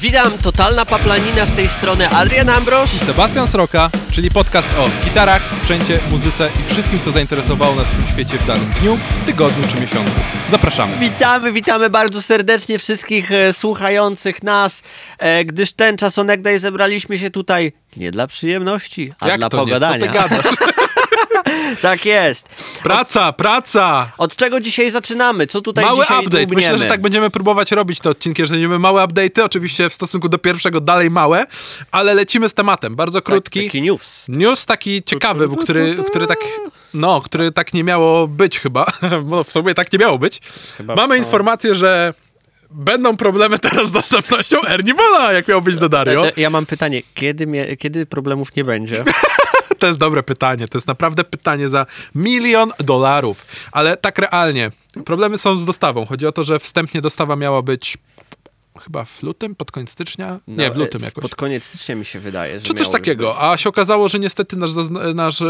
Witam, 0.00 0.38
totalna 0.42 0.86
paplanina 0.86 1.46
z 1.46 1.52
tej 1.52 1.68
strony 1.68 2.08
Adrian 2.08 2.48
Ambrosz. 2.48 2.90
Sebastian 2.90 3.48
Sroka, 3.48 3.90
czyli 4.10 4.30
podcast 4.30 4.68
o 4.78 5.04
gitarach, 5.04 5.42
sprzęcie, 5.54 5.98
muzyce 6.10 6.50
i 6.60 6.72
wszystkim, 6.72 7.00
co 7.00 7.12
zainteresowało 7.12 7.74
nas 7.74 7.86
w 7.86 7.96
tym 7.96 8.06
świecie 8.06 8.38
w 8.38 8.46
danym 8.46 8.70
dniu, 8.80 8.98
tygodniu 9.26 9.68
czy 9.68 9.80
miesiącu. 9.80 10.12
Zapraszamy. 10.50 10.96
Witamy, 10.98 11.52
witamy 11.52 11.90
bardzo 11.90 12.22
serdecznie 12.22 12.78
wszystkich 12.78 13.32
e, 13.32 13.52
słuchających 13.52 14.42
nas, 14.42 14.82
e, 15.18 15.44
gdyż 15.44 15.72
ten 15.72 15.96
czas 15.96 16.18
onegdaj 16.18 16.58
zebraliśmy 16.58 17.18
się 17.18 17.30
tutaj 17.30 17.72
nie 17.96 18.10
dla 18.10 18.26
przyjemności, 18.26 19.12
a 19.20 19.28
Jak 19.28 19.38
dla 19.38 19.48
to 19.48 19.58
pogadania. 19.58 19.96
nie? 19.96 20.00
Co 20.00 20.06
ty 20.06 20.12
gadasz? 20.18 20.46
tak 21.82 22.04
jest. 22.04 22.48
Praca, 22.82 23.32
praca! 23.32 24.12
Od 24.18 24.36
czego 24.36 24.60
dzisiaj 24.60 24.90
zaczynamy? 24.90 25.46
Co 25.46 25.60
tutaj 25.60 25.84
Mały 25.84 26.02
dzisiaj 26.02 26.18
update. 26.18 26.46
dłubniemy? 26.46 26.72
Myślę, 26.72 26.78
że 26.78 26.90
tak 26.90 27.00
będziemy 27.00 27.30
próbować 27.30 27.72
robić 27.72 28.00
te 28.00 28.10
odcinki, 28.10 28.46
że 28.46 28.52
będziemy 28.54 28.78
małe 28.78 29.02
update'y, 29.04 29.42
oczywiście 29.42 29.88
w 29.90 29.94
stosunku 29.94 30.28
do 30.28 30.38
pierwszego 30.38 30.80
dalej 30.80 31.10
małe, 31.10 31.46
ale 31.90 32.14
lecimy 32.14 32.48
z 32.48 32.54
tematem, 32.54 32.96
bardzo 32.96 33.22
krótki. 33.22 33.60
Tak, 33.60 33.66
taki 33.68 33.82
news. 33.82 34.24
News 34.28 34.66
taki 34.66 35.02
ciekawy, 35.02 35.48
bo 35.48 35.56
który, 35.56 35.96
który 36.06 36.26
tak, 36.26 36.38
no, 36.94 37.20
który 37.20 37.52
tak 37.52 37.74
nie 37.74 37.84
miało 37.84 38.28
być 38.28 38.60
chyba, 38.60 38.86
bo 39.24 39.44
w 39.44 39.52
sumie 39.52 39.74
tak 39.74 39.92
nie 39.92 39.98
miało 39.98 40.18
być. 40.18 40.40
Chyba- 40.76 40.94
Mamy 40.94 41.18
no. 41.18 41.24
informację, 41.24 41.74
że 41.74 42.14
będą 42.70 43.16
problemy 43.16 43.58
teraz 43.58 43.86
z 43.86 43.90
dostępnością 43.90 44.62
Ernie 44.68 44.94
Bola, 44.94 45.32
jak 45.32 45.48
miał 45.48 45.62
być 45.62 45.76
do 45.76 45.88
Dario. 45.88 46.24
Ja 46.36 46.50
mam 46.50 46.66
pytanie, 46.66 47.02
kiedy, 47.14 47.76
kiedy 47.76 48.06
problemów 48.06 48.56
nie 48.56 48.64
będzie? 48.64 48.94
To 49.78 49.86
jest 49.86 49.98
dobre 49.98 50.22
pytanie. 50.22 50.68
To 50.68 50.78
jest 50.78 50.88
naprawdę 50.88 51.24
pytanie 51.24 51.68
za 51.68 51.86
milion 52.14 52.72
dolarów. 52.84 53.46
Ale 53.72 53.96
tak 53.96 54.18
realnie, 54.18 54.70
problemy 55.04 55.38
są 55.38 55.58
z 55.58 55.64
dostawą. 55.64 56.06
Chodzi 56.06 56.26
o 56.26 56.32
to, 56.32 56.44
że 56.44 56.58
wstępnie 56.58 57.00
dostawa 57.00 57.36
miała 57.36 57.62
być 57.62 57.98
chyba 58.84 59.04
w 59.04 59.22
lutym, 59.22 59.54
pod 59.54 59.70
koniec 59.72 59.90
stycznia? 59.90 60.38
Nie, 60.48 60.70
w 60.70 60.76
No, 60.76 60.84
lutym 60.84 61.02
e, 61.02 61.04
jakoś. 61.04 61.22
Pod 61.22 61.34
koniec 61.34 61.64
stycznia 61.64 61.94
mi 61.94 62.04
się 62.04 62.18
wydaje, 62.18 62.60
że 62.60 62.66
Czy 62.66 62.74
coś 62.74 62.88
takiego, 62.88 63.28
być. 63.28 63.36
a 63.40 63.56
się 63.56 63.68
okazało, 63.68 64.08
że 64.08 64.18
niestety 64.18 64.56
nasz, 64.56 64.70
nasz 65.14 65.40
e, 65.42 65.46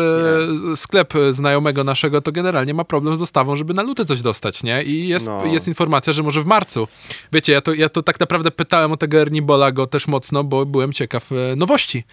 sklep 0.77 1.13
znajomego 1.31 1.85
naszego 1.85 2.21
to 2.21 2.33
generalnie 2.33 2.75
ma 2.75 2.85
problem 2.85 3.17
z 3.17 3.19
dostawą, 3.19 3.57
żeby 3.57 3.75
na 3.75 3.83
luty 3.83 4.05
coś 4.05 4.23
dostać, 4.23 4.63
nie? 4.63 4.83
I 4.83 5.09
jest, 5.09 5.27
No. 5.27 5.47
jest 5.47 5.69
informacja, 5.69 6.13
że 6.13 6.23
może 6.23 6.43
w 6.43 6.47
marcu. 6.47 6.89
Wiecie, 7.33 7.53
ja 7.53 7.61
to, 7.61 7.75
ja 7.75 7.89
to 7.89 8.03
tak 8.03 8.21
naprawdę 8.21 8.51
pytałem 8.51 8.93
o 8.93 8.97
tego 8.97 9.19
Ernie 9.19 9.43
Bola 9.43 9.73
go 9.73 9.87
też 9.87 10.07
mocno, 10.07 10.45
bo 10.45 10.67
byłem 10.67 10.93
ciekaw 10.93 11.33
e, 11.33 11.57
nowości. 11.57 12.05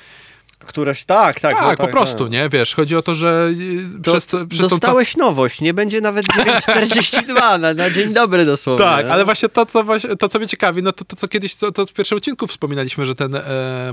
Któreś, 0.65 1.03
tak, 1.03 1.39
tak. 1.39 1.53
Tak, 1.53 1.79
no, 1.79 1.85
po 1.85 1.91
prostu, 1.91 2.27
nie? 2.27 2.49
Wiesz, 2.49 2.75
chodzi 2.75 2.95
o 2.95 3.01
to, 3.01 3.15
że 3.15 3.49
e, 3.97 4.03
To 4.03 4.11
przez, 4.11 4.25
przez 4.25 4.61
tą 4.61 4.67
dostałeś 4.67 5.17
nowość, 5.17 5.61
nie 5.61 5.73
będzie 5.73 6.01
nawet 6.01 6.25
9.42 6.25 7.59
na, 7.59 7.73
na 7.73 7.89
dzień 7.89 8.13
dobry 8.13 8.45
dosłownie. 8.45 8.85
Tak, 8.85 9.05
ale 9.05 9.25
właśnie 9.25 9.49
to, 9.49 9.65
co, 9.65 9.83
to, 10.19 10.27
co 10.27 10.39
mnie 10.39 10.47
ciekawi, 10.47 10.83
no 10.83 10.91
to, 10.91 11.05
to 11.05 11.15
co 11.15 11.27
kiedyś, 11.27 11.55
co, 11.55 11.71
to 11.71 11.85
w 11.85 11.93
pierwszym 11.93 12.17
odcinku 12.17 12.47
wspominaliśmy, 12.47 13.05
że 13.05 13.15
ten 13.15 13.35
e, 13.35 13.41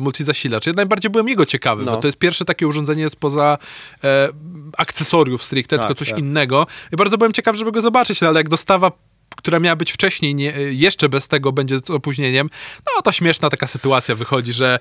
multizasilacz, 0.01 0.67
ja 0.67 0.73
najbardziej 0.73 1.11
byłem 1.11 1.29
jego 1.29 1.47
ciekawy, 1.47 1.85
No. 1.85 1.93
bo 1.93 1.97
to 1.97 2.09
jest 2.09 2.19
pierwsze 2.19 2.45
takie 2.45 2.67
urządzenie 2.67 3.11
spoza 3.11 3.59
e, 4.05 4.29
akcesoriów 4.79 5.43
stricte, 5.43 5.77
Tak, 5.77 5.87
tylko 5.87 5.99
coś 5.99 6.11
tak. 6.11 6.19
innego 6.19 6.67
i 6.93 6.97
bardzo 6.97 7.19
byłem 7.19 7.33
ciekaw, 7.33 7.57
żeby 7.57 7.73
go 7.73 7.81
zobaczyć, 7.83 8.21
no, 8.21 8.29
ale 8.29 8.41
jak 8.41 8.49
dostawa 8.49 8.93
która 9.37 9.61
miała 9.61 9.77
być 9.77 9.93
wcześniej, 9.93 10.35
nie, 10.35 10.53
jeszcze 10.71 11.09
bez 11.09 11.29
tego 11.29 11.53
będzie 11.53 11.79
z 11.79 11.91
opóźnieniem, 11.91 12.51
no 12.87 13.03
to 13.03 13.13
śmieszna 13.13 13.51
taka 13.51 13.67
sytuacja 13.67 14.15
wychodzi, 14.15 14.53
że 14.53 14.79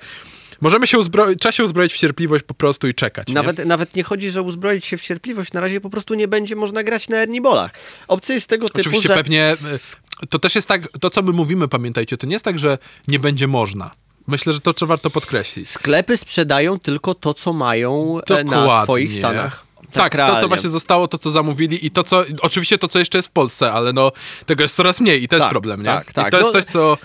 możemy 0.61 0.87
się 0.87 0.99
uzbroić, 0.99 1.39
trzeba 1.39 1.51
się 1.51 1.63
uzbroić 1.63 1.93
w 1.93 1.97
cierpliwość 1.97 2.43
po 2.43 2.53
prostu 2.53 2.87
i 2.87 2.93
czekać. 2.93 3.27
nie? 3.27 3.33
Nawet, 3.33 3.65
nawet 3.65 3.95
nie 3.95 4.03
chodzi, 4.03 4.31
że 4.31 4.41
uzbroić 4.41 4.85
się 4.85 4.97
w 4.97 5.01
cierpliwość, 5.01 5.53
na 5.53 5.61
razie 5.61 5.81
po 5.81 5.89
prostu 5.89 6.13
nie 6.13 6.27
będzie 6.27 6.55
można 6.55 6.83
grać 6.83 7.09
na 7.09 7.17
Ernibolach. 7.17 7.71
Opcja 8.07 8.35
jest 8.35 8.47
tego 8.47 8.67
typu, 8.67 8.79
Oczywiście 8.79 9.07
że... 9.07 9.13
pewnie 9.15 9.43
e, 9.45 10.27
to 10.29 10.39
też 10.39 10.55
jest 10.55 10.67
tak, 10.67 10.81
to 10.99 11.09
co 11.09 11.21
my 11.21 11.31
mówimy, 11.31 11.67
pamiętajcie, 11.67 12.17
to 12.17 12.27
nie 12.27 12.33
jest 12.33 12.45
tak, 12.45 12.59
że 12.59 12.77
nie 13.07 13.19
będzie 13.19 13.47
można. 13.47 13.91
Myślę, 14.27 14.53
że 14.53 14.59
to 14.59 14.73
trzeba 14.73 14.89
warto 14.89 15.09
podkreślić. 15.09 15.69
Sklepy 15.69 16.17
sprzedają 16.17 16.79
tylko 16.79 17.13
to, 17.13 17.33
co 17.33 17.53
mają 17.53 18.17
e, 18.29 18.43
na 18.43 18.43
Dokładnie. 18.43 18.83
swoich 18.83 19.13
stanach. 19.13 19.65
Tak, 19.91 20.11
to 20.11 20.17
realnie. 20.17 20.41
co 20.41 20.47
właśnie 20.47 20.69
zostało, 20.69 21.07
to 21.07 21.17
co 21.17 21.31
zamówili 21.31 21.85
i 21.85 21.91
to 21.91 22.03
co, 22.03 22.23
oczywiście 22.41 22.77
to 22.77 22.87
co 22.87 22.99
jeszcze 22.99 23.17
jest 23.17 23.27
w 23.27 23.31
Polsce, 23.31 23.71
ale 23.71 23.93
no 23.93 24.11
tego 24.45 24.63
jest 24.63 24.75
coraz 24.75 25.01
mniej 25.01 25.23
i 25.23 25.27
to 25.27 25.35
jest 25.35 25.43
Tak, 25.43 25.51
problem, 25.51 25.79
nie? 25.79 25.85
tak, 25.85 26.13
tak. 26.13 26.27
I 26.27 26.31
to 26.31 26.37
jest 26.37 26.53
No, 26.53 26.61
coś, 26.61 26.65
co... 26.71 26.97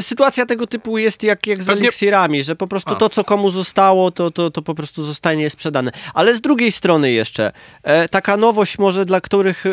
Sytuacja 0.00 0.46
tego 0.46 0.66
typu 0.66 0.98
jest 0.98 1.22
jak, 1.22 1.46
jak 1.46 1.62
z 1.62 1.66
Pewnie- 1.66 1.82
eliksirami, 1.82 2.42
że 2.42 2.56
po 2.56 2.66
prostu 2.66 2.90
A. 2.92 2.94
to, 2.94 3.08
co 3.08 3.24
komu 3.24 3.50
zostało, 3.50 4.10
to, 4.10 4.30
to, 4.30 4.50
to 4.50 4.62
po 4.62 4.74
prostu 4.74 5.02
zostanie 5.02 5.50
sprzedane. 5.50 5.90
Ale 6.14 6.34
z 6.36 6.40
drugiej 6.40 6.72
strony 6.72 7.12
jeszcze, 7.12 7.52
e, 7.82 8.08
taka 8.08 8.36
nowość 8.36 8.78
może 8.78 9.06
dla 9.06 9.20
których 9.20 9.66
e, 9.66 9.70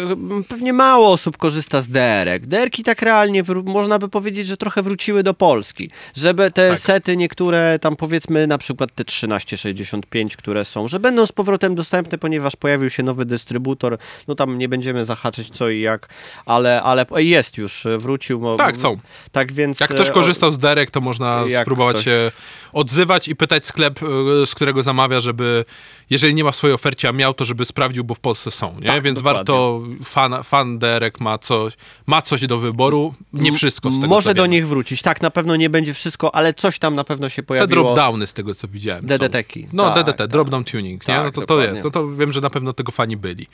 pewnie 0.49 0.73
mało 0.73 1.11
osób 1.11 1.37
korzysta 1.37 1.81
z 1.81 1.87
DR-ek. 1.87 2.45
DR-ki 2.45 2.83
tak 2.83 3.01
realnie, 3.01 3.43
można 3.65 3.99
by 3.99 4.09
powiedzieć, 4.09 4.47
że 4.47 4.57
trochę 4.57 4.81
wróciły 4.83 5.23
do 5.23 5.33
Polski. 5.33 5.89
Żeby 6.15 6.51
te 6.51 6.69
Tak. 6.69 6.79
sety 6.79 7.17
niektóre, 7.17 7.79
tam 7.79 7.95
powiedzmy 7.95 8.47
na 8.47 8.57
przykład 8.57 8.89
te 8.95 9.05
1365, 9.05 10.37
które 10.37 10.65
są, 10.65 10.87
że 10.87 10.99
będą 10.99 11.25
z 11.25 11.31
powrotem 11.31 11.75
dostępne, 11.75 12.17
ponieważ 12.17 12.55
pojawił 12.55 12.89
się 12.89 13.03
nowy 13.03 13.25
dystrybutor. 13.25 13.97
No 14.27 14.35
tam 14.35 14.57
nie 14.57 14.69
będziemy 14.69 15.05
zahaczyć 15.05 15.49
co 15.49 15.69
i 15.69 15.81
jak, 15.81 16.09
ale, 16.45 16.81
ale 16.81 17.05
jest 17.17 17.57
już, 17.57 17.87
wrócił. 17.97 18.57
Tak, 18.57 18.77
są. 18.77 18.97
Tak 19.31 19.53
więc... 19.53 19.79
Jak 19.79 19.98
ktoś 20.03 20.09
e, 20.09 20.13
korzystał 20.19 20.51
z 20.51 20.57
derek, 20.57 20.91
to 20.91 21.01
można 21.01 21.43
spróbować 21.61 21.95
ktoś- 21.95 22.05
się 22.05 22.31
odzywać 22.73 23.27
i 23.27 23.35
pytać 23.35 23.67
sklep, 23.67 23.99
y, 24.03 24.45
z 24.45 24.55
którego 24.55 24.83
zamawia, 24.83 25.19
żeby, 25.19 25.65
jeżeli 26.09 26.33
nie 26.35 26.43
ma 26.43 26.51
w 26.51 26.55
swojej 26.55 26.73
ofercie, 26.73 27.09
a 27.09 27.11
miał, 27.11 27.33
to 27.33 27.45
żeby 27.45 27.65
sprawdził, 27.65 28.03
bo 28.03 28.15
w 28.15 28.19
Polsce 28.19 28.51
są, 28.51 28.75
nie? 28.81 28.87
Tak, 28.87 29.03
Więc 29.03 29.17
dokładnie. 29.17 29.37
warto, 29.37 29.81
fan, 30.03 30.35
fan 30.43 30.79
derek 30.79 31.19
ma 31.19 31.37
coś, 31.37 31.73
ma 32.07 32.21
coś 32.21 32.47
do 32.47 32.57
wyboru, 32.57 33.13
nie 33.33 33.51
wszystko 33.53 33.91
z 33.91 33.95
tego, 33.95 34.07
Może 34.07 34.33
do 34.33 34.45
nich 34.45 34.67
wrócić. 34.67 35.01
Tak, 35.01 35.21
na 35.21 35.31
pewno 35.31 35.55
nie 35.55 35.69
będzie 35.69 35.93
wszystko, 35.93 36.35
ale 36.35 36.53
coś 36.53 36.79
tam 36.79 36.95
na 36.95 37.03
pewno 37.03 37.29
się 37.29 37.41
Te 37.41 37.45
pojawiło. 37.45 37.83
dropdowny 37.83 38.27
z 38.27 38.33
tego, 38.33 38.55
co 38.55 38.67
widziałem. 38.67 39.05
DDT-ki. 39.05 39.67
No, 39.73 39.83
Tak, 39.83 39.95
DDT, 39.95 40.17
tak. 40.17 40.29
drop-down 40.31 40.63
tuning, 40.63 41.07
nie? 41.07 41.13
Tak, 41.15 41.23
No 41.25 41.31
to, 41.31 41.35
to 41.35 41.41
dokładnie. 41.41 41.65
jest. 41.71 41.83
No 41.83 41.91
to 41.91 42.07
wiem, 42.11 42.31
że 42.31 42.41
na 42.41 42.49
pewno 42.49 42.73
tego 42.73 42.91
fani 42.91 43.17
byli. 43.17 43.47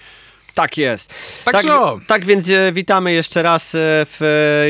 Tak 0.55 0.77
jest. 0.77 1.13
Tak, 1.45 1.65
o. 1.69 1.99
tak 2.07 2.25
więc 2.25 2.49
e, 2.49 2.71
witamy 2.71 3.13
jeszcze 3.13 3.41
raz. 3.41 3.75
e, 3.75 3.77
W, 4.05 4.21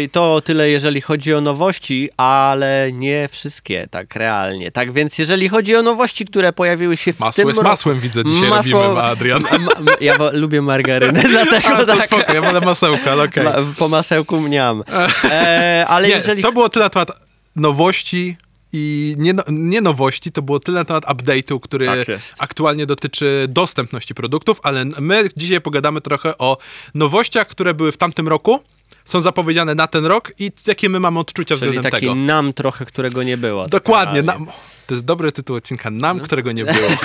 e, 0.06 0.09
to 0.09 0.41
tyle, 0.41 0.69
jeżeli 0.69 1.01
chodzi 1.01 1.34
o 1.34 1.41
nowości, 1.41 2.09
ale 2.18 2.91
nie 2.91 3.29
wszystkie, 3.31 3.88
tak 3.91 4.16
realnie. 4.16 4.72
Tak 4.72 4.91
więc, 4.91 5.18
jeżeli 5.18 5.50
chodzi 5.50 5.75
o 5.75 5.81
nowości, 5.81 6.25
które 6.25 6.53
pojawiły 6.53 6.97
się 6.97 7.13
w 7.13 7.19
Masło 7.19 7.41
tym 7.41 7.47
jest 7.47 7.62
masłem, 7.62 8.00
widzę, 8.00 8.23
dzisiaj 8.23 8.50
Masło- 8.50 8.81
robimy, 8.84 9.01
Adrian. 9.01 9.41
Ma, 9.66 9.91
ja 10.01 10.18
wo, 10.18 10.31
lubię 10.34 10.62
margarynę, 10.62 11.23
dlatego 11.29 11.78
A, 11.78 11.85
tak. 11.85 12.06
spoko, 12.06 12.34
ja 12.34 12.41
wolę 12.41 12.62
masełka, 12.62 13.12
ale 13.12 13.23
okej. 13.23 13.44
Ma, 13.44 13.53
po 13.78 13.88
masełku 13.90 14.40
mniam. 14.40 14.84
E, 15.31 15.85
ale 15.88 16.07
Nie, 16.07 16.13
jeżeli... 16.16 16.44
to 16.44 16.52
było 16.52 16.69
tyle 16.69 16.85
na 16.85 16.90
temat 16.90 17.12
nowości 17.56 18.38
i 18.75 19.15
nie, 19.17 19.33
no- 19.33 19.43
nie 19.51 19.81
nowości, 19.81 20.31
to 20.31 20.41
było 20.41 20.59
tyle 20.59 20.79
na 20.79 20.85
temat 20.85 21.05
update'u, 21.05 21.59
który 21.59 21.85
Tak 21.85 22.07
aktualnie 22.39 22.85
dotyczy 22.85 23.45
dostępności 23.49 24.15
produktów, 24.15 24.59
ale 24.63 24.85
my 24.85 25.29
dzisiaj 25.37 25.61
pogadamy 25.61 26.01
trochę 26.01 26.37
o 26.37 26.57
nowościach, 26.93 27.47
które 27.47 27.73
były 27.73 27.91
w 27.91 27.97
tamtym 27.97 28.27
roku, 28.27 28.59
są 29.05 29.19
zapowiedziane 29.19 29.75
na 29.75 29.88
ten 29.88 30.05
rok 30.05 30.31
i 30.39 30.51
jakie 30.67 30.89
my 30.89 30.99
mamy 30.99 31.19
odczucia 31.19 31.55
Czyli 31.55 31.67
względem 31.67 31.91
taki 31.91 32.05
tego. 32.05 32.16
nam 32.16 32.53
trochę, 32.53 32.85
którego 32.85 33.23
nie 33.23 33.38
było. 33.38 33.63
tak 33.63 33.71
Dokładnie. 33.71 34.23
Nam, 34.23 34.47
to 34.88 34.93
jest 34.93 35.05
dobry 35.05 35.31
tytuł 35.31 35.55
odcinka. 35.55 35.89
Nam, 35.91 36.17
No. 36.17 36.23
którego 36.23 36.51
nie 36.51 36.66
było. 36.66 36.88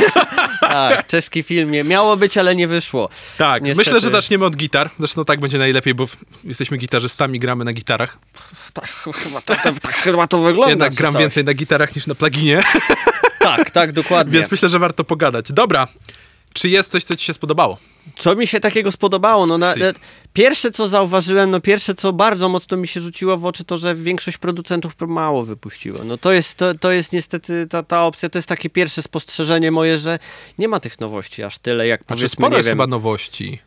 Tak, 0.61 1.07
czeski 1.07 1.43
film 1.43 1.71
nie 1.71 1.85
miało 1.85 2.17
być, 2.17 2.39
ale 2.39 2.57
nie 2.57 2.69
wyszło. 2.69 3.09
Tak, 3.39 3.63
Niestety. 3.63 3.91
myślę, 3.91 4.01
że 4.01 4.11
zaczniemy 4.11 4.45
od 4.45 4.57
gitar. 4.57 4.91
Zresztą 4.99 5.25
tak 5.25 5.41
będzie 5.41 5.59
najlepiej, 5.59 5.95
bo 5.95 6.07
jesteśmy 6.45 6.77
gitarzystami, 6.77 7.39
gramy 7.39 7.65
na 7.65 7.73
gitarach. 7.73 8.19
Tak, 8.73 8.89
chyba 9.15 9.41
to, 9.41 9.55
to, 9.55 9.73
tak 9.83 9.95
chyba 9.95 10.27
to 10.27 10.39
wygląda. 10.39 10.71
Jednak 10.71 10.95
gram 10.95 11.17
więcej 11.19 11.45
na 11.45 11.55
gitarach 11.55 11.97
niż 11.97 12.07
na 12.07 12.15
pluginie. 12.15 12.63
Tak, 13.39 13.71
tak, 13.71 13.93
dokładnie. 13.93 14.33
Więc 14.39 14.51
myślę, 14.51 14.69
że 14.69 14.79
warto 14.79 15.05
pogadać. 15.05 15.53
Dobra, 15.53 15.89
czy 16.55 16.69
jest 16.69 16.91
coś, 16.91 17.05
co 17.05 17.17
ci 17.17 17.25
się 17.25 17.35
spodobało? 17.35 17.79
Co 18.19 18.35
mi 18.35 18.47
się 18.47 18.61
takiego 18.61 18.93
spodobało? 18.93 19.47
No, 19.47 19.59
na, 19.59 19.75
na, 19.75 19.93
pierwsze, 20.33 20.71
co 20.71 20.89
zauważyłem, 20.89 21.51
no 21.51 21.61
pierwsze, 21.61 21.95
co 21.95 22.13
bardzo 22.13 22.49
mocno 22.49 22.77
mi 22.77 22.89
się 22.89 23.01
rzuciło 23.01 23.37
w 23.37 23.47
oczy, 23.47 23.65
to, 23.65 23.79
że 23.79 23.95
większość 23.95 24.39
producentów 24.39 24.95
mało 25.01 25.43
wypuściło. 25.43 26.05
No 26.05 26.19
to 26.19 26.33
jest, 26.33 26.55
to, 26.55 26.75
to 26.75 26.93
jest 26.93 27.13
niestety 27.13 27.67
ta, 27.71 27.83
ta 27.83 28.07
opcja, 28.07 28.29
to 28.29 28.39
jest 28.39 28.49
takie 28.49 28.71
pierwsze 28.71 29.03
spostrzeżenie 29.03 29.71
moje, 29.71 29.99
że 29.99 30.19
nie 30.59 30.69
ma 30.69 30.81
tych 30.81 31.01
nowości 31.01 31.43
aż 31.43 31.59
tyle, 31.59 31.87
jak 31.87 32.01
Znaczy, 32.01 32.21
powiedzmy, 32.21 32.29
sporo 32.29 32.57
jest 32.57 32.67
wiem, 32.67 32.79
chyba 32.79 32.87
nowości. 32.87 33.59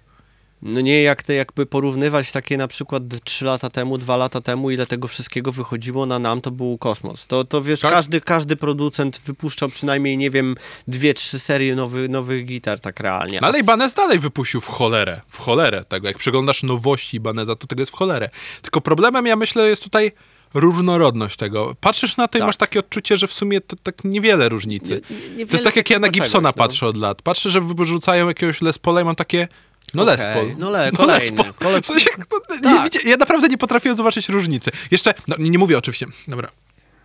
No 0.66 0.82
nie 0.82 1.04
jak 1.04 1.24
te 1.24 1.34
jakby 1.34 1.66
porównywać 1.66 2.32
takie 2.32 2.58
na 2.58 2.68
przykład 2.68 3.04
3 3.24 3.46
lata 3.46 3.70
temu, 3.70 3.98
2 3.98 4.18
lata 4.18 4.42
temu, 4.42 4.72
ile 4.72 4.86
tego 4.86 5.08
wszystkiego 5.08 5.52
wychodziło 5.52 6.06
na 6.06 6.20
nam, 6.20 6.42
to 6.42 6.52
był 6.52 6.78
kosmos. 6.78 7.28
To, 7.28 7.44
to 7.44 7.62
wiesz, 7.62 7.80
Tak? 7.82 7.92
każdy, 7.92 8.22
każdy 8.22 8.56
producent 8.56 9.22
wypuszczał 9.26 9.70
przynajmniej, 9.70 10.18
nie 10.18 10.30
wiem, 10.30 10.56
dwie, 10.88 11.14
trzy 11.14 11.40
serie 11.40 11.76
nowy, 11.76 12.10
nowych 12.10 12.46
gitar, 12.46 12.80
tak 12.80 13.00
realnie. 13.00 13.40
No 13.42 13.48
ale 13.48 13.60
Ibanez 13.60 13.94
dalej 13.94 14.20
wypuścił 14.20 14.62
w 14.62 14.68
cholerę. 14.68 15.22
W 15.28 15.38
cholerę 15.38 15.86
tego. 15.86 16.08
Jak 16.08 16.18
przeglądasz 16.18 16.64
nowości 16.64 17.18
Ibaneza, 17.18 17.56
to 17.56 17.68
tego 17.68 17.82
jest 17.82 17.92
w 17.92 17.96
cholerę. 17.96 18.30
Tylko 18.62 18.82
problemem, 18.82 19.26
ja 19.26 19.36
myślę, 19.36 19.70
jest 19.70 19.84
tutaj 19.84 20.12
różnorodność 20.54 21.38
tego. 21.38 21.76
Patrzysz 21.82 22.18
na 22.18 22.28
to 22.28 22.38
i 22.38 22.42
Tak. 22.42 22.48
masz 22.48 22.58
takie 22.58 22.80
odczucie, 22.80 23.18
że 23.18 23.28
w 23.28 23.34
sumie 23.34 23.62
to 23.62 23.76
tak 23.84 24.04
niewiele 24.04 24.50
różnicy. 24.50 25.02
Nie- 25.10 25.16
nie- 25.16 25.22
to 25.22 25.30
niewiele 25.30 25.48
jest 25.52 25.64
tak, 25.64 25.76
jak 25.76 25.90
ja 25.90 26.00
na 26.00 26.10
Gibsona 26.10 26.50
no. 26.50 26.54
patrzę 26.54 26.88
od 26.88 26.98
lat. 26.98 27.22
Patrzę, 27.22 27.50
że 27.50 27.62
wyrzucają 27.62 28.28
jakiegoś 28.28 28.62
Les 28.62 28.80
Paula 28.80 29.02
i 29.02 29.04
mam 29.04 29.16
takie... 29.16 29.48
No 29.94 30.04
Les 30.04 30.20
Okej, 30.22 30.34
Paul. 30.34 30.56
no 30.58 30.70
le- 30.70 30.86
Les 30.86 30.98
kolejny, 30.98 31.38
Paul. 31.60 31.82
W 31.82 31.86
sensie, 31.86 32.10
no, 32.18 32.26
nie 32.56 32.62
Tak. 32.62 32.84
widzi- 32.92 33.10
ja 33.10 33.18
naprawdę 33.18 33.48
nie 33.48 33.58
potrafiłem 33.58 33.98
zobaczyć 33.98 34.30
różnicy. 34.30 34.72
Jeszcze, 34.92 35.14
no 35.28 35.36
nie, 35.40 35.50
nie 35.50 35.58
mówię 35.58 35.78
oczywiście, 35.78 36.06
dobra. 36.28 36.50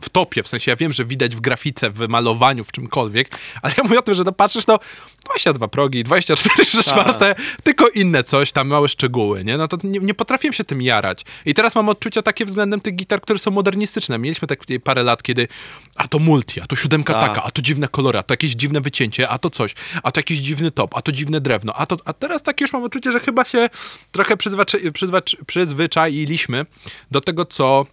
W 0.00 0.08
topie, 0.08 0.42
w 0.42 0.48
sensie 0.48 0.70
ja 0.70 0.76
wiem, 0.76 0.92
że 0.92 1.04
widać 1.04 1.36
w 1.36 1.40
grafice, 1.40 1.90
w 1.90 2.08
malowaniu, 2.08 2.64
w 2.64 2.72
czymkolwiek, 2.72 3.28
ale 3.62 3.74
ja 3.78 3.84
mówię 3.84 3.98
o 3.98 4.02
tym, 4.02 4.14
że 4.14 4.24
no 4.24 4.32
patrzysz, 4.32 4.66
no 4.66 4.78
22 5.24 5.68
progi, 5.68 6.04
24 6.04 6.64
3 6.64 6.82
czwarte, 6.82 7.34
tylko 7.62 7.88
inne 7.88 8.24
coś, 8.24 8.52
tam 8.52 8.68
małe 8.68 8.88
szczegóły, 8.88 9.44
nie? 9.44 9.56
No 9.56 9.68
to 9.68 9.78
nie, 9.84 10.00
nie 10.00 10.14
potrafiłem 10.14 10.52
się 10.52 10.64
tym 10.64 10.82
jarać. 10.82 11.24
I 11.46 11.54
teraz 11.54 11.74
mam 11.74 11.88
odczucia 11.88 12.22
takie 12.22 12.44
względem 12.44 12.80
tych 12.80 12.94
gitar, 12.94 13.20
które 13.20 13.38
są 13.38 13.50
modernistyczne. 13.50 14.18
Mieliśmy 14.18 14.48
tak 14.48 14.58
parę 14.84 15.02
lat, 15.02 15.22
kiedy 15.22 15.48
a 15.96 16.08
to 16.08 16.18
multi, 16.18 16.60
a 16.60 16.66
to 16.66 16.76
siódemka 16.76 17.12
Tak. 17.12 17.28
taka, 17.28 17.42
a 17.42 17.50
to 17.50 17.62
dziwne 17.62 17.88
kolory, 17.88 18.18
a 18.18 18.22
to 18.22 18.32
jakieś 18.32 18.50
dziwne 18.50 18.80
wycięcie, 18.80 19.28
a 19.28 19.38
to 19.38 19.50
coś, 19.50 19.74
a 20.02 20.12
to 20.12 20.20
jakiś 20.20 20.38
dziwny 20.38 20.70
top, 20.70 20.96
a 20.96 21.02
to 21.02 21.12
dziwne 21.12 21.40
drewno, 21.40 21.72
a 21.72 21.86
to, 21.86 21.96
a 22.04 22.12
teraz 22.12 22.42
tak 22.42 22.60
już 22.60 22.72
mam 22.72 22.84
odczucie, 22.84 23.12
że 23.12 23.20
chyba 23.20 23.44
się 23.44 23.70
trochę 24.12 24.36
przyzwaczy, 24.36 24.80
przyzwyczailiśmy 25.46 26.66
do 27.10 27.20
tego, 27.20 27.44
co 27.44 27.86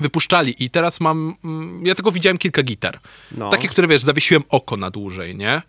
wypuszczali 0.00 0.64
i 0.64 0.70
teraz 0.70 1.00
mam, 1.00 1.34
mm, 1.44 1.86
ja 1.86 1.94
tylko 1.94 2.12
widziałem 2.12 2.38
kilka 2.38 2.62
gitar. 2.62 3.00
No. 3.32 3.50
Takie, 3.50 3.68
które 3.68 3.88
wiesz, 3.88 4.02
zawiesiłem 4.02 4.44
oko 4.48 4.76
na 4.76 4.90
dłużej, 4.90 5.36
nie? 5.36 5.62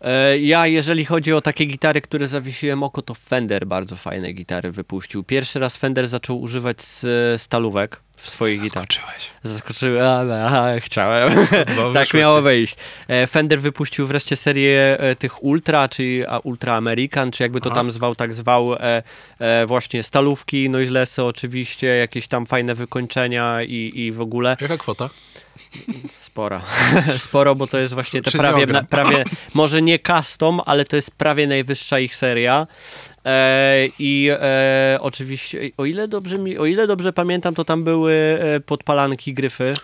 E, 0.00 0.38
Ja, 0.38 0.66
jeżeli 0.66 1.04
chodzi 1.04 1.32
o 1.32 1.40
takie 1.40 1.64
gitary, 1.64 2.00
które 2.00 2.28
zawiesiłem 2.28 2.82
oko, 2.82 3.02
to 3.02 3.14
Fender 3.14 3.66
bardzo 3.66 3.96
fajne 3.96 4.32
gitary 4.32 4.70
wypuścił. 4.70 5.22
Pierwszy 5.22 5.58
raz 5.58 5.76
Fender 5.76 6.08
zaczął 6.08 6.40
używać 6.40 6.82
z 6.82 7.42
stalówek 7.42 8.00
w 8.22 8.28
swoich 8.28 8.60
gitarach. 8.60 8.86
Zaskoczyłeś. 8.88 9.30
Zaskoczyłem, 9.42 10.06
ale 10.06 10.44
aha, 10.44 10.80
chciałem. 10.80 11.46
Bo 11.76 11.92
tak 11.94 12.14
miało 12.14 12.38
ci. 12.38 12.44
wyjść. 12.44 12.76
E, 13.08 13.26
Fender 13.26 13.60
wypuścił 13.60 14.06
wreszcie 14.06 14.36
serię 14.36 14.98
e, 14.98 15.16
tych 15.16 15.44
Ultra, 15.44 15.88
czy 15.88 16.24
a, 16.28 16.38
Ultra 16.38 16.74
American, 16.74 17.30
czy 17.30 17.42
jakby 17.42 17.60
to 17.60 17.66
Aha. 17.66 17.74
tam 17.74 17.90
zwał, 17.90 18.14
tak 18.14 18.34
zwał, 18.34 18.74
e, 18.74 19.02
e, 19.38 19.66
właśnie 19.66 20.02
stalówki, 20.02 20.70
noiselessy 20.70 21.24
oczywiście, 21.24 21.86
jakieś 21.86 22.26
tam 22.28 22.46
fajne 22.46 22.74
wykończenia 22.74 23.62
i, 23.62 23.92
i 23.94 24.12
w 24.12 24.20
ogóle. 24.20 24.56
Jaka 24.60 24.78
kwota? 24.78 25.10
Sporo. 26.20 26.60
Sporo, 27.18 27.54
bo 27.54 27.66
to 27.66 27.78
jest 27.78 27.94
właśnie 27.94 28.22
te 28.22 28.30
prawie, 28.30 28.66
na, 28.66 28.82
prawie, 28.82 29.24
może 29.54 29.82
nie 29.82 29.98
custom, 29.98 30.60
ale 30.66 30.84
to 30.84 30.96
jest 30.96 31.10
prawie 31.10 31.46
najwyższa 31.46 31.98
ich 31.98 32.16
seria. 32.16 32.66
E, 33.24 33.88
I 33.98 34.30
e, 34.30 34.98
oczywiście, 35.00 35.58
o 35.76 35.84
ile, 35.84 36.08
dobrze 36.08 36.38
mi, 36.38 36.58
o 36.58 36.66
ile 36.66 36.86
dobrze 36.86 37.12
pamiętam, 37.12 37.54
to 37.54 37.64
tam 37.64 37.84
były 37.84 38.12
e, 38.40 38.60
podpalanki 38.60 39.34
gryfy. 39.34 39.74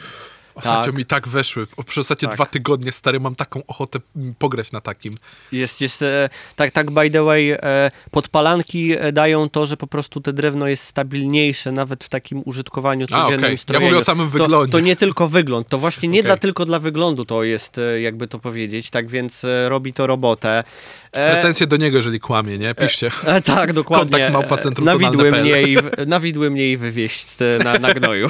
Ostatnio 0.59 0.85
Tak. 0.85 0.95
mi 0.95 1.05
tak 1.05 1.29
weszły. 1.29 1.67
Przez 1.87 1.99
ostatnie 1.99 2.29
Tak. 2.29 2.37
dwa 2.37 2.47
tygodnie, 2.47 2.93
stary, 2.93 3.21
mam 3.21 3.35
taką 3.35 3.63
ochotę 3.67 3.99
pograć 4.39 4.73
na 4.73 4.81
takim. 4.81 5.15
Jest, 5.53 5.81
jest 5.81 6.03
e, 6.03 6.29
tak, 6.57 6.71
tak, 6.71 6.91
by 6.91 7.11
the 7.11 7.23
way, 7.25 7.51
e, 7.51 7.91
podpalanki 8.11 8.93
e, 8.99 9.13
dają 9.13 9.49
to, 9.49 9.67
że 9.67 9.77
po 9.77 9.87
prostu 9.87 10.21
te 10.21 10.33
drewno 10.33 10.69
jest 10.69 10.85
stabilniejsze, 10.85 11.73
nawet 11.73 12.05
w 12.05 12.09
takim 12.09 12.43
użytkowaniu 12.45 13.07
A, 13.11 13.23
codziennym 13.23 13.41
okej. 13.41 13.53
Ja 13.53 13.59
strojeniu. 13.59 13.87
mówię 13.87 14.01
o 14.01 14.05
samym 14.05 14.31
to, 14.31 14.39
wyglądzie. 14.39 14.73
To 14.73 14.81
nie 14.81 14.97
tylko 14.97 15.29
wygląd, 15.29 15.69
to 15.69 15.79
właśnie 15.79 16.09
nie 16.09 16.21
Okej. 16.21 16.27
dla, 16.27 16.37
tylko 16.37 16.65
dla 16.65 16.79
wyglądu 16.81 17.25
to 17.25 17.45
jest, 17.45 17.81
jakby 18.01 18.27
to 18.27 18.39
powiedzieć, 18.39 18.91
tak 18.91 19.09
więc 19.09 19.47
robi 19.69 19.93
to 19.93 20.07
robotę. 20.07 20.65
E, 21.13 21.33
Pretensje 21.33 21.67
do 21.67 21.77
niego, 21.77 21.97
jeżeli 21.97 22.21
kłamie, 22.21 22.59
nie? 22.59 22.75
Piszcie. 22.75 23.11
E, 23.25 23.43
tak, 23.43 23.73
dokładnie. 23.73 24.11
Kontakt 24.11 24.33
małpa 24.33 24.57
centrum 24.57 24.85
nawidły 24.87 25.31
mnie, 25.33 25.63
i, 25.63 25.77
nawidły 26.07 26.51
mnie 26.51 26.73
i 26.73 26.77
wywieźć 26.77 27.27
na, 27.65 27.79
na 27.79 27.95
gnoju. 27.95 28.29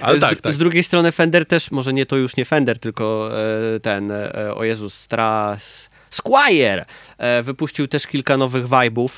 Ale 0.00 0.18
z, 0.18 0.20
tak, 0.20 0.40
tak. 0.40 0.52
z 0.52 0.58
drugiej 0.58 0.82
strony 0.82 1.12
Fender 1.12 1.46
też, 1.46 1.57
może 1.70 1.92
nie 1.92 2.06
to 2.06 2.16
już 2.16 2.36
nie 2.36 2.44
Fender, 2.44 2.78
tylko 2.78 3.30
e, 3.76 3.80
ten, 3.80 4.10
e, 4.10 4.54
o 4.54 4.64
Jezus, 4.64 4.94
Stras... 4.94 5.90
Squire 6.10 6.84
e, 7.18 7.42
wypuścił 7.42 7.88
też 7.88 8.06
kilka 8.06 8.36
nowych 8.36 8.66
vibe'ów, 8.66 9.08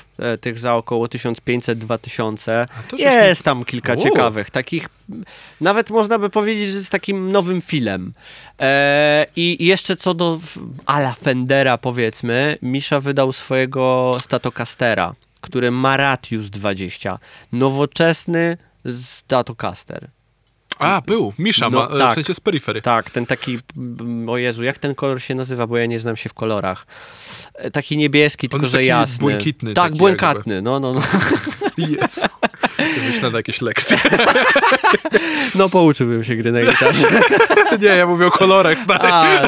tych 0.41 0.59
za 0.59 0.75
około 0.75 1.05
1500-2000. 1.05 2.67
to 2.89 2.97
żeś 2.97 3.05
Jest 3.05 3.43
tam 3.43 3.65
kilka 3.65 3.95
ciekawych, 3.95 4.49
takich, 4.49 4.89
nawet 5.61 5.89
można 5.89 6.19
by 6.19 6.29
powiedzieć, 6.29 6.65
że 6.67 6.81
z 6.81 6.89
takim 6.89 7.31
nowym 7.31 7.61
filem. 7.61 8.13
E, 8.59 9.25
I 9.35 9.65
jeszcze 9.65 9.95
co 9.95 10.13
do 10.13 10.39
ala 10.85 11.13
Fendera 11.13 11.77
powiedzmy, 11.77 12.57
Misza 12.61 12.99
wydał 12.99 13.31
swojego 13.31 14.17
Statocastera, 14.21 15.13
który 15.41 15.71
ma 15.71 15.97
Ratius 15.97 16.49
20. 16.49 17.19
Nowoczesny 17.51 18.57
Statocaster. 19.03 20.09
A, 20.81 21.01
był. 21.01 21.33
Misza 21.39 21.69
No, 21.69 21.79
ma, 21.79 21.85
e, 21.85 21.95
w 21.95 21.99
tak. 21.99 22.15
sensie 22.15 22.33
z 22.33 22.39
peryfery. 22.39 22.81
Tak, 22.81 23.09
ten 23.09 23.25
taki, 23.25 23.59
mm, 23.77 24.29
o 24.29 24.37
Jezu, 24.37 24.63
jak 24.63 24.77
ten 24.77 24.95
kolor 24.95 25.21
się 25.21 25.35
nazywa, 25.35 25.67
bo 25.67 25.77
ja 25.77 25.85
nie 25.85 25.99
znam 25.99 26.17
się 26.17 26.29
w 26.29 26.33
kolorach. 26.33 26.85
E, 27.53 27.71
Taki 27.71 27.97
niebieski, 27.97 28.49
tylko 28.49 28.65
że 28.67 28.71
taki 28.77 28.85
jasny. 28.87 29.17
błękitny 29.19 29.73
Tak, 29.73 29.95
błękatny, 29.95 30.61
no, 30.61 30.79
no, 30.79 30.93
no. 30.93 31.01
Jezu. 31.77 32.27
Myślę 33.11 33.29
na 33.31 33.37
jakieś 33.37 33.61
lekcje. 33.61 33.97
No 35.55 35.69
pouczyłbym 35.69 36.23
się 36.23 36.35
gry 36.35 36.51
na 36.51 36.61
gitarze. 36.61 37.07
nie, 37.81 37.87
ja 37.87 38.05
mówię 38.07 38.27
o 38.27 38.31
kolorach, 38.31 38.79
stary. 38.79 39.07
A, 39.11 39.47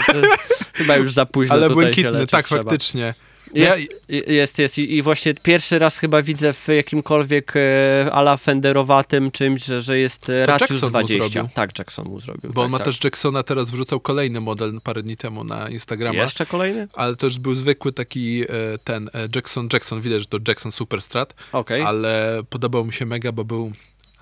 chyba 0.74 0.96
już 0.96 1.12
za 1.12 1.26
późno 1.26 1.56
Ale 1.56 1.70
błękitny, 1.70 2.28
tak, 2.28 2.46
trzeba. 2.46 2.64
faktycznie. 2.64 3.14
Ja, 3.54 3.76
Jest, 3.76 3.92
jest, 4.28 4.60
jest. 4.60 4.78
I, 4.78 4.96
I 4.96 5.02
właśnie 5.02 5.34
pierwszy 5.34 5.80
raz 5.80 5.98
chyba 5.98 6.22
widzę 6.22 6.54
w 6.54 6.68
jakimkolwiek 6.68 7.54
e, 7.56 8.10
ala 8.12 8.38
Fenderowatym 8.38 9.32
czymś, 9.32 9.66
że, 9.66 9.82
że 9.82 10.00
jest 10.00 10.30
e, 10.30 10.46
To 10.46 10.52
Ratius 10.52 10.70
Jackson 10.70 10.90
mu 10.90 11.08
20. 11.08 11.30
zrobił. 11.30 11.50
Tak, 11.54 11.80
Jackson 11.80 12.06
mu 12.06 12.20
zrobił. 12.20 12.54
bo 12.54 12.62
on 12.62 12.68
tak, 12.68 12.72
ma 12.72 12.78
tak. 12.78 12.86
też 12.86 13.04
Jacksona, 13.04 13.44
teraz 13.44 13.70
wrzucał 13.70 14.00
kolejny 14.00 14.42
model 14.42 14.82
parę 14.84 15.04
dni 15.04 15.18
temu 15.18 15.44
na 15.44 15.70
Instagrama. 15.70 16.22
Jeszcze 16.22 16.46
kolejny? 16.46 16.88
Ale 16.94 17.16
to 17.16 17.26
już 17.26 17.40
był 17.40 17.56
zwykły 17.56 17.94
taki 17.94 18.42
e, 18.42 18.48
ten 18.84 19.10
e, 19.14 19.28
Jackson 19.36 19.70
Jackson. 19.74 20.02
Widać, 20.02 20.22
że 20.22 20.28
to 20.28 20.38
Jackson 20.48 20.72
Superstrat. 20.72 21.34
Okej. 21.52 21.82
Ale 21.82 22.42
podobał 22.50 22.86
mi 22.86 22.94
się 22.94 23.06
mega, 23.06 23.32
bo 23.32 23.44
był 23.46 23.72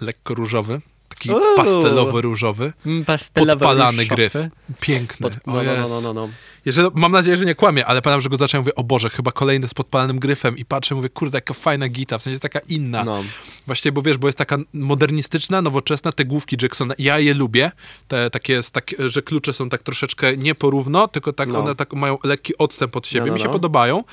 lekko 0.01 0.33
różowy. 0.33 0.81
Taki 1.21 1.31
Uuu. 1.31 1.55
pastelowy, 1.57 2.21
różowy. 2.21 2.73
Mm, 2.85 3.05
pastelowe 3.05 3.51
Podpalany 3.51 4.05
gryf. 4.05 4.33
Piękny. 4.79 5.29
Pod, 5.29 5.47
no, 5.47 5.53
no, 5.53 5.61
no, 5.63 5.87
no, 5.89 6.01
no, 6.01 6.13
no. 6.13 6.29
Jeżeli, 6.65 6.87
mam 6.95 7.11
nadzieję, 7.11 7.37
że 7.37 7.45
nie 7.45 7.55
kłamie, 7.55 7.85
ale 7.85 8.01
pamiętam, 8.01 8.21
że 8.21 8.29
go 8.29 8.37
zacząłem, 8.37 8.63
mówię, 8.63 8.75
o 8.75 8.83
Boże, 8.83 9.09
chyba 9.09 9.31
kolejny 9.31 9.67
z 9.67 9.73
podpalanym 9.73 10.19
gryfem 10.19 10.57
i 10.57 10.65
patrzę, 10.65 10.95
mówię, 10.95 11.09
kurde, 11.09 11.37
jaka 11.37 11.53
fajna 11.53 11.87
gita, 11.87 12.17
w 12.17 12.23
sensie 12.23 12.39
taka 12.39 12.59
inna. 12.69 13.03
No. 13.03 13.23
Właściwie, 13.67 13.91
bo 13.91 14.01
wiesz, 14.01 14.17
bo 14.17 14.27
jest 14.27 14.37
taka 14.37 14.57
modernistyczna, 14.73 15.61
nowoczesna, 15.61 16.11
te 16.11 16.25
główki 16.25 16.57
Jacksona, 16.61 16.93
ja 16.99 17.19
je 17.19 17.33
lubię, 17.33 17.71
te 18.07 18.29
takie, 18.29 18.61
tak, 18.71 18.91
że 18.99 19.21
klucze 19.21 19.53
są 19.53 19.69
tak 19.69 19.83
troszeczkę 19.83 20.37
nie 20.37 20.55
porówno, 20.55 21.07
tylko 21.07 21.33
tak 21.33 21.49
No. 21.49 21.59
one 21.59 21.75
tak 21.75 21.93
mają 21.93 22.17
lekki 22.23 22.57
odstęp 22.57 22.95
od 22.95 23.07
siebie, 23.07 23.21
No, 23.21 23.27
no, 23.27 23.33
mi 23.33 23.39
się 23.39 23.45
no. 23.45 23.51
podobają. 23.53 24.03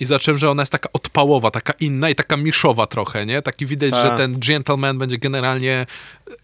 I 0.00 0.04
zacząłem, 0.04 0.38
że 0.38 0.50
ona 0.50 0.62
jest 0.62 0.72
taka 0.72 0.88
odpałowa, 0.92 1.50
taka 1.50 1.72
inna 1.80 2.10
i 2.10 2.14
taka 2.14 2.36
miszowa 2.36 2.86
trochę, 2.86 3.26
nie? 3.26 3.42
Taki 3.42 3.66
widać, 3.66 3.90
Tak. 3.90 4.02
że 4.02 4.16
ten 4.16 4.38
gentleman 4.40 4.98
będzie 4.98 5.18
generalnie 5.18 5.86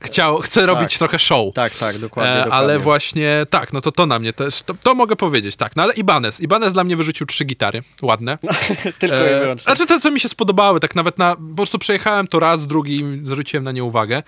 chciał, 0.00 0.38
chce 0.38 0.66
robić 0.66 0.98
trochę 0.98 1.18
show. 1.18 1.54
Tak, 1.54 1.74
tak, 1.74 1.98
dokładnie, 1.98 2.32
E, 2.32 2.36
dokładnie. 2.44 2.54
ale 2.58 2.78
właśnie, 2.78 3.46
tak, 3.50 3.72
no 3.72 3.80
to 3.80 3.92
to 3.92 4.06
na 4.06 4.18
mnie 4.18 4.32
też, 4.32 4.62
to, 4.62 4.74
to 4.82 4.94
mogę 4.94 5.16
powiedzieć, 5.16 5.56
tak. 5.56 5.76
No 5.76 5.82
ale 5.82 5.94
Ibanez, 5.94 6.40
Ibanez 6.40 6.72
dla 6.72 6.84
mnie 6.84 6.96
wyrzucił 6.96 7.26
trzy 7.26 7.44
gitary, 7.44 7.82
ładne. 8.02 8.38
Tylko 8.98 9.16
i 9.16 9.28
E, 9.28 9.40
wyłącznie. 9.40 9.64
znaczy 9.74 9.86
te, 9.86 10.00
co 10.00 10.10
mi 10.10 10.20
się 10.20 10.28
spodobały, 10.28 10.80
tak 10.80 10.94
nawet 10.94 11.18
na, 11.18 11.36
po 11.36 11.56
prostu 11.56 11.78
przejechałem 11.78 12.26
to 12.26 12.38
raz, 12.40 12.66
drugi 12.66 12.96
i 12.96 13.20
zwróciłem 13.26 13.64
na 13.64 13.72
nie 13.72 13.84
uwagę. 13.84 14.22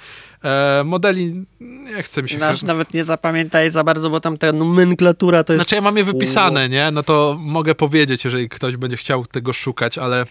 E, 0.47 0.83
modeli, 0.85 1.45
nie 1.61 2.03
chce 2.03 2.23
mi 2.23 2.29
się... 2.29 2.39
Nasz 2.39 2.63
nawet 2.63 2.95
nie 2.95 3.05
zapamiętaj 3.05 3.71
za 3.71 3.85
bardzo, 3.85 4.11
bo 4.11 4.21
tam 4.21 4.39
ta 4.39 4.53
nomenklatura 4.53 5.45
to 5.45 5.53
jest... 5.53 5.65
Znaczy 5.65 5.75
ja 5.75 5.81
mam 5.81 5.97
je 5.97 6.05
wypisane, 6.05 6.69
nie? 6.69 6.91
No 6.91 7.03
to 7.03 7.37
mogę 7.41 7.75
powiedzieć, 7.75 8.25
jeżeli 8.25 8.49
ktoś 8.49 8.77
będzie 8.77 8.97
chciał 8.97 9.27
tego 9.27 9.53
szukać, 9.53 9.99
ale 9.99 10.25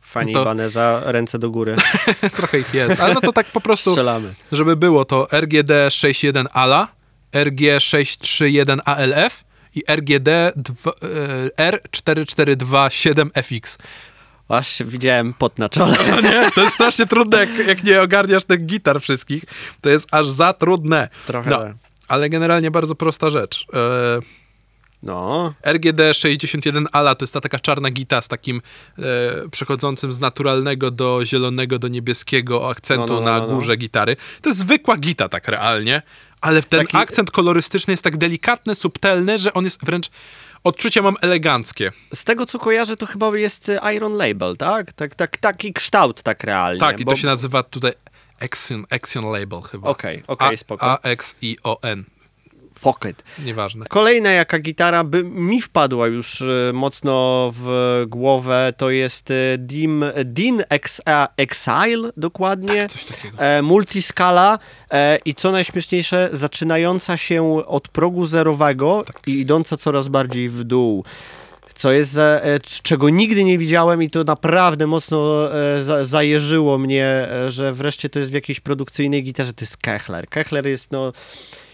Fani 0.00 0.32
to- 0.32 0.42
Ibaneza, 0.42 1.02
ręce 1.04 1.38
do 1.38 1.50
góry. 1.50 1.76
trochę 2.36 2.58
ich 2.58 2.74
jest. 2.74 3.00
Ale 3.00 3.14
no 3.14 3.20
to 3.20 3.32
tak 3.32 3.46
po 3.46 3.60
prostu, 3.60 3.90
Strzelamy. 3.90 4.34
żeby 4.52 4.76
było 4.76 5.04
to 5.04 5.28
RGD 5.40 5.70
61 5.90 6.48
ALA, 6.52 6.88
RG 7.44 7.60
631 7.80 8.80
ALF 8.84 9.44
i 9.74 9.82
RGD 9.88 10.28
dwa- 10.56 10.92
e, 11.56 11.70
R4427FX. 11.72 13.78
Aż 14.48 14.82
widziałem 14.84 15.34
pot 15.34 15.58
na 15.58 15.68
czole. 15.68 15.96
No 16.10 16.20
nie, 16.20 16.50
to 16.54 16.60
jest 16.60 16.74
strasznie 16.74 17.06
trudne, 17.06 17.38
jak, 17.38 17.66
jak 17.66 17.84
nie 17.84 18.02
ogarniasz 18.02 18.44
tych 18.44 18.66
gitar 18.66 19.00
wszystkich. 19.00 19.44
To 19.80 19.90
jest 19.90 20.08
aż 20.10 20.26
za 20.26 20.52
trudne. 20.52 21.08
Trochę. 21.26 21.50
No, 21.50 21.60
ale 22.08 22.28
generalnie 22.28 22.70
bardzo 22.70 22.94
prosta 22.94 23.30
rzecz. 23.30 23.66
E, 23.74 24.20
No, 25.02 25.52
RGD 25.64 26.00
61 26.14 26.86
ALA 26.92 27.14
to 27.14 27.22
jest 27.24 27.34
ta 27.34 27.40
taka 27.40 27.58
czarna 27.58 27.90
gita 27.90 28.22
z 28.22 28.28
takim 28.28 28.62
e, 28.98 29.02
przechodzącym 29.48 30.12
z 30.12 30.20
naturalnego 30.20 30.90
do 30.90 31.20
zielonego 31.24 31.78
do 31.78 31.88
niebieskiego 31.88 32.70
akcentu 32.70 33.06
No, 33.06 33.14
no, 33.14 33.20
no, 33.20 33.30
na 33.32 33.38
no, 33.38 33.46
no. 33.48 33.54
górze 33.54 33.76
gitary. 33.76 34.16
To 34.42 34.50
jest 34.50 34.60
zwykła 34.60 34.96
gita 34.96 35.28
tak 35.28 35.48
realnie, 35.48 36.02
ale 36.40 36.62
ten 36.62 36.80
Taki- 36.80 36.96
akcent 36.96 37.30
kolorystyczny 37.30 37.92
jest 37.92 38.02
tak 38.04 38.16
delikatny, 38.16 38.74
subtelny, 38.74 39.38
że 39.38 39.52
on 39.54 39.64
jest 39.64 39.84
wręcz 39.84 40.10
odczucia 40.64 41.02
mam 41.02 41.14
eleganckie. 41.22 41.90
z 42.14 42.24
tego 42.24 42.46
co 42.46 42.58
kojarzę, 42.58 42.96
to 42.96 43.06
chyba 43.06 43.36
jest 43.36 43.68
e, 43.68 43.94
Iron 43.94 44.12
Label, 44.12 44.56
tak? 44.56 44.92
tak, 44.92 45.14
tak 45.14 45.36
taki 45.36 45.72
kształt 45.72 46.22
tak 46.22 46.44
realnie. 46.44 46.80
Tak, 46.80 47.00
i 47.00 47.04
bo- 47.04 47.12
to 47.12 47.16
się 47.16 47.26
nazywa 47.26 47.62
tutaj 47.62 47.92
Axion, 48.40 48.86
Axion 48.90 49.24
Label 49.24 49.60
chyba. 49.62 49.88
Okej, 49.88 50.22
okej, 50.26 50.54
A- 50.54 50.56
spoko. 50.56 50.86
A-X-I-O-N. 50.90 52.04
Fuck 52.78 53.04
it. 53.10 53.24
Nieważne. 53.44 53.86
Kolejna 53.86 54.30
jaka 54.30 54.58
gitara 54.58 55.04
by 55.04 55.24
mi 55.24 55.60
wpadła 55.60 56.06
już 56.06 56.42
e, 56.42 56.72
mocno 56.74 57.52
w 57.54 58.04
głowę, 58.08 58.72
to 58.76 58.90
jest 58.90 59.30
e, 59.30 59.34
Dim, 59.58 60.04
Dean 60.24 60.60
e, 61.06 61.28
Exile 61.36 62.10
dokładnie. 62.16 62.82
Tak, 62.82 62.90
coś 62.90 63.04
takiego. 63.04 63.38
E, 63.38 63.62
multiskala 63.62 64.58
e, 64.90 65.18
i 65.24 65.34
co 65.34 65.50
najśmieszniejsze, 65.50 66.28
zaczynająca 66.32 67.16
się 67.16 67.66
od 67.66 67.88
progu 67.88 68.26
zerowego 68.26 69.02
Tak. 69.06 69.22
i 69.26 69.40
idąca 69.40 69.76
coraz 69.76 70.08
bardziej 70.08 70.48
w 70.48 70.64
dół. 70.64 71.04
Co 71.74 71.92
jest, 71.92 72.18
czego 72.82 73.08
nigdy 73.08 73.44
nie 73.44 73.58
widziałem 73.58 74.02
i 74.02 74.10
to 74.10 74.24
naprawdę 74.24 74.86
mocno 74.86 75.48
za, 75.84 76.04
zajeżyło 76.04 76.78
mnie, 76.78 77.28
że 77.48 77.72
wreszcie 77.72 78.08
to 78.08 78.18
jest 78.18 78.30
w 78.30 78.34
jakiejś 78.34 78.60
produkcyjnej 78.60 79.22
gitarze, 79.22 79.52
to 79.52 79.62
jest 79.62 79.76
Kechler. 79.76 80.28
Kechler 80.28 80.66
jest 80.66 80.92
no... 80.92 81.12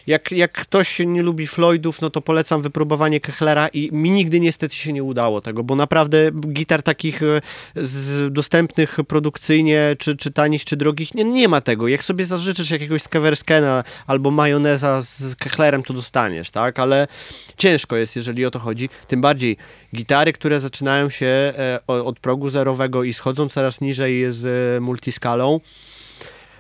Jak, 0.07 0.33
jak 0.33 0.53
ktoś 0.53 0.99
nie 0.99 1.23
lubi 1.23 1.47
Floydów, 1.47 2.01
no 2.01 2.11
to 2.11 2.21
polecam 2.21 2.63
wypróbowanie 2.63 3.21
Kechlera 3.21 3.69
i 3.69 3.89
mi 3.93 4.11
nigdy 4.11 4.41
niestety 4.41 4.77
się 4.77 4.93
nie 4.93 5.03
udało 5.03 5.41
tego, 5.41 5.63
bo 5.63 5.77
naprawdę 5.77 6.31
gitar 6.53 6.83
takich 6.83 7.23
e, 7.23 7.41
z, 7.77 8.33
dostępnych 8.33 8.99
produkcyjnie, 9.09 9.97
czy, 9.99 10.17
czy 10.17 10.31
tanich, 10.31 10.65
czy 10.65 10.77
drogich, 10.77 11.15
nie, 11.15 11.25
nie 11.25 11.49
ma 11.49 11.61
tego. 11.61 11.89
Jak 11.89 12.05
sobie 12.05 12.25
zażyczysz 12.25 12.71
jakiegoś 12.71 13.03
Skeverskena 13.03 13.85
albo 14.07 14.31
majoneza 14.31 15.03
z 15.03 15.37
Kechlerem, 15.37 15.83
to 15.83 15.95
dostaniesz, 15.95 16.51
tak? 16.51 16.79
Ale 16.79 17.09
ciężko 17.57 17.97
jest, 17.97 18.17
jeżeli 18.17 18.47
o 18.47 18.51
to 18.51 18.59
chodzi. 18.59 18.89
Tym 19.07 19.21
bardziej 19.21 19.57
gitary, 19.97 20.33
które 20.33 20.61
zaczynają 20.61 21.11
się 21.11 21.27
e, 21.27 21.81
od 21.87 22.21
progu 22.21 22.51
zerowego 22.51 23.05
i 23.05 23.13
schodzą 23.13 23.49
coraz 23.49 23.81
niżej 23.81 24.33
z 24.33 24.83
multiskalą, 24.83 25.61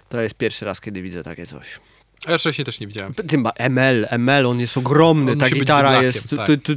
to 0.08 0.20
jest 0.20 0.34
pierwszy 0.34 0.64
raz, 0.64 0.80
kiedy 0.80 1.02
widzę 1.02 1.22
takie 1.22 1.46
coś. 1.46 1.80
A 2.26 2.30
ja 2.32 2.38
wcześniej 2.38 2.64
też 2.64 2.80
nie 2.80 2.86
widziałem. 2.86 3.14
Tym 3.14 3.44
ML, 3.56 4.06
ML, 4.10 4.46
on 4.46 4.60
jest 4.60 4.76
ogromny, 4.76 5.32
On 5.32 5.38
ta 5.38 5.50
gitara 5.50 6.02
jest... 6.02 6.36
Tak. 6.36 6.46
tu, 6.46 6.56
tu, 6.56 6.72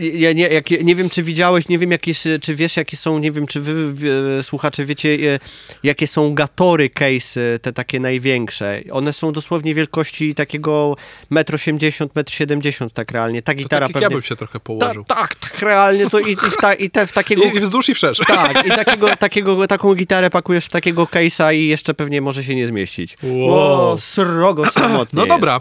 ja 0.00 0.32
nie, 0.32 0.48
jak, 0.48 0.70
nie 0.70 0.94
wiem, 0.94 1.10
czy 1.10 1.22
widziałeś, 1.22 1.68
nie 1.68 1.78
wiem, 1.78 1.90
jakie, 1.90 2.12
czy 2.42 2.54
wiesz, 2.54 2.76
jakie 2.76 2.96
są, 2.96 3.18
nie 3.18 3.32
wiem, 3.32 3.46
czy 3.46 3.60
wy, 3.60 3.92
wy 3.92 4.40
słuchacze 4.42 4.84
wiecie, 4.84 5.08
e, 5.34 5.38
jakie 5.82 6.06
są 6.06 6.34
gatory 6.34 6.90
case, 6.90 7.40
e, 7.54 7.58
te 7.58 7.72
takie 7.72 8.00
największe. 8.00 8.80
One 8.92 9.12
są 9.12 9.32
dosłownie 9.32 9.74
wielkości 9.74 10.34
takiego 10.34 10.96
1,80 11.32 12.02
m, 12.02 12.08
1,70 12.24 12.82
m 12.82 12.90
tak 12.90 13.10
realnie. 13.10 13.42
Ta 13.42 13.52
To 13.52 13.58
gitara 13.58 13.86
tak 13.86 13.88
jak 13.88 14.02
pewnie... 14.02 14.14
ja 14.14 14.20
bym 14.20 14.22
się 14.22 14.36
trochę 14.36 14.52
Ta, 14.52 14.60
położył. 14.60 15.04
tak, 15.04 15.34
tak, 15.34 15.62
realnie 15.62 16.10
to 16.10 16.18
i, 16.18 16.32
i, 16.32 16.36
ta, 16.60 16.74
i 16.74 16.90
te 16.90 17.06
w 17.06 17.12
takiego... 17.12 17.44
I, 17.44 17.56
I 17.56 17.60
wzdłuż 17.60 17.88
i 17.88 17.94
wszerz. 17.94 18.18
Tak, 18.26 18.66
i 18.66 18.70
takiego, 18.70 19.16
takiego, 19.16 19.66
taką 19.66 19.94
gitarę 19.94 20.30
pakujesz 20.30 20.66
w 20.66 20.70
takiego 20.70 21.04
case'a 21.04 21.54
i 21.54 21.66
jeszcze 21.66 21.94
pewnie 21.94 22.20
może 22.20 22.44
się 22.44 22.54
nie 22.54 22.66
zmieścić. 22.66 23.16
Wow. 23.22 23.54
O, 23.92 23.96
srogo 23.98 24.65
samotnie 24.74 25.16
No 25.16 25.22
jest. 25.22 25.28
dobra. 25.36 25.60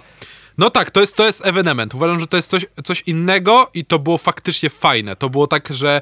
No 0.57 0.69
tak, 0.69 0.91
to 0.91 1.01
jest, 1.01 1.15
to 1.15 1.25
jest 1.25 1.45
ewenement. 1.45 1.95
Uważam, 1.95 2.19
że 2.19 2.27
to 2.27 2.37
jest 2.37 2.49
coś, 2.49 2.65
coś 2.83 3.01
innego 3.05 3.69
i 3.73 3.85
to 3.85 3.99
było 3.99 4.17
faktycznie 4.17 4.69
fajne. 4.69 5.15
To 5.15 5.29
było 5.29 5.47
tak, 5.47 5.67
że 5.73 6.01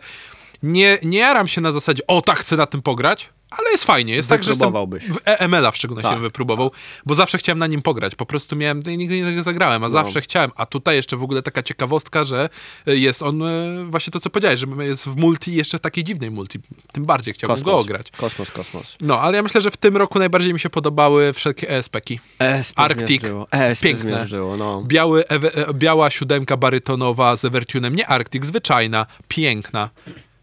nie, 0.64 0.98
nie 1.04 1.18
jaram 1.20 1.48
się 1.48 1.62
na 1.62 1.72
zasadzie, 1.72 2.08
o 2.08 2.22
tak, 2.22 2.40
chcę 2.40 2.56
na 2.58 2.66
tym 2.66 2.82
pograć, 2.82 3.30
ale 3.58 3.72
jest 3.72 3.84
fajnie. 3.84 4.16
Jest 4.16 4.30
tak, 4.30 4.44
że 4.44 4.52
jestem 4.52 4.74
w 5.00 5.18
EML-a 5.26 5.72
w 5.72 5.78
szczególności 5.78 6.10
Tak. 6.10 6.16
bym 6.16 6.24
wypróbował, 6.24 6.72
bo 7.06 7.16
zawsze 7.16 7.38
chciałem 7.38 7.60
na 7.60 7.68
nim 7.68 7.82
pograć. 7.82 8.16
Po 8.16 8.26
prostu 8.26 8.56
miałem, 8.56 8.82
no 8.86 8.92
nigdy 8.92 9.18
nie 9.18 9.26
tego 9.26 9.44
zagrałem, 9.44 9.84
a 9.84 9.90
zawsze 9.90 10.22
chciałem. 10.22 10.52
A 10.56 10.66
tutaj 10.66 10.96
jeszcze 10.96 11.18
w 11.18 11.24
ogóle 11.24 11.42
taka 11.42 11.64
ciekawostka, 11.64 12.24
że 12.24 12.50
jest 12.86 13.22
on 13.22 13.44
e, 13.44 13.86
właśnie 13.90 14.12
to, 14.12 14.20
co 14.20 14.30
powiedziałeś, 14.30 14.60
że 14.60 14.68
jest 14.86 15.06
w 15.06 15.16
multi, 15.18 15.56
jeszcze 15.56 15.78
w 15.78 15.82
takiej 15.82 16.04
dziwnej 16.04 16.32
multi. 16.32 16.60
Tym 16.92 17.06
bardziej 17.06 17.34
chciałbym 17.34 17.64
go 17.64 17.78
ograć. 17.78 18.12
Kosmos, 18.12 18.52
kosmos. 18.52 18.98
No, 19.02 19.20
ale 19.20 19.38
ja 19.38 19.44
myślę, 19.44 19.62
że 19.62 19.72
w 19.72 19.78
tym 19.78 19.98
roku 19.98 20.20
najbardziej 20.20 20.54
mi 20.54 20.60
się 20.60 20.70
podobały 20.70 21.34
wszelkie 21.34 21.70
ESP-ki. 21.70 22.20
ESP 22.40 22.80
Arctic. 22.80 23.22
ESP 23.52 23.84
Piękne. 23.84 24.04
zmierzyło, 24.04 24.58
no. 24.58 24.84
Biały, 24.88 25.28
ewe, 25.28 25.56
e, 25.56 25.74
biała 25.74 26.10
siódemka 26.10 26.58
barytonowa 26.58 27.36
z 27.36 27.46
Evertunem, 27.46 27.96
nie 27.96 28.08
Arctic, 28.08 28.46
zwyczajna, 28.46 29.06
piękna, 29.28 29.90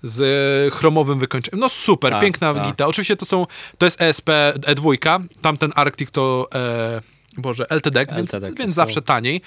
z 0.02 0.74
chromowym 0.74 1.18
wykończeniem. 1.18 1.60
No 1.60 1.68
super, 1.68 2.12
Tak, 2.12 2.22
piękna 2.22 2.54
tak. 2.54 2.66
gita. 2.66 2.86
Oczywiście 2.86 3.16
to 3.16 3.26
są, 3.26 3.46
to 3.78 3.86
jest 3.86 4.02
ESP 4.02 4.30
E2, 4.60 5.20
tamten 5.40 5.72
Arctic 5.76 6.10
to, 6.10 6.48
e, 6.54 7.00
Boże, 7.36 7.64
LTD, 7.70 8.06
więc, 8.16 8.34
LTD, 8.34 8.52
więc 8.58 8.72
zawsze 8.74 9.02
taniej, 9.02 9.40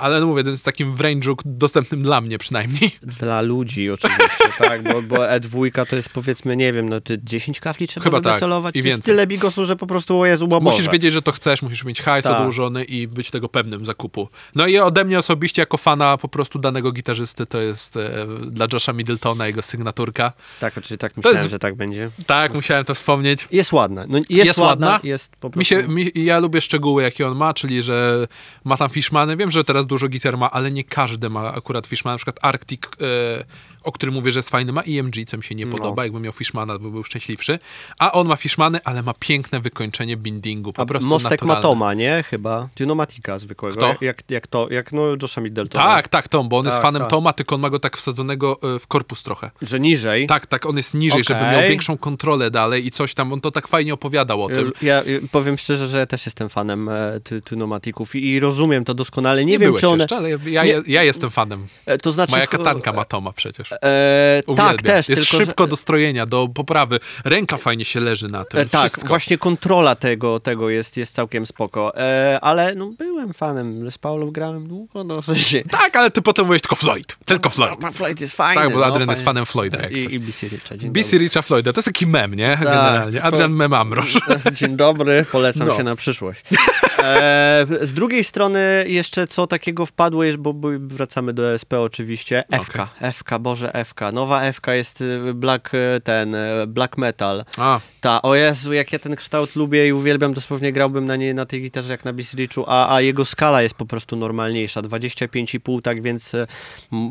ale 0.00 0.20
no 0.20 0.26
mówię, 0.26 0.44
to 0.44 0.50
jest 0.50 0.64
takim 0.64 0.96
w 0.96 1.00
range'u 1.00 1.34
dostępnym 1.44 2.02
dla 2.02 2.20
mnie 2.20 2.38
przynajmniej. 2.38 2.90
Dla 3.20 3.40
ludzi 3.40 3.90
oczywiście, 3.90 4.44
tak, 4.58 4.82
bo, 4.82 5.02
bo 5.02 5.16
E2 5.16 5.86
to 5.86 5.96
jest 5.96 6.08
powiedzmy, 6.08 6.56
nie 6.56 6.72
wiem, 6.72 6.88
no 6.88 7.00
ty 7.00 7.18
10 7.24 7.60
kafli 7.60 7.88
trzeba 7.88 8.04
Chyba 8.04 8.20
tak, 8.20 8.34
wycelować. 8.34 8.70
i 8.76 8.78
To 8.82 8.86
jest 8.88 8.88
więcej. 8.96 9.12
tyle 9.12 9.26
bigosu, 9.26 9.66
że 9.66 9.76
po 9.76 9.86
prostu 9.86 10.18
o 10.20 10.26
Jezu, 10.26 10.48
bo 10.48 10.60
Musisz 10.60 10.88
wiedzieć, 10.88 11.12
że 11.12 11.22
to 11.22 11.32
chcesz, 11.32 11.62
musisz 11.62 11.84
mieć 11.84 12.02
hajs 12.02 12.24
Tak. 12.24 12.40
odłożony 12.40 12.84
i 12.84 13.08
być 13.08 13.30
tego 13.30 13.48
pewnym 13.48 13.84
zakupu. 13.84 14.28
No 14.54 14.66
i 14.66 14.78
ode 14.78 15.04
mnie 15.04 15.18
osobiście, 15.18 15.62
jako 15.62 15.76
fana 15.76 16.16
po 16.16 16.28
prostu 16.28 16.58
danego 16.58 16.92
gitarzysty, 16.92 17.46
to 17.46 17.60
jest 17.60 17.96
e, 17.96 18.26
dla 18.46 18.66
Josha 18.72 18.92
Middletona 18.92 19.46
jego 19.46 19.62
sygnaturka. 19.62 20.32
Tak, 20.60 20.72
oczywiście 20.78 20.98
tak 20.98 21.16
myślałem, 21.16 21.38
jest- 21.38 21.50
że 21.50 21.58
tak 21.58 21.74
będzie. 21.74 22.10
Tak, 22.26 22.54
musiałem 22.54 22.84
to 22.84 22.94
wspomnieć. 22.94 23.48
Jest 23.52 23.72
ładna. 23.72 24.04
No, 24.08 24.18
jest, 24.18 24.30
Jest 24.30 24.58
ładna, 24.58 24.86
ładna? 24.90 25.08
jest 25.08 25.32
po 25.36 25.50
prostu... 25.50 25.58
Mi 25.58 25.64
się, 25.64 25.88
mi, 25.88 26.24
ja 26.24 26.38
lubię 26.38 26.60
szczegóły, 26.70 27.02
jakie 27.02 27.28
on 27.28 27.36
ma, 27.36 27.54
czyli 27.54 27.82
że 27.82 28.26
ma 28.64 28.76
tam 28.76 28.90
Fishmany. 28.90 29.36
Wiem, 29.36 29.50
że 29.50 29.64
teraz 29.64 29.86
dużo 29.86 30.08
gitar 30.08 30.38
ma, 30.38 30.50
ale 30.50 30.70
nie 30.70 30.84
każdy 30.84 31.30
ma 31.30 31.52
akurat 31.52 31.86
Fishmana. 31.86 32.14
Na 32.14 32.18
przykład 32.18 32.38
Arctic, 32.42 32.82
e, 32.84 33.44
o 33.84 33.92
którym 33.92 34.14
mówię, 34.14 34.32
że 34.32 34.38
jest 34.38 34.50
fajny, 34.50 34.72
ma 34.72 34.82
EMG, 34.82 35.14
co 35.26 35.36
mi 35.36 35.42
się 35.42 35.54
nie 35.54 35.66
No. 35.66 35.76
podoba. 35.76 36.02
Jakby 36.04 36.20
miał 36.20 36.32
Fishmana, 36.32 36.78
by 36.78 36.90
był 36.90 37.04
szczęśliwszy. 37.04 37.58
A 37.98 38.12
on 38.12 38.28
ma 38.28 38.36
Fishmany, 38.36 38.78
ale 38.84 39.02
ma 39.02 39.14
piękne 39.14 39.60
wykończenie 39.60 40.16
bindingu. 40.16 40.72
Po 40.72 40.82
A 40.82 40.86
prostu 40.86 41.08
mostek 41.08 41.30
naturalne. 41.32 41.56
Matoma, 41.62 41.94
nie? 41.94 42.24
Chyba. 42.30 42.68
Dynomatika 42.76 43.38
zwykłego. 43.38 43.76
Kto? 43.76 43.94
Jak, 44.04 44.22
jak 44.30 44.46
to, 44.46 44.68
jak 44.70 44.92
no 44.92 45.02
Josha 45.22 45.40
Middletona. 45.40 45.84
Tak, 45.84 46.08
tak, 46.08 46.28
Tom, 46.28 46.48
bo 46.48 46.58
on 46.58 46.64
jest 46.64 46.76
Tak, 46.76 46.82
fanem 46.82 47.02
tak. 47.02 47.10
Toma, 47.10 47.32
tylko 47.32 47.54
on 47.54 47.60
ma 47.60 47.70
go 47.70 47.78
tak 47.78 47.96
wsadzonego 47.96 48.58
e, 48.74 48.78
w 48.78 48.86
korpus 48.86 49.22
trochę. 49.22 49.50
Że 49.62 49.80
niżej. 49.80 50.26
Tak, 50.26 50.46
tak, 50.46 50.66
on 50.66 50.76
jest 50.76 50.94
niżej, 50.94 51.24
żeby 51.24 51.40
Okej. 51.40 51.52
miał 51.52 51.68
większą 51.68 51.98
kontrolę 51.98 52.50
dalej 52.50 52.86
i 52.86 52.90
coś 52.90 53.14
tam. 53.14 53.32
On 53.32 53.40
to 53.40 53.50
tak 53.50 53.68
fajnie 53.68 53.94
opowiadał 53.94 54.44
o 54.44 54.48
tym. 54.48 54.72
Ja 54.82 54.94
ja 54.94 55.02
powiem 55.32 55.58
szczerze, 55.58 55.88
że 55.88 55.98
ja 55.98 56.06
też 56.06 56.26
jestem 56.26 56.48
fanem 56.48 56.88
e, 56.88 57.20
ty- 57.24 57.42
Tynomatików 57.42 58.14
i, 58.14 58.30
i 58.30 58.40
rozumiem 58.40 58.84
to 58.84 58.94
doskonale. 58.94 59.44
Nie, 59.44 59.58
wiem, 59.58 59.68
byłeś 59.68 59.80
czy 59.80 59.88
one... 59.88 60.02
jeszcze, 60.04 60.16
ale 60.16 60.30
ja, 60.30 60.38
ja, 60.46 60.64
Nie- 60.64 60.82
ja 60.86 61.02
jestem 61.02 61.30
fanem. 61.30 61.66
E, 61.86 61.98
To 61.98 62.12
znaczy... 62.12 62.32
Moja 62.32 62.46
katanka 62.46 62.92
ma 62.92 63.04
Toma 63.04 63.32
przecież. 63.32 63.69
E, 63.72 64.42
tak, 64.56 64.82
też. 64.82 65.08
Jest 65.08 65.30
tylko, 65.30 65.44
szybko 65.44 65.64
że, 65.64 65.70
do 65.70 65.76
strojenia, 65.76 66.26
do 66.26 66.48
poprawy. 66.54 66.98
Ręka 67.24 67.56
fajnie 67.56 67.84
się 67.84 68.00
leży 68.00 68.26
na 68.28 68.44
tym. 68.44 68.60
e, 68.60 68.66
Tak, 68.66 68.80
wszystko. 68.80 69.08
właśnie 69.08 69.38
kontrola 69.38 69.94
tego, 69.94 70.40
tego 70.40 70.70
jest, 70.70 70.96
jest 70.96 71.14
całkiem 71.14 71.46
spoko. 71.46 71.96
E, 71.96 72.38
ale 72.42 72.74
no, 72.74 72.90
byłem 72.98 73.34
fanem. 73.34 73.90
Z 73.90 73.98
Paulą 73.98 74.30
grałem 74.30 74.68
długo, 74.68 75.04
no 75.04 75.22
w 75.22 75.24
sensie... 75.24 75.62
Tak, 75.70 75.96
ale 75.96 76.10
ty 76.10 76.22
potem 76.22 76.46
mówisz 76.46 76.62
tylko 76.62 76.76
Floyd. 76.76 77.16
Tylko 77.24 77.50
Floyd. 77.50 77.80
Ma 77.82 77.90
Floyd 77.90 78.20
jest 78.20 78.36
fajny. 78.36 78.62
Tak, 78.62 78.72
bo 78.72 78.78
no, 78.78 78.84
Adrian 78.86 79.08
jest 79.08 79.20
fajny. 79.22 79.24
fanem 79.24 79.46
Floyda. 79.46 79.78
Jak 79.82 79.92
I, 79.92 80.04
coś. 80.04 80.12
i 80.12 80.20
BC 80.20 80.48
Richa. 80.48 80.74
BC 80.90 81.18
Richa 81.18 81.42
Floyda. 81.42 81.72
To 81.72 81.78
jest 81.78 81.86
taki 81.86 82.06
mem, 82.06 82.34
nie? 82.34 82.58
Generalnie. 82.62 83.22
Adrian 83.22 83.52
Mem 83.52 83.74
Amroż. 83.74 84.14
Dzień 84.52 84.76
dobry, 84.76 85.24
polecam 85.32 85.68
No. 85.68 85.76
się 85.76 85.84
na 85.84 85.96
przyszłość. 85.96 86.42
E, 86.98 87.66
z 87.80 87.92
drugiej 87.94 88.24
strony 88.24 88.84
jeszcze 88.86 89.26
co 89.26 89.46
takiego 89.46 89.86
wpadło, 89.86 90.24
jest, 90.24 90.38
bo, 90.38 90.54
wracamy 90.78 91.32
do 91.32 91.54
SP 91.60 91.72
oczywiście. 91.80 92.44
FK, 92.64 92.88
FK, 93.12 93.38
Boże 93.38 93.59
FK. 93.68 94.00
Nowa 94.12 94.52
FK 94.52 94.66
jest 94.68 95.00
y, 95.00 95.34
black, 95.34 95.74
y, 95.74 96.00
ten, 96.04 96.34
y, 96.34 96.66
black 96.66 96.98
metal. 96.98 97.44
A, 97.58 97.80
Ta, 98.00 98.22
o 98.22 98.34
Jezu, 98.34 98.72
jak 98.72 98.92
ja 98.92 98.98
ten 98.98 99.16
kształt 99.16 99.56
lubię 99.56 99.88
i 99.88 99.92
uwielbiam, 99.92 100.34
dosłownie 100.34 100.72
grałbym 100.72 101.04
na 101.04 101.16
niej, 101.16 101.34
na 101.34 101.46
tej 101.46 101.62
gitarze 101.62 101.92
jak 101.92 102.04
na 102.04 102.12
Beast 102.12 102.34
Richu, 102.34 102.64
a, 102.66 102.94
a 102.94 103.00
jego 103.00 103.24
skala 103.24 103.62
jest 103.62 103.74
po 103.74 103.86
prostu 103.86 104.16
normalniejsza, 104.16 104.80
25,5, 104.80 105.82
tak 105.82 106.02
więc 106.02 106.32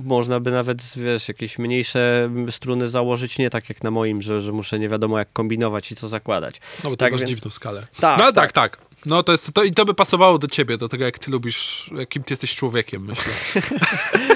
można 0.04 0.40
by 0.40 0.52
nawet, 0.52 0.94
wiesz, 0.96 1.28
jakieś 1.28 1.60
mniejsze 1.60 2.30
struny 2.50 2.90
założyć, 2.90 3.38
nie 3.38 3.50
tak 3.50 3.70
jak 3.70 3.84
na 3.84 3.92
moim, 3.92 4.22
że, 4.22 4.42
że 4.42 4.52
muszę 4.52 4.80
nie 4.80 4.90
wiadomo 4.90 5.20
jak 5.20 5.34
kombinować 5.34 5.92
i 5.92 5.96
co 5.96 6.10
zakładać. 6.10 6.62
no 6.84 6.90
bo 6.90 6.98
tak 6.98 7.18
więc- 7.18 7.30
dziwną 7.30 7.52
skalę. 7.52 7.88
Tak, 8.00 8.20
no 8.20 8.32
tak, 8.32 8.52
tak. 8.52 8.78
tak. 8.78 8.89
No 9.06 9.24
to 9.24 9.32
jest, 9.32 9.54
to, 9.54 9.64
i 9.64 9.72
to 9.72 9.86
by 9.86 9.94
pasowało 9.94 10.38
do 10.38 10.48
ciebie, 10.48 10.78
do 10.78 10.90
tego 10.90 11.06
jak 11.06 11.20
ty 11.20 11.32
lubisz, 11.32 11.90
jakim 11.98 12.24
ty 12.24 12.34
jesteś 12.34 12.56
człowiekiem, 12.56 13.06
myślę. 13.06 13.34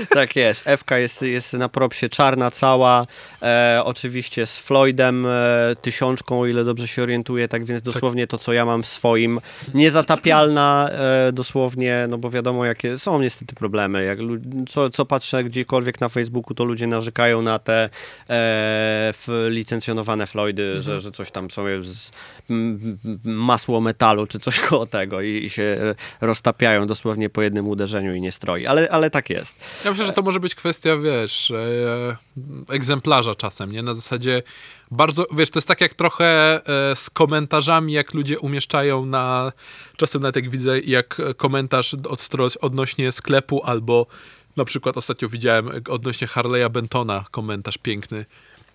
Tak 0.09 0.35
jest, 0.35 0.65
FK 0.77 0.91
jest, 0.91 1.21
jest 1.21 1.53
na 1.53 1.69
propsie 1.69 2.09
czarna 2.09 2.51
cała, 2.51 3.07
e, 3.41 3.81
oczywiście 3.85 4.45
z 4.45 4.57
Floydem, 4.57 5.25
e, 5.25 5.75
tysiączką, 5.81 6.41
o 6.41 6.45
ile 6.45 6.63
dobrze 6.63 6.87
się 6.87 7.03
orientuję, 7.03 7.47
tak 7.47 7.65
więc 7.65 7.81
dosłownie 7.81 8.27
to, 8.27 8.37
co 8.37 8.53
ja 8.53 8.65
mam 8.65 8.83
w 8.83 8.87
swoim, 8.87 9.39
niezatapialna 9.73 10.89
e, 10.89 11.31
dosłownie, 11.31 12.05
no 12.09 12.17
bo 12.17 12.29
wiadomo, 12.29 12.65
jakie 12.65 12.99
są 12.99 13.21
niestety 13.21 13.55
problemy, 13.55 14.03
jak, 14.03 14.19
co, 14.69 14.89
co 14.89 15.05
patrzę 15.05 15.43
gdziekolwiek 15.43 16.01
na 16.01 16.09
Facebooku, 16.09 16.55
to 16.55 16.65
ludzie 16.65 16.87
narzekają 16.87 17.41
na 17.41 17.59
te 17.59 17.89
e, 18.29 19.13
licencjonowane 19.49 20.27
Floydy, 20.27 20.81
że, 20.81 21.01
że 21.01 21.11
coś 21.11 21.31
tam 21.31 21.51
są 21.51 21.63
z 21.81 22.11
m, 22.49 22.97
masło 23.23 23.81
metalu, 23.81 24.27
czy 24.27 24.39
coś 24.39 24.52
jakoś 24.53 24.69
koło 24.69 24.85
tego 24.85 25.21
i, 25.21 25.45
i 25.45 25.49
się 25.49 25.63
e, 25.63 25.95
roztapiają 26.21 26.87
dosłownie 26.87 27.29
po 27.29 27.41
jednym 27.41 27.67
uderzeniu 27.67 28.15
i 28.15 28.21
nie 28.21 28.31
stroi. 28.31 28.65
Ale, 28.65 28.89
ale 28.89 29.09
tak 29.09 29.29
jest. 29.29 29.55
Ja 29.85 29.91
myślę, 29.91 30.05
że 30.05 30.13
to 30.13 30.21
może 30.21 30.39
być 30.39 30.55
kwestia, 30.55 30.97
wiesz, 30.97 31.51
e, 31.51 32.17
egzemplarza 32.69 33.35
czasem, 33.35 33.71
nie? 33.71 33.83
Na 33.83 33.93
zasadzie 33.93 34.43
bardzo, 34.91 35.25
wiesz, 35.37 35.49
to 35.49 35.57
jest 35.57 35.67
tak 35.67 35.81
jak 35.81 35.93
trochę 35.93 36.25
e, 36.91 36.95
z 36.95 37.09
komentarzami, 37.09 37.93
jak 37.93 38.13
ludzie 38.13 38.39
umieszczają 38.39 39.05
na, 39.05 39.51
czasem 39.97 40.21
nawet 40.21 40.35
jak 40.35 40.49
widzę, 40.49 40.79
jak 40.79 41.21
komentarz 41.37 41.93
od, 41.93 42.29
odnośnie 42.61 43.11
sklepu 43.11 43.63
albo 43.63 44.07
na 44.57 44.65
przykład 44.65 44.97
ostatnio 44.97 45.29
widziałem 45.29 45.69
odnośnie 45.89 46.27
Harley'a 46.27 46.69
Bentona 46.69 47.25
komentarz 47.31 47.77
piękny. 47.77 48.25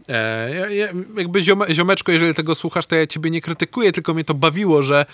E, 0.09 0.55
ja, 0.55 0.71
ja, 0.71 0.89
jakby 1.17 1.43
ziome, 1.43 1.75
ziomeczko, 1.75 2.13
jeżeli 2.13 2.35
tego 2.35 2.55
słuchasz, 2.55 2.87
to 2.87 2.97
ja 2.97 3.07
ciebie 3.07 3.31
nie 3.31 3.41
krytykuję, 3.41 3.93
tylko 3.93 4.15
mnie 4.15 4.25
to 4.25 4.35
bawiło, 4.35 4.83
że 4.83 5.07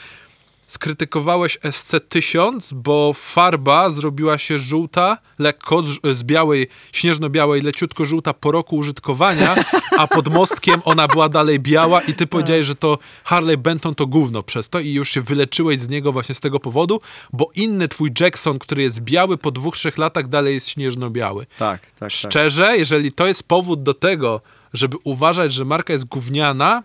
skrytykowałeś 0.66 1.59
SC1000, 1.59 2.75
bo 2.75 3.12
farba 3.12 3.90
zrobiła 3.90 4.38
się 4.38 4.59
żółta, 4.59 5.18
lekko, 5.38 5.83
z, 6.12 6.23
białej, 6.23 6.66
śnieżno-białej, 6.92 7.62
leciutko 7.62 8.06
żółta 8.06 8.35
po 8.35 8.52
roku 8.52 8.76
użytkowania, 8.76 9.54
a 9.99 10.06
pod 10.06 10.28
mostkiem 10.28 10.80
ona 10.85 11.09
była 11.09 11.28
dalej 11.28 11.61
biała 11.61 12.00
i 12.00 12.14
ty 12.14 12.26
powiedziałeś, 12.26 12.66
że 12.66 12.75
to 12.75 12.99
Harley 13.25 13.59
Benton 13.59 13.94
to 13.94 14.06
gówno 14.06 14.42
przez 14.42 14.68
to 14.68 14.80
i 14.80 14.92
już 14.92 15.11
się 15.11 15.21
wyleczyłeś 15.21 15.80
z 15.80 15.88
niego 15.88 16.12
właśnie 16.12 16.35
z 16.35 16.40
tego 16.40 16.61
powodu, 16.61 17.00
bo 17.33 17.50
inny 17.54 17.88
twój 17.88 18.11
Jackson, 18.21 18.59
który 18.59 18.83
jest 18.83 19.00
biały, 19.00 19.38
po 19.38 19.50
dwóch, 19.50 19.76
trzech 19.76 19.99
latach 19.99 20.28
dalej 20.28 20.54
jest 20.54 20.68
śnieżno-biały. 20.68 21.47
Tak, 21.59 21.80
tak, 21.80 21.99
tak. 21.99 22.11
Szczerze, 22.11 22.76
jeżeli 22.76 23.12
to 23.12 23.26
jest 23.26 23.49
powód 23.49 23.83
do 23.83 23.94
tego, 23.94 24.40
żeby 24.73 24.97
uważać, 25.04 25.52
że 25.52 25.64
marka 25.64 25.92
jest 25.92 26.04
gówniana, 26.04 26.83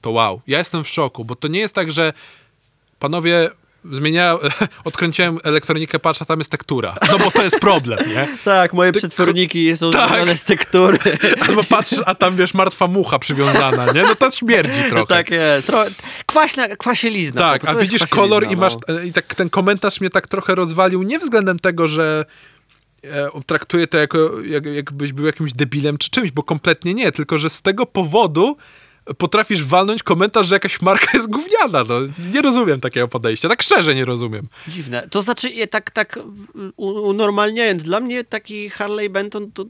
to 0.00 0.10
wow. 0.10 0.40
Ja 0.46 0.58
jestem 0.58 0.84
w 0.84 0.88
szoku, 0.88 1.24
bo 1.24 1.36
to 1.36 1.48
nie 1.48 1.60
jest 1.60 1.74
tak, 1.74 1.92
że 1.92 2.12
panowie 3.02 3.50
zmieniałem, 3.92 4.38
odkręciłem 4.84 5.38
elektronikę, 5.44 5.98
patrz, 5.98 6.22
a 6.22 6.24
tam 6.24 6.38
jest 6.38 6.50
tektura. 6.50 6.94
No 7.12 7.18
bo 7.18 7.30
to 7.30 7.42
jest 7.42 7.60
problem, 7.60 7.98
nie? 8.08 8.28
Tak, 8.44 8.72
moje 8.72 8.92
przetworniki 8.92 9.76
są 9.76 9.90
Tak. 9.90 10.08
zrobione 10.08 10.36
z 10.36 10.44
tektury. 10.44 10.98
Albo 11.48 11.64
patrz, 11.64 11.94
a 12.06 12.14
tam 12.14 12.36
wiesz, 12.36 12.54
martwa 12.54 12.86
mucha 12.86 13.18
przywiązana, 13.18 13.92
nie? 13.92 14.02
No 14.02 14.14
to 14.14 14.30
śmierdzi 14.30 14.82
trochę. 14.90 15.06
tak 15.06 15.30
jest. 15.30 15.66
Tro... 15.66 15.84
Kwaśna, 16.26 16.68
kwasielizna. 16.76 17.40
Tak, 17.40 17.64
a 17.64 17.74
widzisz 17.74 18.06
kolor 18.06 18.42
i 18.42 18.46
kwasielizna, 18.46 18.66
masz. 18.66 18.74
no. 18.88 19.00
I 19.00 19.12
tak 19.12 19.34
ten 19.34 19.50
komentarz 19.50 20.00
mnie 20.00 20.10
tak 20.10 20.28
trochę 20.28 20.54
rozwalił, 20.54 21.02
nie 21.02 21.18
względem 21.18 21.58
tego, 21.58 21.88
że 21.88 22.24
e, 23.04 23.28
traktuję 23.46 23.86
to 23.86 23.98
jako, 23.98 24.42
jak, 24.46 24.66
jakbyś 24.66 25.12
był 25.12 25.26
jakimś 25.26 25.52
debilem 25.52 25.98
czy 25.98 26.10
czymś, 26.10 26.30
bo 26.30 26.42
kompletnie 26.42 26.94
nie, 26.94 27.12
tylko 27.12 27.38
że 27.38 27.50
z 27.50 27.62
tego 27.62 27.86
powodu 27.86 28.56
potrafisz 29.18 29.64
walnąć 29.64 30.02
komentarz, 30.02 30.46
że 30.46 30.54
jakaś 30.54 30.82
marka 30.82 31.10
jest 31.14 31.30
gówniana. 31.30 31.84
No, 31.88 31.94
nie 32.32 32.42
rozumiem 32.42 32.80
takiego 32.80 33.08
podejścia, 33.08 33.48
tak 33.48 33.62
szczerze 33.62 33.94
nie 33.94 34.04
rozumiem. 34.04 34.48
Dziwne. 34.68 35.08
To 35.10 35.22
znaczy, 35.22 35.66
tak, 35.70 35.90
tak 35.90 36.18
unormalniając, 36.76 37.82
dla 37.82 38.00
mnie 38.00 38.24
taki 38.24 38.70
Harley 38.70 39.10
Benton 39.10 39.52
to 39.52 39.64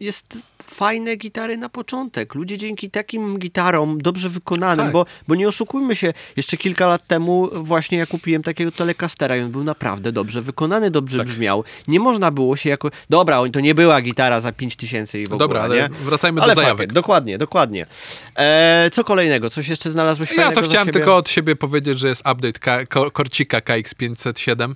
jest 0.00 0.38
fajne 0.62 1.16
gitary 1.16 1.56
na 1.56 1.68
początek. 1.68 2.34
Ludzie 2.34 2.58
dzięki 2.58 2.90
takim 2.90 3.38
gitarom, 3.38 3.98
dobrze 4.00 4.28
wykonanym, 4.28 4.84
Tak. 4.86 4.92
bo, 4.92 5.06
bo 5.28 5.34
nie 5.34 5.48
oszukujmy 5.48 5.96
się, 5.96 6.12
jeszcze 6.36 6.56
kilka 6.56 6.86
lat 6.86 7.06
temu 7.06 7.48
właśnie 7.52 7.98
ja 7.98 8.06
kupiłem 8.06 8.42
takiego 8.42 8.72
Telecastera 8.72 9.36
i 9.36 9.40
on 9.40 9.50
był 9.50 9.64
naprawdę 9.64 10.12
dobrze 10.12 10.42
wykonany, 10.42 10.90
dobrze 10.90 11.18
Tak. 11.18 11.26
brzmiał. 11.26 11.64
Nie 11.88 12.00
można 12.00 12.30
było 12.30 12.56
się 12.56 12.70
jako... 12.70 12.90
Dobra, 13.10 13.42
to 13.52 13.60
nie 13.60 13.74
była 13.74 14.00
gitara 14.00 14.40
za 14.40 14.52
5000 14.52 15.20
i 15.20 15.24
w 15.24 15.26
ogóle, 15.26 15.38
Dobra, 15.38 15.62
ale 15.62 15.76
nie? 15.76 15.88
wracajmy 15.88 16.40
ale 16.42 16.54
do 16.54 16.60
zajawek. 16.60 16.92
dokładnie, 16.92 17.38
dokładnie. 17.38 17.86
E, 18.36 18.90
co 18.92 19.04
kolejnego? 19.04 19.50
Coś 19.50 19.68
jeszcze 19.68 19.90
znalazłeś 19.90 20.36
Ja 20.36 20.52
to 20.52 20.62
chciałem 20.62 20.88
tylko 20.88 21.16
od 21.16 21.28
siebie 21.28 21.56
powiedzieć, 21.56 21.98
że 21.98 22.08
jest 22.08 22.20
update 22.20 22.86
Korcika 23.12 23.58
KX507. 23.58 24.74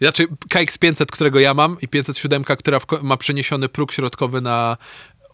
Znaczy 0.00 0.26
KX500, 0.54 1.06
którego 1.06 1.40
ja 1.40 1.54
mam 1.54 1.76
i 1.82 1.88
507, 1.88 2.44
która 2.44 2.80
ma 3.02 3.16
przeniesiony 3.16 3.68
próg 3.68 3.92
środkowy 3.92 4.40
na 4.40 4.76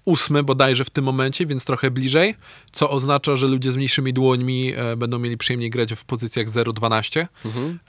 ósmy 0.06 0.42
bodajże 0.42 0.84
w 0.84 0.90
tym 0.90 1.04
momencie, 1.04 1.46
więc 1.46 1.64
trochę 1.64 1.90
bliżej, 1.90 2.34
co 2.72 2.90
oznacza, 2.90 3.36
że 3.36 3.46
ludzie 3.46 3.72
z 3.72 3.76
mniejszymi 3.76 4.12
dłońmi 4.12 4.72
e, 4.76 4.96
będą 4.96 5.18
mieli 5.18 5.36
przyjemniej 5.36 5.70
grać 5.70 5.94
w 5.94 6.04
pozycjach 6.04 6.46
0-12. 6.46 7.26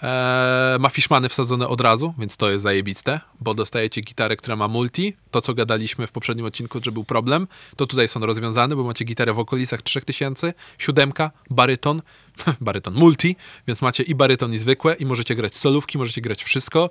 E, 0.03 0.77
ma 0.79 0.89
Fishmany 0.89 1.29
wsadzone 1.29 1.67
od 1.67 1.81
razu, 1.81 2.13
więc 2.19 2.37
to 2.37 2.49
jest 2.49 2.63
zajebiste, 2.63 3.19
bo 3.41 3.53
dostajecie 3.53 4.01
gitarę, 4.01 4.35
która 4.35 4.55
ma 4.55 4.67
multi, 4.67 5.13
to 5.31 5.41
co 5.41 5.53
gadaliśmy 5.53 6.07
w 6.07 6.11
poprzednim 6.11 6.45
odcinku, 6.45 6.79
że 6.85 6.91
był 6.91 7.03
problem, 7.03 7.47
to 7.75 7.85
tutaj 7.85 8.07
są 8.07 8.19
rozwiązane, 8.19 8.75
bo 8.75 8.83
macie 8.83 9.05
gitarę 9.05 9.33
w 9.33 9.39
okolicach 9.39 9.81
3000, 9.81 10.53
siódemka, 10.77 11.31
baryton, 11.49 12.01
baryton 12.61 12.93
multi, 12.93 13.35
więc 13.67 13.81
macie 13.81 14.03
i 14.03 14.15
baryton 14.15 14.53
i 14.53 14.57
zwykłe 14.57 14.93
i 14.93 15.05
możecie 15.05 15.35
grać 15.35 15.55
solówki, 15.55 15.97
możecie 15.97 16.21
grać 16.21 16.43
wszystko, 16.43 16.89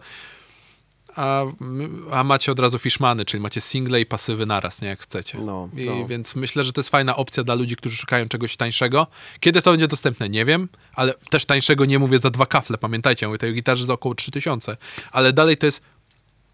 a, 1.17 1.45
a 2.13 2.25
macie 2.25 2.53
od 2.53 2.61
razu 2.61 2.79
Fishmany, 2.79 3.25
czyli 3.25 3.41
macie 3.41 3.61
single 3.61 4.01
i 4.01 4.07
pasywy 4.07 4.47
naraz, 4.47 4.83
nie 4.83 4.89
jak 4.89 5.01
chcecie. 5.01 5.39
No, 5.39 5.69
I, 5.77 5.85
no. 5.85 6.07
Więc 6.07 6.37
myślę, 6.37 6.65
że 6.65 6.73
to 6.73 6.81
jest 6.81 6.91
fajna 6.91 7.17
opcja 7.17 7.45
dla 7.45 7.55
ludzi, 7.55 7.77
którzy 7.77 7.97
szukają 7.97 8.29
czegoś 8.29 8.57
tańszego. 8.57 9.07
Kiedy 9.41 9.63
to 9.63 9.71
będzie 9.71 9.89
dostępne, 9.89 10.29
nie 10.29 10.45
wiem, 10.45 10.69
ale 10.95 11.15
też 11.31 11.45
tańszego 11.45 11.85
nie 11.85 11.99
mówię 11.99 12.19
za 12.19 12.31
dwa 12.31 12.47
kafle, 12.47 12.79
pamiętajcie, 12.79 13.27
mówię 13.27 13.39
tej 13.39 13.55
gitarze 13.55 13.87
za 13.87 13.93
około 13.93 14.15
3000, 14.15 14.77
ale 15.13 15.33
dalej 15.33 15.57
to 15.57 15.67
jest 15.67 15.83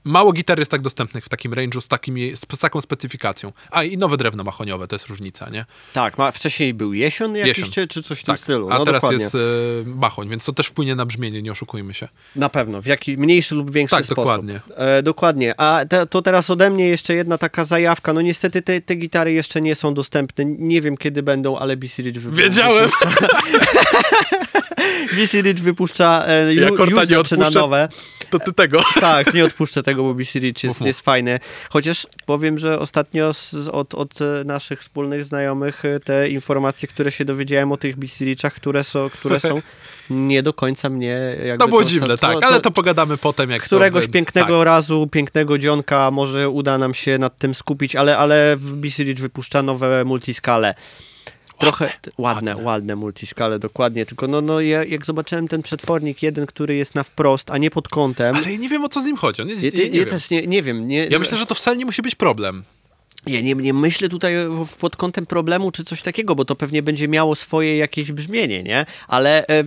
Mało 0.05 0.33
gitar 0.33 0.59
jest 0.59 0.71
tak 0.71 0.83
dostępnych 0.83 1.25
w 1.25 1.29
takim 1.29 1.53
range'u 1.53 1.81
z, 1.81 1.89
takimi, 1.89 2.37
z, 2.37 2.59
taką 2.61 2.81
specyfikacją. 2.81 3.53
A 3.71 3.83
i 3.83 3.99
nowe 3.99 4.17
drewno 4.17 4.45
mahoniowe, 4.45 4.89
to 4.89 4.97
jest 4.97 5.07
różnica, 5.07 5.51
nie? 5.51 5.65
Tak, 5.93 6.19
ma, 6.19 6.31
wcześniej 6.31 6.75
był 6.75 6.93
jesion 6.93 7.37
jakiś, 7.37 7.59
Jesion. 7.59 7.89
Czy, 7.89 8.03
coś 8.03 8.21
w 8.21 8.25
tym 8.25 8.35
Tak. 8.35 8.41
stylu. 8.41 8.71
A 8.71 8.79
no, 8.79 8.85
teraz 8.85 9.03
dokładnie. 9.03 9.25
jest 9.25 9.35
e, 9.35 9.39
machoń, 9.87 10.29
więc 10.29 10.45
to 10.45 10.53
też 10.53 10.67
wpłynie 10.67 10.95
na 10.95 11.07
brzmienie, 11.07 11.43
nie 11.43 11.53
oszukujmy 11.53 11.95
się. 11.95 12.09
Na 12.37 12.49
pewno, 12.49 12.83
w 12.83 12.87
jaki 12.87 13.17
mniejszy 13.17 13.55
lub 13.55 13.71
większy 13.71 13.97
Tak, 13.97 14.05
sposób. 14.05 14.17
dokładnie. 14.25 14.61
E, 14.77 15.03
dokładnie. 15.03 15.61
A 15.61 15.81
te, 15.89 16.07
to 16.07 16.23
teraz 16.23 16.51
ode 16.51 16.71
mnie 16.71 16.89
jeszcze 16.89 17.15
jedna 17.15 17.39
taka 17.39 17.65
zajawka. 17.65 18.13
No 18.13 18.21
niestety 18.21 18.63
te, 18.63 18.81
te 18.81 18.95
gitary 18.95 19.33
jeszcze 19.33 19.61
nie 19.61 19.75
są 19.75 19.95
dostępne. 19.95 20.45
Nie 20.45 20.81
wiem 20.81 20.97
kiedy 20.97 21.23
będą, 21.23 21.59
ale 21.59 21.77
BC 21.77 22.03
Rich 22.03 22.21
wypuszcza. 22.21 22.43
Wiedziałem! 22.45 22.91
BC 25.17 25.43
Rich 25.43 25.59
wypuszcza, 25.59 26.25
e, 26.27 26.55
ju, 26.55 26.85
już 26.85 27.07
zaczyna 27.07 27.51
nowe. 27.51 27.89
To 28.31 28.39
ty 28.39 28.53
tego. 28.53 28.83
Tak, 29.01 29.35
nie 29.35 29.45
odpuszczę 29.45 29.83
tego, 29.83 29.92
bo 29.99 30.15
BC 30.15 30.39
Rich 30.39 30.65
jest, 30.65 30.81
jest 30.81 31.01
fajny. 31.01 31.41
Chociaż 31.71 32.07
powiem, 32.27 32.59
że 32.59 32.79
ostatnio 32.79 33.33
z, 33.33 33.55
od, 33.73 33.95
od 33.95 34.21
e, 34.21 34.25
naszych 34.45 34.81
wspólnych 34.81 35.25
znajomych 35.25 35.85
e, 35.85 36.01
te 36.01 36.29
informacje, 36.29 36.89
które 36.89 37.13
się 37.13 37.25
dowiedziałem 37.25 37.73
o 37.73 37.77
tych 37.77 37.97
BC 37.97 38.25
Richach, 38.25 38.53
które 38.55 38.85
są, 38.85 39.11
które 39.11 39.41
są 39.41 39.63
nie 40.11 40.43
do 40.43 40.53
końca 40.53 40.89
mnie 40.89 41.37
jakby 41.45 41.65
To 41.65 41.69
było 41.69 41.83
to- 41.83 41.89
dziwne, 41.89 42.07
to- 42.07 42.17
tak, 42.19 42.37
ale 42.43 42.61
to 42.61 42.71
pogadamy 42.71 43.17
potem, 43.19 43.51
jak 43.51 43.63
któregoś 43.63 44.07
to... 44.07 44.13
pięknego 44.13 44.59
Tak. 44.59 44.67
razu, 44.67 45.09
pięknego 45.13 45.59
dzionka 45.59 46.11
może 46.11 46.49
uda 46.49 46.79
nam 46.79 46.95
się 46.95 47.19
nad 47.19 47.39
tym 47.39 47.55
skupić, 47.55 47.97
ale, 47.97 48.19
ale 48.19 48.57
BC 48.59 49.03
Rich 49.05 49.19
wypuszcza 49.19 49.63
nowe 49.63 50.05
multiskale. 50.05 50.75
Trochę 51.63 51.93
ładne, 52.19 52.57
ładne, 52.57 52.97
ładne. 52.97 53.59
dokładnie. 53.59 54.07
Tylko 54.07 54.29
no, 54.29 54.41
no 54.41 54.61
ja, 54.61 54.85
jak 54.85 55.07
zobaczyłem 55.07 55.49
ten 55.49 55.63
przetwornik 55.63 56.23
jeden, 56.23 56.47
który 56.47 56.75
jest 56.75 56.95
na 56.95 57.03
wprost, 57.03 57.51
a 57.51 57.59
nie 57.59 57.71
pod 57.71 57.89
kątem. 57.89 58.37
Ale 58.37 58.53
ja 58.53 58.59
nie 58.59 58.69
wiem, 58.69 58.85
o 58.85 58.89
co 58.89 59.01
z 59.01 59.07
nim 59.07 59.17
chodzi. 59.17 59.43
On 59.43 59.49
jest, 59.49 59.63
ja, 59.63 59.71
ja, 59.75 59.89
nie 59.89 59.99
ja 59.99 60.07
też 60.07 60.31
nie, 60.31 60.47
nie 60.47 60.63
wiem. 60.63 60.89
Nie, 60.89 61.07
ja 61.07 61.19
myślę, 61.19 61.39
że 61.39 61.47
to 61.47 61.55
wcale 61.55 61.77
nie 61.77 61.85
musi 61.85 62.03
być 62.03 62.15
problem. 62.15 62.65
ja 63.27 63.41
nie, 63.41 63.55
nie 63.55 63.75
myślę 63.75 64.09
tutaj 64.09 64.35
pod 64.79 64.97
kątem 64.97 65.27
problemu 65.27 65.71
czy 65.71 65.85
coś 65.85 66.03
takiego, 66.03 66.35
bo 66.35 66.45
to 66.45 66.57
pewnie 66.57 66.83
będzie 66.83 67.09
miało 67.09 67.35
swoje 67.35 67.77
jakieś 67.77 68.13
brzmienie, 68.13 68.63
nie? 68.63 68.87
Ale 69.09 69.47
e, 69.49 69.65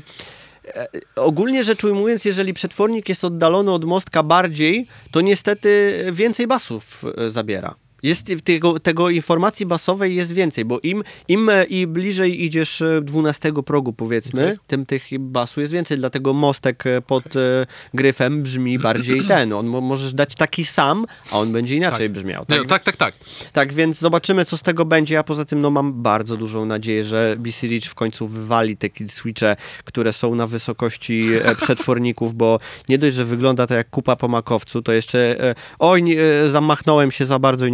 e, 0.65 0.88
ogólnie 1.15 1.63
rzecz 1.63 1.84
ujmując, 1.84 2.25
jeżeli 2.25 2.53
przetwornik 2.53 3.10
jest 3.10 3.23
oddalony 3.23 3.71
od 3.71 3.86
mostka 3.86 4.23
bardziej, 4.23 4.88
to 5.12 5.21
niestety 5.21 6.03
więcej 6.12 6.47
basów 6.47 7.03
e, 7.17 7.31
zabiera. 7.31 7.75
Jest 8.06 8.32
tego, 8.44 8.80
tego 8.80 9.10
informacji 9.10 9.65
basowej 9.65 10.15
jest 10.15 10.32
więcej, 10.34 10.65
bo 10.65 10.80
im, 10.80 11.04
im 11.28 11.50
e, 11.50 11.63
i 11.63 11.88
bliżej 11.88 12.44
idziesz 12.44 12.82
e, 12.82 13.02
12 13.02 13.54
progu 13.65 13.94
powiedzmy, 13.94 14.44
Okej. 14.44 14.58
tym 14.68 14.86
tych 14.86 15.04
basu 15.20 15.62
jest 15.62 15.74
więcej, 15.74 15.98
dlatego 15.98 16.34
mostek 16.34 16.88
e, 16.88 17.02
pod 17.02 17.36
e, 17.36 17.65
gryfem 17.94 18.44
brzmi 18.44 18.80
bardziej 18.80 19.24
ten. 19.28 19.54
On 19.54 19.65
mo- 19.68 19.82
możesz 19.82 20.13
dać 20.13 20.36
taki 20.36 20.65
sam, 20.65 21.06
a 21.32 21.39
on 21.39 21.52
będzie 21.52 21.76
inaczej 21.76 22.10
brzmiał. 22.10 22.46
Nie, 22.50 22.65
tak, 22.65 22.84
tak, 22.84 22.96
tak. 22.96 23.15
Tak 23.54 23.74
więc 23.74 24.00
zobaczymy, 24.00 24.46
co 24.46 24.58
z 24.58 24.62
tego 24.62 24.86
będzie, 24.86 25.20
a 25.20 25.24
poza 25.24 25.46
tym 25.46 25.62
no, 25.62 25.72
mam 25.72 26.04
bardzo 26.04 26.38
dużą 26.38 26.65
nadzieję, 26.65 27.06
że 27.06 27.36
BC 27.39 27.68
Rich 27.68 27.86
w 27.86 27.96
końcu 27.96 28.28
wywali 28.28 28.78
te 28.78 28.89
kill 28.89 29.10
switche, 29.10 29.56
które 29.86 30.13
są 30.13 30.36
na 30.36 30.48
wysokości 30.48 31.30
e, 31.44 31.56
przetworników, 31.56 32.36
bo 32.36 32.60
nie 32.89 32.98
dość, 32.98 33.15
że 33.15 33.26
wygląda 33.26 33.68
to 33.68 33.74
jak 33.74 33.89
kupa 33.89 34.15
po 34.15 34.28
makowcu, 34.28 34.82
to 34.82 34.91
jeszcze 34.91 35.44
e, 35.44 35.56
oj, 35.80 36.04
nie, 36.04 36.22
e, 36.22 36.50
zamachnąłem 36.50 37.12
się 37.12 37.26
za 37.26 37.39
bardzo 37.39 37.65
i 37.65 37.72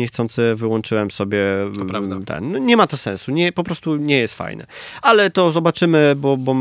wyłączyłem 0.56 1.12
sobie 1.12 1.62
mm, 1.62 2.26
ten. 2.26 2.52
No, 2.52 2.58
nie 2.58 2.78
ma 2.78 2.88
to 2.88 2.98
sensu, 2.98 3.32
nie, 3.32 3.52
po 3.52 3.64
prostu 3.64 3.96
nie 3.96 4.18
jest 4.18 4.34
fajne. 4.34 4.66
Ale 5.02 5.30
to 5.30 5.52
zobaczymy, 5.52 6.14
bo, 6.18 6.38
bo 6.38 6.56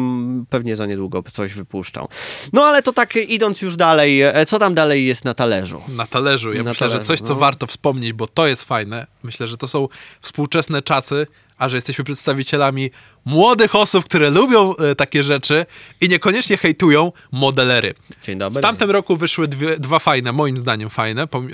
pewnie 0.51 0.77
za 0.77 0.87
niedługo 0.87 1.23
coś 1.33 1.55
wypuszczą. 1.55 2.09
No 2.53 2.65
ale 2.65 2.83
to 2.83 2.93
tak 2.93 3.17
idąc 3.17 3.63
już 3.63 3.77
dalej, 3.77 4.23
e, 4.23 4.47
co 4.47 4.59
tam 4.59 4.75
dalej 4.75 5.07
jest 5.07 5.25
na 5.25 5.35
talerzu? 5.35 5.83
Na 5.89 6.07
talerzu. 6.07 6.53
Ja 6.53 6.63
Na 6.63 6.71
myślę, 6.71 6.87
że 6.87 6.93
talerzu, 6.93 7.09
coś, 7.09 7.21
co 7.21 7.35
no. 7.35 7.41
warto 7.41 7.67
wspomnieć, 7.67 8.13
bo 8.13 8.29
to 8.29 8.47
jest 8.47 8.65
fajne. 8.65 9.07
Myślę, 9.23 9.49
że 9.49 9.57
to 9.57 9.69
są 9.69 9.89
współczesne 10.21 10.83
czasy, 10.83 11.27
a 11.61 11.69
że 11.69 11.77
jesteśmy 11.77 12.05
przedstawicielami 12.05 12.91
młodych 13.25 13.75
osób, 13.75 14.05
które 14.05 14.31
lubią 14.31 14.77
e, 14.77 14.95
takie 14.95 15.25
rzeczy 15.25 15.67
i 16.01 16.09
niekoniecznie 16.09 16.57
hejtują 16.57 17.13
modelery. 17.33 17.95
Dzień 18.23 18.39
dobry. 18.39 18.61
W 18.61 18.63
tamtym 18.63 18.91
roku 18.91 19.17
wyszły 19.17 19.49
dwie, 19.49 19.79
dwa 19.79 19.99
fajne, 19.99 20.33
moim 20.33 20.59
zdaniem 20.59 20.91
fajne, 20.91 21.27
pom- 21.27 21.47
e, 21.47 21.51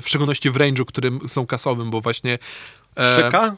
w 0.00 0.04
szczególności 0.06 0.50
w 0.50 0.54
range'u, 0.56 0.84
którym 0.84 1.20
są 1.28 1.46
kasowym, 1.46 1.90
bo 1.90 2.00
właśnie... 2.00 2.38
e, 2.98 3.16
Szyka? 3.24 3.56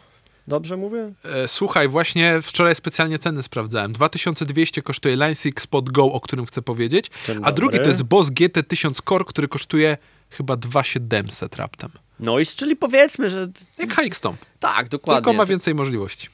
Dobrze 0.48 0.76
mówię? 0.76 1.12
E, 1.24 1.48
Słuchaj, 1.48 1.88
właśnie 1.88 2.42
wczoraj 2.42 2.74
specjalnie 2.74 3.18
ceny 3.18 3.42
sprawdzałem. 3.42 3.92
2200 3.92 4.82
kosztuje 4.82 5.16
Line 5.16 5.35
6 5.35 5.61
Spot 5.61 5.90
Go, 5.90 6.04
o 6.04 6.20
którym 6.20 6.46
chcę 6.46 6.62
powiedzieć, 6.62 7.11
Dzień 7.26 7.38
a 7.42 7.52
drugi 7.52 7.72
dobry. 7.72 7.85
to 7.85 7.90
jest 7.90 8.02
Boss 8.02 8.30
GT 8.30 8.62
1000 8.68 8.98
Core, 9.08 9.24
który 9.24 9.48
kosztuje 9.48 9.96
chyba 10.30 10.56
2700 10.56 11.56
raptem. 11.56 11.90
No 12.22 12.38
i 12.38 12.46
czyli 12.46 12.76
powiedzmy, 12.76 13.30
że 13.30 13.48
Jak 13.78 13.94
HX 13.94 14.16
Stomp, 14.18 14.40
tak, 14.61 14.88
dokładnie. 14.88 15.20
tylko 15.20 15.32
ma 15.32 15.46
więcej 15.46 15.74
możliwości. 15.74 16.28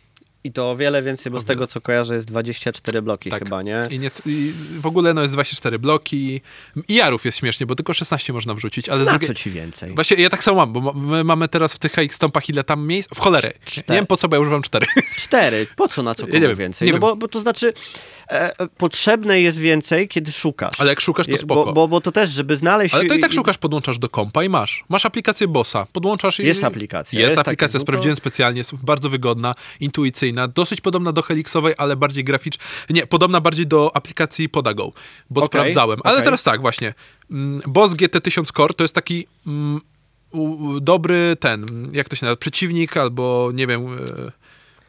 I 0.44 0.52
to 0.52 0.70
o 0.70 0.76
wiele 0.76 1.02
więcej, 1.02 1.32
bo 1.32 1.40
z 1.40 1.44
tego 1.44 1.66
co 1.66 1.80
kojarzę 1.80 2.14
jest 2.14 2.26
24 2.26 3.02
bloki 3.02 3.30
Tak. 3.30 3.44
chyba, 3.44 3.62
nie? 3.62 3.82
I, 3.90 3.98
nie, 3.98 4.10
I 4.26 4.52
w 4.80 4.86
ogóle 4.86 5.14
no 5.14 5.22
jest 5.22 5.34
24 5.34 5.78
bloki. 5.78 6.40
I 6.88 6.94
jarów 6.94 7.24
jest 7.24 7.38
śmiesznie, 7.38 7.66
bo 7.66 7.74
tylko 7.74 7.94
16 7.94 8.32
można 8.32 8.54
wrzucić, 8.54 8.88
ale 8.88 9.04
Na 9.04 9.10
drugiej... 9.10 9.28
co 9.28 9.34
ci 9.34 9.50
więcej? 9.50 9.94
Właśnie 9.94 10.16
ja 10.16 10.30
tak 10.30 10.44
samo 10.44 10.56
mam, 10.56 10.72
bo 10.72 10.92
my 10.92 11.24
mamy 11.24 11.48
teraz 11.48 11.74
w 11.74 11.78
tych 11.78 11.92
HX 11.92 12.14
Stompach 12.16 12.48
ile 12.48 12.64
tam 12.64 12.86
miejsc? 12.86 13.08
W 13.14 13.18
cholerę. 13.20 13.50
Cztery. 13.64 13.84
Nie 13.88 13.94
wiem 13.96 14.06
po 14.06 14.16
co, 14.16 14.28
bo 14.28 14.36
ja 14.36 14.40
używam 14.42 14.62
4. 14.62 14.86
Cztery. 15.16 15.66
Po 15.76 15.88
co 15.88 16.02
na 16.02 16.14
co 16.14 16.22
Ja 16.26 16.26
komu 16.32 16.40
nie 16.42 16.48
wiem, 16.48 16.56
więcej? 16.56 16.86
nie 16.86 16.92
no 16.92 16.96
wiem. 16.96 17.00
bo, 17.00 17.16
bo 17.16 17.28
to 17.28 17.40
znaczy 17.40 17.72
potrzebne 18.76 19.40
jest 19.40 19.58
więcej, 19.58 20.08
kiedy 20.08 20.32
szukasz. 20.32 20.80
Ale 20.80 20.90
jak 20.90 21.00
szukasz, 21.00 21.26
to 21.26 21.36
spoko. 21.36 21.64
Bo, 21.64 21.72
bo, 21.72 21.88
bo 21.88 22.00
to 22.00 22.12
też, 22.12 22.30
żeby 22.30 22.56
znaleźć... 22.56 22.94
Ale 22.94 23.04
to 23.04 23.14
i 23.14 23.20
tak 23.20 23.32
szukasz, 23.32 23.58
podłączasz 23.58 23.98
do 23.98 24.08
kompa 24.08 24.44
i 24.44 24.48
masz. 24.48 24.84
Masz 24.88 25.06
aplikację 25.06 25.48
Bossa, 25.48 25.86
podłączasz 25.92 26.40
i... 26.40 26.46
Jest 26.46 26.64
aplikacja, 26.64 27.20
Jest, 27.20 27.30
jest 27.30 27.40
aplikacja, 27.40 27.76
no 27.76 27.80
to- 27.80 27.86
sprawdziłem 27.86 28.16
specjalnie, 28.16 28.58
jest 28.58 28.74
bardzo 28.74 29.10
wygodna, 29.10 29.54
intuicyjna, 29.80 30.48
dosyć 30.48 30.80
podobna 30.80 31.12
do 31.12 31.22
Helixowej, 31.22 31.74
ale 31.78 31.96
bardziej 31.96 32.24
graficz... 32.24 32.56
Nie, 32.90 33.06
podobna 33.06 33.40
bardziej 33.40 33.66
do 33.66 33.96
aplikacji 33.96 34.48
Podago, 34.48 34.92
bo 35.30 35.40
Okej, 35.40 35.46
sprawdzałem. 35.46 36.00
Ale 36.04 36.14
okej. 36.14 36.24
teraz 36.24 36.42
tak, 36.42 36.60
właśnie. 36.60 36.94
Mm, 37.30 37.60
Boss 37.66 37.92
GT1000 37.92 38.56
Core 38.56 38.74
to 38.74 38.84
jest 38.84 38.94
taki 38.94 39.26
mm, 39.46 39.80
dobry 40.80 41.36
ten, 41.40 41.66
jak 41.92 42.08
to 42.08 42.16
się 42.16 42.26
nazywa, 42.26 42.36
przeciwnik 42.36 42.96
albo, 42.96 43.50
nie 43.54 43.66
wiem... 43.66 43.86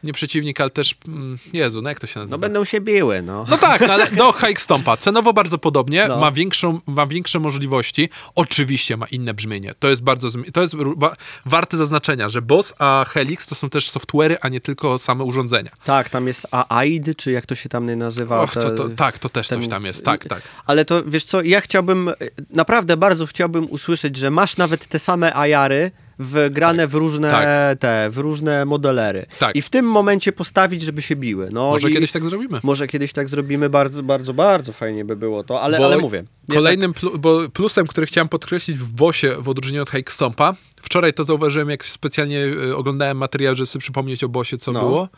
Nie 0.04 0.14
przeciwnik, 0.14 0.62
ale 0.62 0.70
też... 0.70 0.96
mm, 1.08 1.38
Jezu, 1.54 1.82
no 1.82 1.90
jak 1.90 2.00
to 2.00 2.08
się 2.08 2.20
nazywa? 2.20 2.34
No 2.38 2.40
będą 2.40 2.66
się 2.66 2.82
biły, 2.82 3.22
no. 3.22 3.46
No 3.50 3.58
tak, 3.58 3.82
no 3.88 3.94
ale 3.94 4.12
do 4.22 4.32
Hike 4.34 4.62
Stompa. 4.62 4.98
Cenowo 4.98 5.34
bardzo 5.34 5.58
podobnie, 5.58 6.06
No. 6.08 6.18
ma, 6.20 6.32
większą, 6.32 6.80
ma 6.86 7.08
większe 7.08 7.40
możliwości. 7.40 8.10
Oczywiście 8.36 8.98
ma 8.98 9.06
inne 9.08 9.34
brzmienie. 9.34 9.74
To 9.80 9.90
jest 9.90 10.04
bardzo, 10.04 10.30
to 10.54 10.62
jest 10.62 10.76
wa- 10.98 11.16
warte 11.46 11.78
zaznaczenia, 11.78 12.30
że 12.30 12.42
Boss 12.42 12.74
a 12.80 13.06
Helix 13.10 13.46
to 13.48 13.56
są 13.56 13.70
też 13.70 13.92
software'y, 13.92 14.36
a 14.42 14.50
nie 14.50 14.62
tylko 14.62 15.00
same 15.00 15.24
urządzenia. 15.24 15.72
Tak, 15.84 16.10
tam 16.10 16.28
jest 16.28 16.48
AID, 16.70 17.18
czy 17.18 17.32
jak 17.32 17.46
to 17.46 17.56
się 17.56 17.70
tam 17.70 17.96
nazywa? 17.98 18.42
Och, 18.42 18.54
co 18.54 18.72
to, 18.72 18.90
tak, 18.90 19.20
to 19.20 19.30
też 19.30 19.48
ten- 19.48 19.60
coś 19.60 19.68
tam 19.70 19.86
jest. 19.86 20.06
Tak, 20.06 20.26
tak. 20.26 20.42
Ale 20.66 20.86
to 20.86 21.04
wiesz 21.04 21.24
co, 21.24 21.42
ja 21.42 21.62
chciałbym, 21.62 22.12
naprawdę 22.50 22.98
bardzo 22.98 23.26
chciałbym 23.26 23.68
usłyszeć, 23.72 24.16
że 24.18 24.32
masz 24.32 24.58
nawet 24.58 24.86
te 24.88 25.00
same 25.00 25.34
ajary 25.36 25.92
wgrane 26.20 26.88
w 26.88 26.94
różne 26.94 27.32
tak. 27.32 27.80
te, 27.80 28.10
w 28.10 28.18
różne 28.18 28.66
modelery. 28.66 29.26
Tak. 29.40 29.56
I 29.56 29.62
w 29.62 29.70
tym 29.70 29.86
momencie 29.86 30.32
postawić, 30.32 30.82
żeby 30.82 31.02
się 31.02 31.16
biły. 31.16 31.50
No 31.52 31.70
Może 31.70 31.90
kiedyś 31.90 32.12
tak 32.12 32.24
zrobimy. 32.26 32.60
Może 32.64 32.88
kiedyś 32.88 33.14
tak 33.14 33.30
zrobimy, 33.30 33.70
bardzo, 33.70 34.04
bardzo, 34.04 34.34
bardzo 34.34 34.72
fajnie 34.74 35.06
by 35.06 35.16
było 35.16 35.44
to, 35.44 35.62
ale, 35.62 35.78
Bo 35.78 35.86
ale 35.86 35.98
mówię. 35.98 36.24
Kolejnym 36.54 36.94
plu- 36.94 37.18
bo 37.18 37.50
plusem, 37.50 37.88
który 37.88 38.08
chciałem 38.08 38.30
podkreślić 38.30 38.78
w 38.78 38.92
Bosie 38.94 39.36
w 39.40 39.50
odróżnieniu 39.50 39.82
od 39.84 39.90
Hike 39.90 40.12
Stompa, 40.12 40.54
wczoraj 40.82 41.14
to 41.14 41.24
zauważyłem, 41.24 41.70
jak 41.70 41.86
specjalnie 41.86 42.46
y, 42.46 42.76
oglądałem 42.76 43.18
materiał, 43.18 43.56
żeby 43.56 43.68
sobie 43.68 43.82
przypomnieć 43.82 44.24
o 44.24 44.30
Bosie, 44.30 44.58
co 44.58 44.72
No. 44.72 44.80
było. 44.80 45.10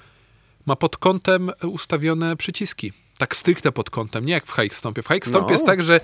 Ma 0.66 0.76
pod 0.76 0.98
kątem 0.98 1.52
ustawione 1.64 2.38
przyciski. 2.38 2.94
Tak 3.18 3.36
stricte 3.36 3.72
pod 3.72 3.90
kątem, 3.90 4.26
nie 4.26 4.34
jak 4.34 4.46
w 4.46 4.56
Hike 4.56 4.76
Stompie. 4.76 5.02
W 5.02 5.08
Hike 5.08 5.30
Stompie 5.30 5.48
No. 5.48 5.54
jest 5.54 5.66
tak, 5.66 5.82
że 5.84 6.00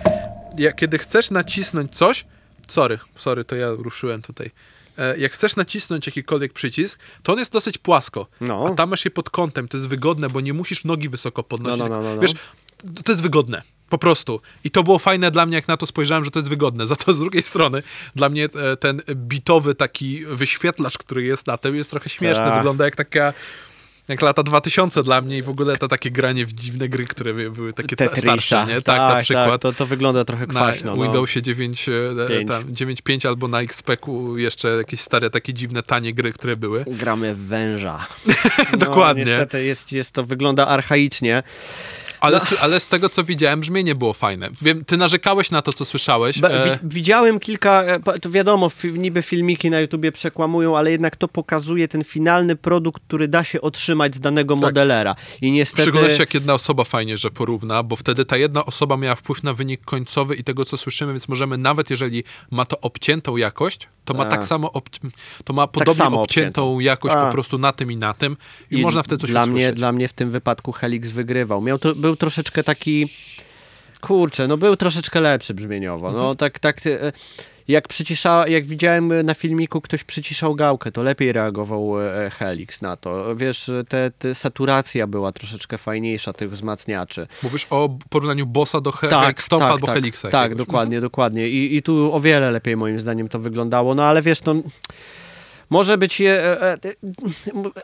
jak, 0.57 0.75
kiedy 0.75 0.97
chcesz 0.97 1.31
nacisnąć 1.31 1.95
coś, 1.95 2.25
sorry, 2.67 2.99
sorry, 3.15 3.45
to 3.45 3.55
ja 3.55 3.67
ruszyłem 3.77 4.21
tutaj. 4.21 4.51
E, 4.97 5.17
Jak 5.17 5.31
chcesz 5.31 5.55
nacisnąć 5.55 6.05
jakikolwiek 6.05 6.53
przycisk, 6.53 6.99
to 7.23 7.33
on 7.33 7.39
jest 7.39 7.51
dosyć 7.51 7.77
płasko. 7.77 8.27
No. 8.41 8.67
A 8.71 8.75
tam 8.75 8.89
masz 8.89 9.05
je 9.05 9.11
pod 9.11 9.29
kątem. 9.29 9.67
To 9.67 9.77
jest 9.77 9.87
wygodne, 9.87 10.29
bo 10.29 10.41
nie 10.41 10.53
musisz 10.53 10.83
nogi 10.83 11.09
wysoko 11.09 11.43
podnosić. 11.43 11.79
No, 11.79 11.89
no, 11.89 11.95
no, 11.95 12.03
no, 12.09 12.15
no. 12.15 12.21
Wiesz, 12.21 12.33
to 13.03 13.11
jest 13.11 13.21
wygodne. 13.23 13.61
Po 13.89 13.97
prostu. 13.97 14.41
I 14.63 14.71
to 14.71 14.83
było 14.83 14.99
fajne 14.99 15.31
dla 15.31 15.45
mnie, 15.45 15.55
jak 15.55 15.67
na 15.67 15.77
to 15.77 15.85
spojrzałem, 15.85 16.23
że 16.23 16.31
to 16.31 16.39
jest 16.39 16.49
wygodne. 16.49 16.87
Za 16.87 16.95
to 16.95 17.13
z 17.13 17.19
drugiej 17.19 17.43
strony, 17.43 17.83
dla 18.15 18.29
mnie 18.29 18.45
e, 18.45 18.77
ten 18.77 19.01
bitowy 19.15 19.75
taki 19.75 20.25
wyświetlacz, 20.25 20.97
który 20.97 21.23
jest 21.23 21.47
na 21.47 21.57
tym, 21.57 21.75
jest 21.75 21.89
trochę 21.89 22.09
śmieszny. 22.09 22.45
Tak. 22.45 22.55
Wygląda 22.55 22.85
jak 22.85 22.95
taka. 22.95 23.33
Jak 24.07 24.21
lata 24.21 24.43
2000 24.43 25.03
dla 25.03 25.21
mnie 25.21 25.37
i 25.37 25.41
w 25.41 25.49
ogóle 25.49 25.77
to 25.77 25.87
takie 25.87 26.11
granie 26.11 26.45
w 26.45 26.53
dziwne 26.53 26.89
gry, 26.89 27.05
które 27.05 27.33
by- 27.33 27.51
były 27.51 27.73
takie 27.73 27.95
Tetrisa. 27.95 28.21
starsze, 28.21 28.65
nie? 28.67 28.81
Tak, 28.81 28.97
na 29.15 29.21
przykład. 29.21 29.61
to, 29.61 29.73
to 29.73 29.85
wygląda 29.85 30.25
trochę 30.25 30.47
kwaśno. 30.47 30.91
na 30.91 30.97
no. 30.97 31.03
Windowsie 31.03 31.41
9, 31.41 31.89
e, 31.89 31.91
9.5 32.71 33.27
albo 33.27 33.47
na 33.47 33.61
XP-ku 33.61 34.37
jeszcze 34.37 34.67
jakieś 34.69 35.01
stare, 35.01 35.29
takie 35.29 35.53
dziwne, 35.53 35.83
tanie 35.83 36.13
gry, 36.13 36.33
które 36.33 36.55
były. 36.55 36.85
Gramy 36.87 37.35
w 37.35 37.39
węża. 37.39 38.07
Dokładnie. 38.77 39.25
No, 39.25 39.31
niestety 39.31 39.63
jest, 39.63 39.91
jest 39.91 40.11
to, 40.11 40.23
wygląda 40.23 40.67
archaicznie. 40.67 41.43
Ale, 42.19 42.37
No. 42.37 42.45
z- 42.45 42.61
ale 42.63 42.79
z 42.79 42.87
tego, 42.87 43.09
co 43.09 43.23
widziałem, 43.23 43.59
brzmienie 43.59 43.95
było 43.95 44.13
fajne. 44.13 44.49
Wiem, 44.61 44.85
ty 44.85 44.97
narzekałeś 44.97 45.51
na 45.51 45.61
to, 45.61 45.73
co 45.73 45.85
słyszałeś. 45.85 46.39
Ba- 46.39 46.49
e, 46.49 46.63
wi- 46.69 46.79
widziałem 46.83 47.39
kilka, 47.39 47.83
e, 47.83 48.19
to 48.19 48.29
wiadomo, 48.29 48.71
niby 48.93 49.21
filmiki 49.21 49.69
na 49.71 49.79
YouTubie 49.79 50.11
przekłamują, 50.11 50.77
ale 50.77 50.91
jednak 50.91 51.15
to 51.15 51.27
pokazuje 51.27 51.87
ten 51.87 52.03
finalny 52.03 52.55
produkt, 52.55 53.03
który 53.07 53.27
da 53.27 53.43
się 53.43 53.61
otrzymać 53.61 54.15
z 54.15 54.19
danego 54.19 54.55
modelera. 54.55 55.15
I 55.41 55.49
W 55.49 55.53
niestety... 55.53 55.81
szczególności 55.81 56.19
jak 56.19 56.33
jedna 56.33 56.53
osoba 56.53 56.83
fajnie, 56.83 57.17
że 57.17 57.31
porówna, 57.31 57.83
bo 57.83 57.95
wtedy 57.95 58.25
ta 58.25 58.37
jedna 58.37 58.65
osoba 58.65 58.97
miała 58.97 59.15
wpływ 59.15 59.43
na 59.43 59.53
wynik 59.53 59.81
końcowy 59.85 60.35
i 60.35 60.43
tego, 60.43 60.65
co 60.65 60.77
słyszymy, 60.77 61.13
więc 61.13 61.27
możemy 61.27 61.57
nawet 61.57 61.89
jeżeli 61.89 62.23
ma 62.51 62.65
to 62.65 62.79
obciętą 62.81 63.37
jakość, 63.37 63.87
to 64.05 64.13
ma 64.13 64.23
A. 64.23 64.29
tak 64.29 64.45
samo, 64.45 64.67
obci- 64.67 65.09
to 65.43 65.53
ma 65.53 65.67
podobnie 65.67 65.93
samo 65.97 66.21
obciętą 66.21 66.61
obciętą. 66.63 66.79
jakość 66.79 67.15
A. 67.15 67.25
po 67.25 67.31
prostu 67.31 67.57
na 67.57 67.71
tym 67.73 67.91
i 67.91 67.97
na 67.97 68.13
tym 68.13 68.37
i, 68.71 68.77
I 68.79 68.81
można 68.81 69.03
wtedy 69.03 69.21
coś 69.21 69.29
dla 69.29 69.45
mnie, 69.45 69.55
usłyszeć. 69.55 69.75
dla 69.75 69.91
mnie 69.91 70.07
w 70.07 70.13
tym 70.13 70.31
wypadku 70.31 70.71
Helix 70.71 71.09
wygrywał. 71.09 71.61
Miał 71.61 71.79
to, 71.79 71.93
był 72.07 72.15
troszeczkę 72.15 72.63
taki, 72.63 73.13
kurczę, 74.01 74.47
no 74.47 74.57
był 74.57 74.75
troszeczkę 74.75 75.21
lepszy 75.21 75.53
brzmieniowo. 75.53 76.11
No 76.11 76.17
Mhm. 76.19 76.37
tak, 76.37 76.59
tak, 76.59 76.77
e, 76.87 77.11
jak 77.67 77.87
przycisza, 77.87 78.47
jak 78.47 78.65
widziałem 78.65 79.25
na 79.25 79.33
filmiku, 79.33 79.81
ktoś 79.81 80.03
przyciszał 80.03 80.55
gałkę, 80.55 80.91
to 80.91 81.03
lepiej 81.03 81.31
reagował 81.31 82.01
e, 82.01 82.29
Helix 82.29 82.81
na 82.81 82.95
to. 82.97 83.35
Wiesz, 83.35 83.71
te, 83.89 84.11
te 84.19 84.35
saturacja 84.35 85.07
była 85.07 85.31
troszeczkę 85.31 85.77
fajniejsza 85.77 86.33
tych 86.33 86.51
wzmacniaczy. 86.51 87.27
Mówisz 87.43 87.67
o 87.69 87.89
porównaniu 88.09 88.45
Bossa 88.45 88.81
do 88.81 88.91
He- 88.91 89.07
tak, 89.07 89.41
Stompa 89.41 89.65
albo 89.67 89.85
tak, 89.87 89.95
Helixa. 89.95 90.21
Tak, 90.21 90.33
jakiegoś. 90.33 90.57
dokładnie, 90.67 91.01
dokładnie. 91.01 91.49
I, 91.49 91.75
I 91.75 91.81
tu 91.81 92.13
o 92.13 92.19
wiele 92.19 92.51
lepiej 92.51 92.77
moim 92.77 92.99
zdaniem 92.99 93.29
to 93.29 93.39
wyglądało. 93.39 93.95
No 93.95 94.03
ale 94.03 94.21
wiesz, 94.21 94.43
no 94.43 94.55
może 95.69 95.97
być, 95.97 96.21
e, 96.21 96.61
e, 96.61 96.77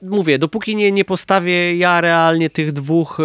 mówię, 0.01 0.39
dopóki 0.39 0.75
nie, 0.75 0.91
nie 0.91 1.05
postawię 1.05 1.77
ja 1.77 2.01
realnie 2.01 2.49
tych 2.49 2.71
dwóch, 2.71 3.19
e, 3.19 3.23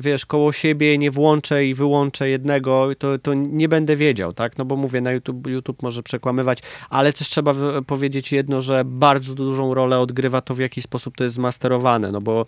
wiesz, 0.00 0.26
koło 0.26 0.52
siebie, 0.52 0.98
nie 0.98 1.10
włączę 1.10 1.66
i 1.66 1.74
wyłączę 1.74 2.28
jednego, 2.28 2.88
to, 2.98 3.18
to 3.18 3.34
nie 3.34 3.68
będę 3.68 3.96
wiedział, 3.96 4.32
tak? 4.32 4.58
No 4.58 4.64
bo 4.64 4.76
mówię, 4.76 5.00
na 5.00 5.12
YouTube, 5.12 5.46
YouTube 5.46 5.82
może 5.82 6.02
przekłamywać, 6.02 6.58
ale 6.90 7.12
też 7.12 7.28
trzeba 7.28 7.54
powiedzieć 7.86 8.32
jedno, 8.32 8.60
że 8.60 8.82
bardzo 8.84 9.34
dużą 9.34 9.74
rolę 9.74 9.98
odgrywa 9.98 10.40
to, 10.40 10.54
w 10.54 10.58
jaki 10.58 10.82
sposób 10.82 11.16
to 11.16 11.24
jest 11.24 11.34
zmasterowane, 11.34 12.12
no 12.12 12.20
bo 12.20 12.46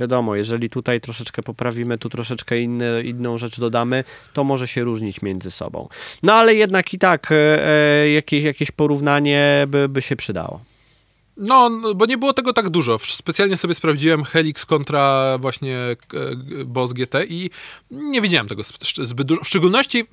wiadomo, 0.00 0.36
jeżeli 0.36 0.70
tutaj 0.70 1.00
troszeczkę 1.00 1.42
poprawimy, 1.42 1.98
tu 1.98 2.08
troszeczkę 2.08 2.60
inną 3.04 3.38
rzecz 3.38 3.60
dodamy, 3.60 4.04
to 4.32 4.44
może 4.44 4.68
się 4.68 4.84
różnić 4.84 5.22
między 5.22 5.50
sobą. 5.50 5.88
No 6.22 6.32
ale 6.32 6.54
jednak 6.54 6.94
i 6.94 6.98
tak 6.98 7.32
jakieś, 8.14 8.44
jakieś 8.44 8.70
porównanie 8.70 9.66
by, 9.68 9.88
by 9.88 10.02
się 10.02 10.16
przydało. 10.16 10.75
No, 11.36 11.70
bo 11.94 12.06
nie 12.06 12.18
było 12.18 12.32
tego 12.32 12.52
tak 12.52 12.68
dużo. 12.70 12.98
Specjalnie 13.08 13.56
sobie 13.56 13.74
sprawdziłem 13.74 14.24
Helix 14.24 14.66
kontra 14.66 15.36
właśnie 15.38 15.76
e, 15.78 15.96
Boss 16.64 16.92
GT 16.92 17.14
i 17.28 17.50
nie 17.90 18.22
widziałem 18.22 18.48
tego 18.48 18.62
zbyt- 18.62 19.24
dużo. 19.24 19.44
W 19.44 19.48
szczególności 19.48 20.04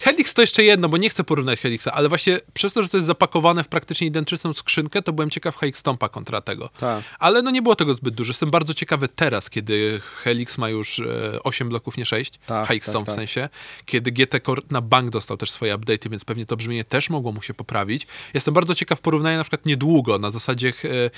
Helix 0.00 0.34
to 0.34 0.40
jeszcze 0.40 0.64
jedno, 0.64 0.88
bo 0.88 0.96
nie 0.96 1.10
chcę 1.10 1.24
porównać 1.24 1.60
Helixa, 1.60 1.88
ale 1.92 2.08
właśnie 2.08 2.40
przez 2.54 2.72
to, 2.72 2.82
że 2.82 2.88
to 2.88 2.96
jest 2.96 3.06
zapakowane 3.06 3.64
w 3.64 3.68
praktycznie 3.68 4.06
identyczną 4.06 4.52
skrzynkę, 4.52 5.02
to 5.02 5.12
byłem 5.12 5.30
ciekaw 5.30 5.56
Helix 5.56 5.80
Stompa 5.80 6.08
kontra 6.08 6.40
tego. 6.40 6.68
Tak. 6.68 7.04
Ale 7.18 7.42
no 7.42 7.50
nie 7.50 7.62
było 7.62 7.76
tego 7.76 7.94
zbyt 7.94 8.14
dużo. 8.14 8.30
Jestem 8.30 8.50
bardzo 8.50 8.74
ciekawy 8.74 9.08
teraz, 9.08 9.50
kiedy 9.50 10.00
Helix 10.22 10.58
ma 10.58 10.68
już 10.68 10.98
e, 10.98 11.42
8 11.42 11.68
bloków, 11.68 11.96
nie 11.96 12.06
6. 12.06 12.32
Tak, 12.46 12.68
Helix 12.68 12.86
tak, 12.86 12.92
Stomp 12.92 13.06
tak. 13.06 13.14
w 13.14 13.18
sensie. 13.18 13.48
Kiedy 13.84 14.12
GT 14.12 14.40
Core 14.46 14.62
na 14.70 14.80
bank 14.80 15.10
dostał 15.10 15.36
też 15.36 15.50
swoje 15.50 15.74
update'y, 15.78 16.10
więc 16.10 16.24
pewnie 16.24 16.46
to 16.46 16.56
brzmienie 16.56 16.84
też 16.84 17.10
mogło 17.10 17.32
mu 17.32 17.42
się 17.42 17.54
poprawić. 17.54 18.06
Jestem 18.34 18.54
bardzo 18.54 18.74
ciekaw 18.74 19.00
porównania 19.00 19.36
na 19.38 19.44
przykład 19.44 19.66
niedługo, 19.66 20.18
na 20.18 20.30
zasadzie 20.30 20.53
e, 20.62 21.10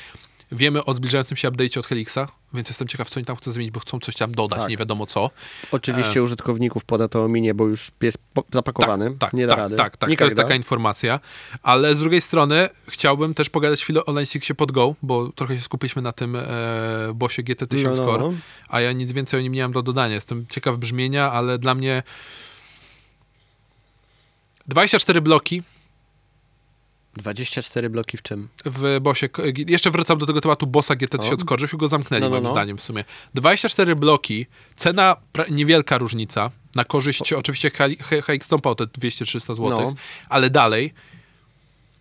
Wiemy 0.53 0.85
o 0.85 0.95
zbliżającym 0.95 1.37
się 1.37 1.51
update'cie 1.51 1.79
od 1.79 1.87
Helixa, 1.87 2.19
więc 2.55 2.69
jestem 2.69 2.89
ciekaw, 2.89 3.11
co 3.11 3.21
oni 3.21 3.25
tam 3.25 3.37
chcą 3.37 3.53
zmienić, 3.53 3.73
bo 3.73 3.81
chcą 3.81 4.01
coś 4.01 4.15
tam 4.15 4.33
dodać, 4.33 4.59
Tak. 4.59 4.69
nie 4.69 4.77
wiadomo 4.77 5.07
co. 5.07 5.31
Oczywiście 5.73 6.23
użytkowników 6.23 6.85
poda 6.85 7.09
to 7.09 7.25
ominie, 7.25 7.55
bo 7.55 7.67
już 7.67 7.91
jest 8.01 8.19
zapakowany. 8.53 9.11
Tak, 9.11 9.19
tak, 9.19 9.33
nie 9.33 9.47
da 9.47 9.53
tak, 9.53 9.59
rady. 9.59 9.77
tak, 9.77 9.97
tak. 9.97 10.11
Nie 10.11 10.17
to 10.17 10.25
jest 10.25 10.37
taka 10.37 10.55
informacja. 10.55 11.21
Ale 11.63 11.95
z 11.95 11.99
drugiej 11.99 12.21
strony 12.21 12.69
chciałbym 12.89 13.35
też 13.35 13.51
pogadać 13.51 13.83
chwilę 13.83 14.05
o 14.05 14.13
Line 14.13 14.27
6 14.27 14.53
pod 14.57 14.73
Go, 14.73 14.95
bo 15.03 15.29
trochę 15.33 15.57
się 15.57 15.63
skupiliśmy 15.63 16.03
na 16.03 16.13
tym 16.13 16.37
e, 16.37 16.45
bossie 17.15 17.43
GT1000 17.43 17.85
No, 17.85 17.91
no, 17.91 17.97
Core, 17.97 18.23
no. 18.23 18.33
a 18.69 18.81
ja 18.81 18.93
nic 18.93 19.13
więcej 19.13 19.41
o 19.41 19.43
nim 19.43 19.53
nie 19.53 19.63
mam 19.63 19.73
do 19.73 19.83
dodania. 19.83 20.15
Jestem 20.15 20.47
ciekaw 20.49 20.77
brzmienia, 20.77 21.33
ale 21.33 21.59
dla 21.59 21.75
mnie 21.75 22.03
24 24.69 25.21
bloki 25.21 25.63
24 27.17 27.91
bloki 27.91 28.17
w 28.17 28.23
czym? 28.23 28.49
w 28.65 28.99
bossie. 29.01 29.27
Jeszcze 29.69 29.91
wracam 29.91 30.19
do 30.19 30.27
tego 30.27 30.41
tematu 30.41 30.67
bossa 30.67 30.95
GT1000 30.95 31.31
No. 31.39 31.45
Core, 31.57 31.69
go 31.73 31.89
zamknęli 31.89 32.21
No, 32.21 32.27
no, 32.27 32.31
moim 32.31 32.45
no. 32.45 32.51
zdaniem 32.51 32.77
w 32.79 32.83
sumie. 32.83 33.05
24 33.35 33.97
bloki, 33.97 34.47
cena 34.77 35.17
niewielka 35.51 35.99
różnica, 35.99 36.51
na 36.75 36.85
korzyść 36.85 37.33
oczywiście 37.33 37.71
HX 38.23 38.47
stąpał 38.47 38.75
te 38.75 38.85
200-300 38.85 39.39
zł, 39.55 39.69
No. 39.71 39.95
ale 40.29 40.51
dalej 40.51 40.95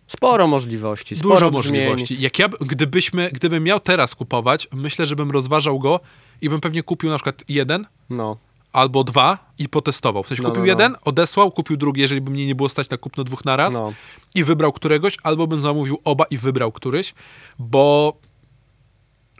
Sporo 0.06 0.46
możliwości, 0.46 1.16
sporo 1.16 1.34
dużo 1.34 1.50
brzmień. 1.50 1.88
możliwości. 1.88 2.20
Jak 2.22 2.38
ja, 2.38 2.48
gdybyśmy, 2.60 3.30
gdybym 3.32 3.64
miał 3.64 3.80
teraz 3.80 4.14
kupować, 4.14 4.68
myślę, 4.72 5.06
że 5.06 5.16
bym 5.16 5.30
rozważał 5.30 5.78
go 5.78 6.00
i 6.40 6.48
bym 6.48 6.60
pewnie 6.60 6.82
kupił 6.82 7.10
na 7.10 7.16
przykład 7.16 7.44
jeden 7.48 7.86
No. 8.10 8.36
albo 8.72 9.04
dwa 9.04 9.45
i 9.58 9.68
potestował. 9.68 10.22
W 10.22 10.28
sensie 10.28 10.42
No, 10.42 10.48
kupił 10.48 10.62
no, 10.62 10.66
no. 10.66 10.82
jeden, 10.82 10.96
odesłał, 11.04 11.50
kupił 11.52 11.76
drugi, 11.76 12.00
jeżeli 12.00 12.20
by 12.20 12.30
mnie 12.30 12.46
nie 12.46 12.54
było 12.54 12.68
stać 12.68 12.90
na 12.90 12.96
kupno 12.96 13.24
dwóch 13.24 13.44
na 13.44 13.56
raz 13.56 13.74
No. 13.74 13.92
i 14.34 14.44
wybrał 14.44 14.72
któregoś, 14.72 15.16
albo 15.22 15.46
bym 15.46 15.60
zamówił 15.60 16.00
oba 16.04 16.24
i 16.24 16.38
wybrał 16.38 16.72
któryś, 16.72 17.14
bo 17.58 18.16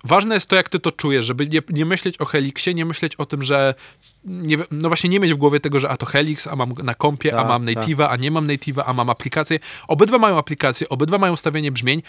ważne 0.05 0.35
jest 0.35 0.47
to, 0.47 0.57
jak 0.57 0.69
ty 0.69 0.81
to 0.81 0.93
czujesz, 0.93 1.25
żeby 1.27 1.47
nie, 1.47 1.61
nie 1.71 1.85
myśleć 1.85 2.19
o 2.21 2.25
Helixie, 2.25 2.75
nie 2.75 2.85
myśleć 2.85 3.17
o 3.17 3.27
tym, 3.27 3.43
że 3.43 3.75
nie, 4.25 4.57
no 4.71 4.89
właśnie 4.89 5.11
nie 5.11 5.21
mieć 5.21 5.35
w 5.35 5.37
głowie 5.37 5.61
tego, 5.61 5.81
że 5.81 5.89
a 5.89 5.97
to 5.97 6.07
Helix, 6.07 6.47
a 6.47 6.57
mam 6.57 6.73
na 6.83 6.95
kompie, 6.95 7.35
a 7.35 7.37
Tak, 7.37 7.49
mam 7.49 7.67
tak. 7.67 7.75
native'a, 7.77 8.07
a 8.11 8.17
nie 8.17 8.31
mam 8.31 8.47
native'a, 8.47 8.83
a 8.87 8.93
mam 8.93 9.11
aplikację. 9.11 9.59
Obydwa 9.89 10.19
mają 10.19 10.39
aplikacje, 10.39 10.89
obydwa 10.89 11.19
mają 11.19 11.33
ustawienie 11.33 11.73
brzmień. 11.73 12.03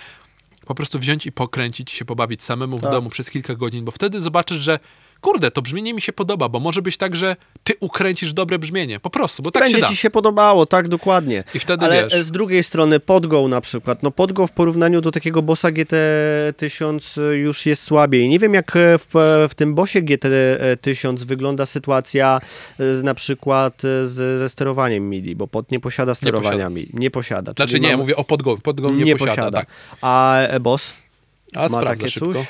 Po 0.65 0.75
prostu 0.75 0.99
wziąć 0.99 1.25
i 1.25 1.31
pokręcić, 1.31 1.91
się 1.91 2.05
pobawić 2.05 2.43
samemu 2.43 2.77
w 2.77 2.81
Tak. 2.81 2.91
domu 2.91 3.09
przez 3.09 3.29
kilka 3.31 3.55
godzin, 3.55 3.85
bo 3.85 3.91
wtedy 3.91 4.21
zobaczysz, 4.21 4.57
że 4.57 4.79
kurde, 5.21 5.51
to 5.51 5.61
brzmienie 5.61 5.93
mi 5.93 6.01
się 6.01 6.13
podoba, 6.13 6.49
bo 6.49 6.59
może 6.59 6.81
być 6.81 6.97
tak, 6.97 7.15
że 7.15 7.35
ty 7.63 7.73
ukręcisz 7.79 8.33
dobre 8.33 8.59
brzmienie. 8.59 8.99
Po 8.99 9.09
prostu, 9.09 9.43
bo 9.43 9.51
tak 9.51 9.63
Będzie 9.63 9.75
się 9.75 9.81
da. 9.81 9.87
ci 9.87 9.95
się 9.95 10.09
podobało, 10.09 10.65
tak, 10.65 10.87
dokładnie. 10.89 11.43
I 11.53 11.59
wtedy 11.59 11.85
Ale 11.85 12.07
wiesz. 12.09 12.25
z 12.25 12.31
drugiej 12.31 12.63
strony 12.63 12.99
Podgo 12.99 13.47
na 13.47 13.61
przykład, 13.61 14.03
no 14.03 14.11
Podgo 14.11 14.47
w 14.47 14.51
porównaniu 14.51 15.01
do 15.01 15.11
takiego 15.11 15.41
bossa 15.41 15.69
GT1000 15.71 17.31
już 17.31 17.65
jest 17.65 17.83
słabiej. 17.83 18.29
Nie 18.29 18.39
wiem 18.39 18.53
jak 18.53 18.75
e, 18.75 18.97
w, 18.97 19.07
w 19.49 19.55
tym 19.55 19.75
bossie 19.75 20.01
GT1000 20.03 21.17
wygląda 21.17 21.65
sytuacja 21.65 22.39
e, 22.79 22.83
na 23.03 23.13
przykład 23.13 23.85
e, 23.85 24.07
z, 24.07 24.39
ze 24.39 24.49
sterowaniem 24.49 25.09
MIDI, 25.09 25.35
bo 25.35 25.47
pod 25.47 25.71
nie 25.71 25.79
posiada 25.79 26.15
sterowania 26.15 26.69
MIDI. 26.69 26.91
Nie 26.93 27.11
posiada. 27.11 27.51
Znaczy 27.51 27.79
nie, 27.79 27.87
mamy- 27.87 27.97
mówię 27.97 28.15
o 28.15 28.23
podgo. 28.23 28.57
Podgo 28.57 28.91
nie, 28.91 29.15
posiada. 29.15 29.59
Tak. 29.59 29.67
A 30.01 30.37
e, 30.39 30.59
boss? 30.59 30.93
A 31.55 31.69
ma 31.69 31.83
takie 31.83 32.09
szybko. 32.09 32.33
coś? 32.33 32.47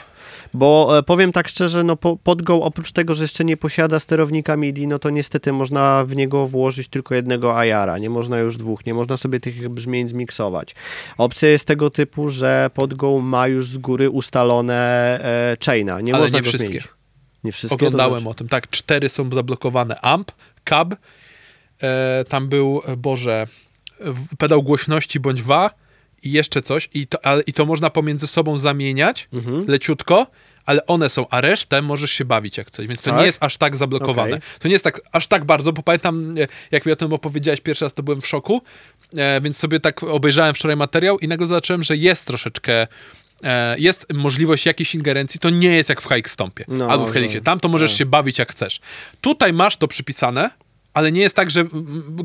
Bo 0.53 0.97
e, 0.97 1.03
powiem 1.03 1.31
tak 1.31 1.47
szczerze, 1.47 1.83
no 1.83 1.95
po, 1.95 2.17
Podgo 2.17 2.61
oprócz 2.61 2.91
tego, 2.91 3.15
że 3.15 3.23
jeszcze 3.23 3.45
nie 3.45 3.57
posiada 3.57 3.99
sterownika 3.99 4.57
MIDI, 4.57 4.87
no 4.87 4.99
to 4.99 5.09
niestety 5.09 5.53
można 5.53 6.05
w 6.05 6.15
niego 6.15 6.47
włożyć 6.47 6.87
tylko 6.87 7.15
jednego 7.15 7.63
IR-a, 7.63 7.97
nie 7.97 8.09
można 8.09 8.39
już 8.39 8.57
dwóch, 8.57 8.85
nie 8.85 8.93
można 8.93 9.17
sobie 9.17 9.39
tych 9.39 9.69
brzmień 9.69 10.09
zmiksować. 10.09 10.75
Opcja 11.17 11.49
jest 11.49 11.65
tego 11.65 11.89
typu, 11.89 12.29
że 12.29 12.69
Podgo 12.73 13.19
ma 13.19 13.47
już 13.47 13.67
z 13.67 13.77
góry 13.77 14.09
ustalone 14.09 14.75
e, 15.23 15.57
chaina, 15.65 16.01
nie 16.01 16.13
Ale 16.13 16.23
można 16.23 16.37
nie 16.37 16.43
go 16.43 16.49
wszystkie. 16.49 16.67
zmienić. 16.67 16.87
Nie 17.43 17.51
wszystkie. 17.51 17.75
Oglądałem 17.75 18.19
znaczy- 18.19 18.29
o 18.29 18.33
tym. 18.33 18.47
Tak, 18.47 18.69
cztery 18.69 19.09
są 19.09 19.29
zablokowane. 19.31 20.01
Amp, 20.01 20.31
cab, 20.65 20.95
e, 21.81 22.25
tam 22.25 22.47
był, 22.49 22.81
e, 22.87 22.97
Boże, 22.97 23.47
pedał 24.37 24.63
głośności 24.63 25.19
bądź 25.19 25.41
wa 25.41 25.71
i 26.23 26.31
jeszcze 26.31 26.61
coś. 26.61 26.89
I 26.93 27.07
to, 27.07 27.17
I 27.47 27.53
to 27.53 27.65
można 27.65 27.89
pomiędzy 27.89 28.27
sobą 28.27 28.57
zamieniać 28.57 29.27
Mhm. 29.33 29.65
leciutko, 29.67 30.27
ale 30.65 30.85
one 30.85 31.09
są, 31.09 31.29
a 31.29 31.41
resztę 31.41 31.81
możesz 31.81 32.11
się 32.11 32.25
bawić 32.25 32.57
jak 32.57 32.71
coś. 32.71 32.87
Więc 32.87 33.01
to 33.01 33.11
Tak? 33.11 33.19
nie 33.19 33.25
jest 33.25 33.43
aż 33.43 33.57
tak 33.57 33.75
zablokowane. 33.77 34.35
Okej. 34.37 34.49
To 34.59 34.67
nie 34.67 34.71
jest 34.73 34.83
tak, 34.83 35.01
aż 35.11 35.27
tak 35.27 35.45
bardzo, 35.45 35.73
bo 35.73 35.83
pamiętam, 35.83 36.35
e, 36.39 36.47
jak 36.71 36.85
mi 36.85 36.91
o 36.91 36.95
tym 36.95 37.13
opowiedziałeś 37.13 37.61
pierwszy 37.61 37.85
raz, 37.85 37.93
to 37.93 38.03
byłem 38.03 38.21
w 38.21 38.27
szoku, 38.27 38.61
e, 39.17 39.41
więc 39.41 39.57
sobie 39.57 39.79
tak 39.79 40.03
obejrzałem 40.03 40.53
wczoraj 40.55 40.77
materiał 40.77 41.19
i 41.19 41.27
nagle 41.27 41.47
zobaczyłem, 41.47 41.83
że 41.83 41.97
jest 41.97 42.25
troszeczkę 42.25 42.87
e, 43.43 43.75
jest 43.79 44.13
możliwość 44.13 44.65
jakiejś 44.65 44.95
ingerencji, 44.95 45.39
to 45.39 45.49
nie 45.49 45.69
jest 45.69 45.89
jak 45.89 46.01
w 46.01 46.07
Hike 46.13 46.29
Stompie 46.29 46.65
No, 46.67 46.87
albo 46.89 47.05
w. 47.05 47.11
Helixie. 47.13 47.41
Tam 47.41 47.59
to 47.59 47.69
możesz 47.69 47.91
No. 47.91 47.97
się 47.97 48.05
bawić 48.05 48.39
jak 48.39 48.51
chcesz. 48.51 48.79
Tutaj 49.21 49.53
masz 49.53 49.77
to 49.77 49.87
przypisane, 49.87 50.49
ale 50.97 51.11
nie 51.11 51.21
jest 51.21 51.35
tak, 51.35 51.51
że 51.51 51.63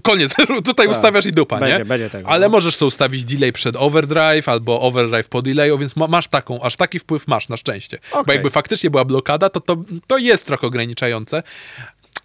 koniec, 0.02 0.34
tutaj 0.64 0.86
Tak. 0.86 0.96
ustawiasz 0.96 1.26
i 1.26 1.32
dupa, 1.32 1.58
Będzie, 1.58 1.78
nie? 1.78 1.84
będzie 1.84 2.10
tego, 2.10 2.28
ale 2.28 2.46
no. 2.46 2.52
możesz 2.52 2.76
sobie 2.76 2.86
ustawić 2.88 3.24
delay 3.24 3.52
przed 3.52 3.76
overdrive 3.76 4.48
albo 4.48 4.80
overdrive 4.80 5.28
po 5.28 5.42
delayu, 5.42 5.78
więc 5.78 5.96
ma, 5.96 6.06
masz 6.06 6.28
taką, 6.28 6.60
aż 6.62 6.76
taki 6.76 6.98
wpływ 6.98 7.28
masz 7.28 7.48
na 7.48 7.56
szczęście. 7.56 7.98
Bo 8.12 8.18
Okej. 8.20 8.32
jakby 8.34 8.50
faktycznie 8.50 8.90
była 8.90 9.04
blokada, 9.04 9.48
to, 9.48 9.60
to 9.60 9.76
to 10.06 10.18
jest 10.18 10.46
trochę 10.46 10.66
ograniczające, 10.66 11.42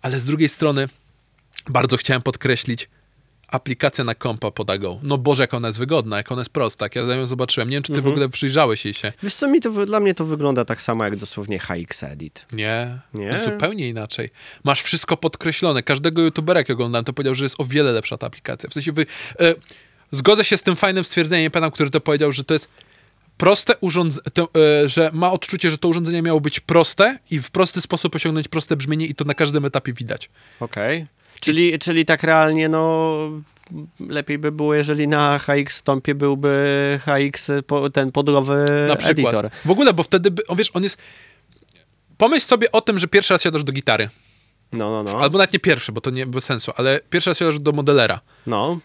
ale 0.02 0.20
z 0.20 0.26
drugiej 0.26 0.50
strony 0.50 0.88
bardzo 1.70 1.98
chciałem 1.98 2.22
podkreślić 2.22 2.90
aplikacja 3.48 4.04
na 4.04 4.16
kompa 4.16 4.52
Podago. 4.52 5.00
No 5.04 5.18
Boże, 5.18 5.44
jak 5.44 5.54
ona 5.54 5.68
jest 5.68 5.80
wygodna, 5.80 6.18
jak 6.18 6.32
ona 6.32 6.42
jest 6.42 6.50
prosta. 6.50 6.86
Jak 6.86 6.96
ja 6.96 7.02
ją 7.02 7.28
zobaczyłem. 7.28 7.70
Nie 7.70 7.76
wiem, 7.76 7.84
czy 7.84 7.88
ty 7.92 7.98
Mhm. 7.98 8.12
w 8.12 8.14
ogóle 8.14 8.30
przyjrzałeś 8.30 8.86
jej 8.86 8.94
się. 8.94 9.14
Wiesz 9.24 9.34
co, 9.36 9.48
mi 9.48 9.62
to, 9.62 9.86
dla 9.86 10.00
mnie 10.00 10.14
to 10.14 10.26
wygląda 10.26 10.66
tak 10.66 10.82
samo 10.82 11.04
jak 11.04 11.16
dosłownie 11.16 11.60
HX 11.60 12.04
Edit. 12.04 12.46
Nie, 12.54 13.00
Nie? 13.14 13.32
No 13.32 13.40
zupełnie 13.40 13.90
inaczej. 13.90 14.30
Masz 14.64 14.82
wszystko 14.82 15.18
podkreślone. 15.18 15.84
Każdego 15.84 16.22
youtubera, 16.22 16.60
jak 16.60 16.70
oglądałem, 16.70 17.06
to 17.06 17.14
powiedział, 17.14 17.36
że 17.36 17.46
jest 17.46 17.60
o 17.60 17.66
wiele 17.66 17.92
lepsza 17.92 18.18
ta 18.18 18.28
aplikacja. 18.28 18.70
W 18.70 18.74
sensie 18.74 18.92
wy... 18.92 19.06
E, 19.40 19.56
zgodzę 20.12 20.44
się 20.44 20.58
z 20.58 20.64
tym 20.64 20.76
fajnym 20.76 21.04
stwierdzeniem 21.04 21.52
pana, 21.52 21.72
który 21.72 21.90
to 21.90 22.02
powiedział, 22.02 22.32
że 22.32 22.44
to 22.44 22.54
jest 22.54 22.68
proste 23.38 23.74
urządzenie, 23.82 24.24
że 24.86 25.10
ma 25.14 25.32
odczucie, 25.32 25.72
że 25.72 25.78
to 25.78 25.88
urządzenie 25.88 26.22
miało 26.22 26.42
być 26.42 26.60
proste 26.60 27.20
i 27.32 27.40
w 27.40 27.52
prosty 27.52 27.82
sposób 27.82 28.16
osiągnąć 28.16 28.48
proste 28.48 28.76
brzmienie 28.76 29.06
i 29.06 29.16
to 29.16 29.26
na 29.26 29.34
każdym 29.34 29.66
etapie 29.66 29.94
widać. 29.94 30.30
Okej. 30.60 31.06
Czyli, 31.42 31.80
czyli 31.80 32.06
tak 32.06 32.24
realnie, 32.24 32.70
no 32.70 33.18
lepiej 34.00 34.38
by 34.38 34.52
było, 34.52 34.74
jeżeli 34.76 35.08
na 35.08 35.40
HX 35.40 35.76
Stompie 35.76 36.16
byłby 36.16 37.00
HX, 37.06 37.52
ten 37.94 38.12
podłowy 38.12 38.66
Na 38.88 38.96
przykład. 38.96 39.20
editor. 39.34 39.50
W 39.66 39.72
ogóle, 39.72 39.94
bo 39.94 40.04
wtedy, 40.04 40.32
by, 40.32 40.48
o, 40.48 40.56
wiesz, 40.56 40.72
on 40.74 40.84
jest... 40.84 40.98
Pomyśl 42.18 42.46
sobie 42.46 42.72
o 42.72 42.82
tym, 42.82 43.00
że 43.00 43.08
pierwszy 43.08 43.34
raz 43.34 43.42
siadasz 43.42 43.64
do 43.64 43.72
gitary. 43.72 44.10
No, 44.72 44.92
no, 44.92 45.04
no. 45.14 45.20
Albo 45.20 45.38
nawet 45.38 45.54
nie 45.54 45.60
pierwszy, 45.60 45.92
bo 45.92 46.02
to 46.02 46.10
nie 46.10 46.26
bez 46.26 46.44
sensu, 46.44 46.72
ale 46.78 47.00
pierwszy 47.10 47.30
raz 47.30 47.38
siadasz 47.38 47.60
do 47.60 47.72
modelera. 47.72 48.22
No, 48.48 48.80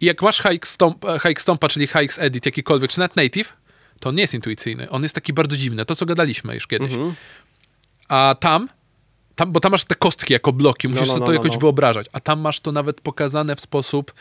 I 0.00 0.06
jak 0.06 0.22
masz 0.22 0.40
HX, 0.40 0.70
Stomp, 0.70 1.04
HX 1.20 1.42
Stompa, 1.42 1.68
czyli 1.68 1.86
HX 1.86 2.18
Edit, 2.18 2.46
jakikolwiek, 2.46 2.90
czy 2.90 2.98
nawet 2.98 3.16
Native, 3.16 3.52
to 4.00 4.08
on 4.08 4.14
nie 4.14 4.22
jest 4.22 4.34
intuicyjny. 4.34 4.90
On 4.90 5.02
jest 5.02 5.14
taki 5.14 5.32
bardzo 5.32 5.56
dziwny. 5.56 5.84
To, 5.84 5.96
co 5.96 6.06
gadaliśmy 6.06 6.54
już 6.54 6.66
kiedyś. 6.66 6.92
Mhm. 6.92 7.14
A 8.08 8.36
tam, 8.40 8.68
tam, 9.36 9.52
bo 9.52 9.60
tam 9.60 9.72
masz 9.72 9.84
te 9.84 9.94
kostki 9.94 10.32
jako 10.32 10.52
bloki, 10.52 10.88
musisz 10.88 11.08
no, 11.08 11.14
sobie 11.14 11.20
no, 11.20 11.26
to 11.26 11.32
no, 11.32 11.38
jakoś 11.38 11.52
no. 11.52 11.58
wyobrażać. 11.58 12.06
A 12.12 12.20
tam 12.20 12.40
masz 12.40 12.60
to 12.60 12.72
nawet 12.72 13.00
pokazane 13.00 13.56
w 13.56 13.60
sposób 13.60 14.12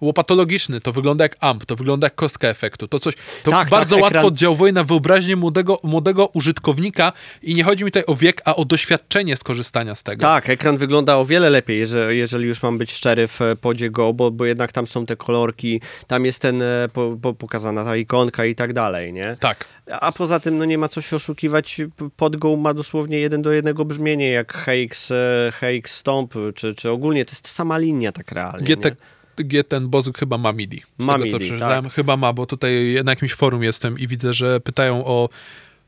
łopatologiczny. 0.00 0.80
To 0.80 0.92
wygląda 0.92 1.24
jak 1.24 1.36
amp, 1.40 1.66
to 1.66 1.76
wygląda 1.76 2.06
jak 2.06 2.14
kostka 2.14 2.48
efektu. 2.48 2.88
To 2.88 3.00
coś, 3.00 3.14
to 3.44 3.50
Tak, 3.50 3.68
bardzo 3.68 3.96
tak, 3.96 4.02
łatwo 4.02 4.20
ekran- 4.20 4.26
oddziałuje 4.26 4.72
na 4.72 4.84
wyobraźnię 4.84 5.36
młodego, 5.36 5.78
młodego 5.82 6.26
użytkownika 6.26 7.12
i 7.42 7.54
nie 7.54 7.64
chodzi 7.64 7.84
mi 7.84 7.90
tutaj 7.90 8.04
o 8.06 8.14
wiek, 8.14 8.42
a 8.44 8.56
o 8.56 8.64
doświadczenie 8.64 9.36
skorzystania 9.36 9.94
z 9.94 10.02
tego. 10.02 10.20
tak, 10.22 10.50
ekran 10.50 10.76
wygląda 10.78 11.16
o 11.16 11.24
wiele 11.24 11.50
lepiej, 11.50 11.78
jeżeli, 11.78 12.18
jeżeli 12.18 12.46
już 12.48 12.62
mam 12.62 12.78
być 12.78 12.92
szczery 12.92 13.26
w 13.28 13.42
e, 13.42 13.56
podzie 13.56 13.90
Go, 13.90 14.12
bo, 14.12 14.30
bo 14.30 14.44
jednak 14.44 14.72
tam 14.72 14.86
są 14.86 15.06
te 15.06 15.16
kolorki, 15.16 15.80
tam 16.06 16.24
jest 16.24 16.38
ten 16.42 16.62
e, 16.62 16.88
po, 16.92 17.16
po, 17.22 17.34
pokazana 17.34 17.84
ta 17.84 17.96
ikonka 17.96 18.44
i 18.44 18.54
tak 18.54 18.72
dalej, 18.72 19.12
nie? 19.12 19.36
Tak. 19.40 19.64
A 20.00 20.12
poza 20.12 20.40
tym, 20.40 20.58
no 20.58 20.64
nie 20.64 20.78
ma 20.78 20.88
co 20.88 21.00
się 21.00 21.16
oszukiwać, 21.16 21.80
pod 22.16 22.36
Go 22.36 22.56
ma 22.56 22.74
dosłownie 22.74 23.18
jeden 23.18 23.42
do 23.42 23.52
jednego 23.52 23.84
brzmienie, 23.84 24.30
jak 24.30 24.52
HX, 24.54 25.10
e, 25.10 25.52
HX 25.52 25.96
Stomp, 25.96 26.34
czy, 26.54 26.74
czy 26.74 26.90
ogólnie, 26.90 27.24
to 27.24 27.30
jest 27.30 27.42
ta 27.42 27.48
sama 27.48 27.78
linia 27.78 28.12
tak 28.12 28.32
realnie, 28.32 28.66
GT, 28.76 28.84
nie? 28.84 28.96
G 29.36 29.64
ten 29.64 29.88
Bozyk 29.88 30.18
chyba 30.18 30.38
ma 30.38 30.52
MIDI. 30.52 30.82
Ma 30.98 31.12
tego, 31.12 31.24
MIDI, 31.24 31.32
co 31.32 31.38
przeczytałem, 31.38 31.90
chyba 31.90 32.16
ma, 32.16 32.32
bo 32.32 32.46
tutaj 32.46 33.00
na 33.04 33.12
jakimś 33.12 33.34
forum 33.34 33.62
jestem 33.62 33.98
i 33.98 34.06
widzę, 34.06 34.34
że 34.34 34.60
pytają 34.60 35.04
o 35.04 35.28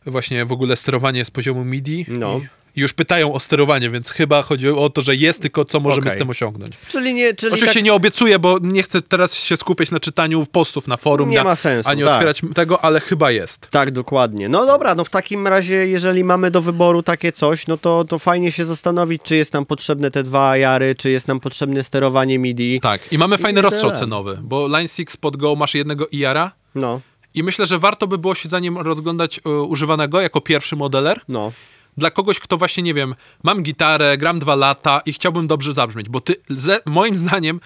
właśnie 0.07 0.44
w 0.44 0.52
ogóle 0.52 0.76
sterowanie 0.76 1.24
z 1.24 1.31
poziomu 1.31 1.64
MIDI. 1.64 2.07
No. 2.09 2.38
I 2.38 2.62
już 2.76 2.92
pytają 2.92 3.32
o 3.32 3.40
sterowanie, 3.40 3.90
więc 3.90 4.11
chyba 4.11 4.42
chodzi 4.42 4.68
o 4.68 4.90
to, 4.90 5.02
że 5.02 5.16
jest, 5.16 5.42
tylko 5.42 5.64
co 5.64 5.80
możemy 5.80 6.06
Okej. 6.06 6.18
z 6.18 6.18
tym 6.18 6.30
osiągnąć. 6.30 6.74
Czyli 6.88 7.14
nie, 7.14 7.35
czyli 7.35 7.52
Oczywiście 7.52 7.80
tak, 7.80 7.85
nie 7.85 7.94
obiecuję, 7.94 8.38
bo 8.38 8.58
nie 8.62 8.82
chcę 8.82 9.02
teraz 9.02 9.35
się 9.35 9.56
skupiać 9.56 9.90
na 9.90 10.00
czytaniu 10.00 10.46
postów 10.46 10.88
na 10.88 10.96
forum, 10.96 11.30
Nie 11.30 11.37
na, 11.37 11.44
ma 11.44 11.56
sensu, 11.56 11.88
a 11.88 11.94
nie 11.94 12.04
tak. 12.04 12.12
otwierać 12.12 12.42
tego, 12.54 12.85
ale 12.85 13.00
chyba 13.00 13.30
jest. 13.30 13.68
Tak, 13.70 13.90
dokładnie. 13.90 14.48
No 14.48 14.66
dobra, 14.66 14.94
no 14.94 15.04
w 15.04 15.11
takim 15.11 15.46
razie, 15.46 15.74
jeżeli 15.74 16.24
mamy 16.24 16.50
do 16.50 16.62
wyboru 16.62 17.02
takie 17.02 17.32
coś, 17.32 17.66
no 17.66 17.76
to, 17.78 18.04
to 18.04 18.18
fajnie 18.18 18.52
się 18.52 18.64
zastanowić, 18.64 19.22
czy 19.22 19.37
jest 19.37 19.52
nam 19.52 19.66
potrzebne 19.66 20.11
te 20.11 20.22
dwa 20.22 20.56
jary, 20.56 20.94
czy 20.94 21.11
jest 21.11 21.28
nam 21.28 21.40
potrzebne 21.40 21.85
sterowanie 21.85 22.38
MIDI. 22.38 22.80
Tak, 22.80 23.12
i 23.12 23.18
mamy 23.18 23.38
fajny 23.38 23.58
tyle. 23.58 23.62
rozstrzał 23.62 23.90
cenowy, 23.90 24.38
bo 24.42 24.68
Line 24.68 24.88
6 24.88 25.16
pod 25.20 25.37
Go 25.37 25.56
masz 25.56 25.74
jednego 25.74 26.06
IR-a 26.12 26.50
No. 26.74 27.00
I 27.35 27.42
myślę, 27.42 27.66
że 27.66 27.78
warto 27.78 28.06
by 28.06 28.18
było 28.18 28.35
się 28.35 28.48
za 28.48 28.58
nim 28.58 28.78
rozglądać 28.78 29.40
e, 29.46 29.50
używanego 29.50 30.20
jako 30.20 30.40
pierwszy 30.40 30.76
modeler. 30.76 31.20
No. 31.28 31.52
Dla 31.96 32.11
kogoś, 32.11 32.40
kto 32.40 32.57
właśnie, 32.57 32.83
nie 32.83 32.94
wiem, 32.94 33.14
mam 33.42 33.62
gitarę, 33.62 34.16
gram 34.18 34.38
dwa 34.38 34.55
lata 34.55 35.00
i 35.07 35.12
chciałbym 35.12 35.46
dobrze 35.46 35.74
zabrzmieć, 35.74 36.09
bo 36.09 36.20
ty, 36.20 36.35
ze, 36.48 36.81
moim 36.87 37.16
zdaniem, 37.16 37.61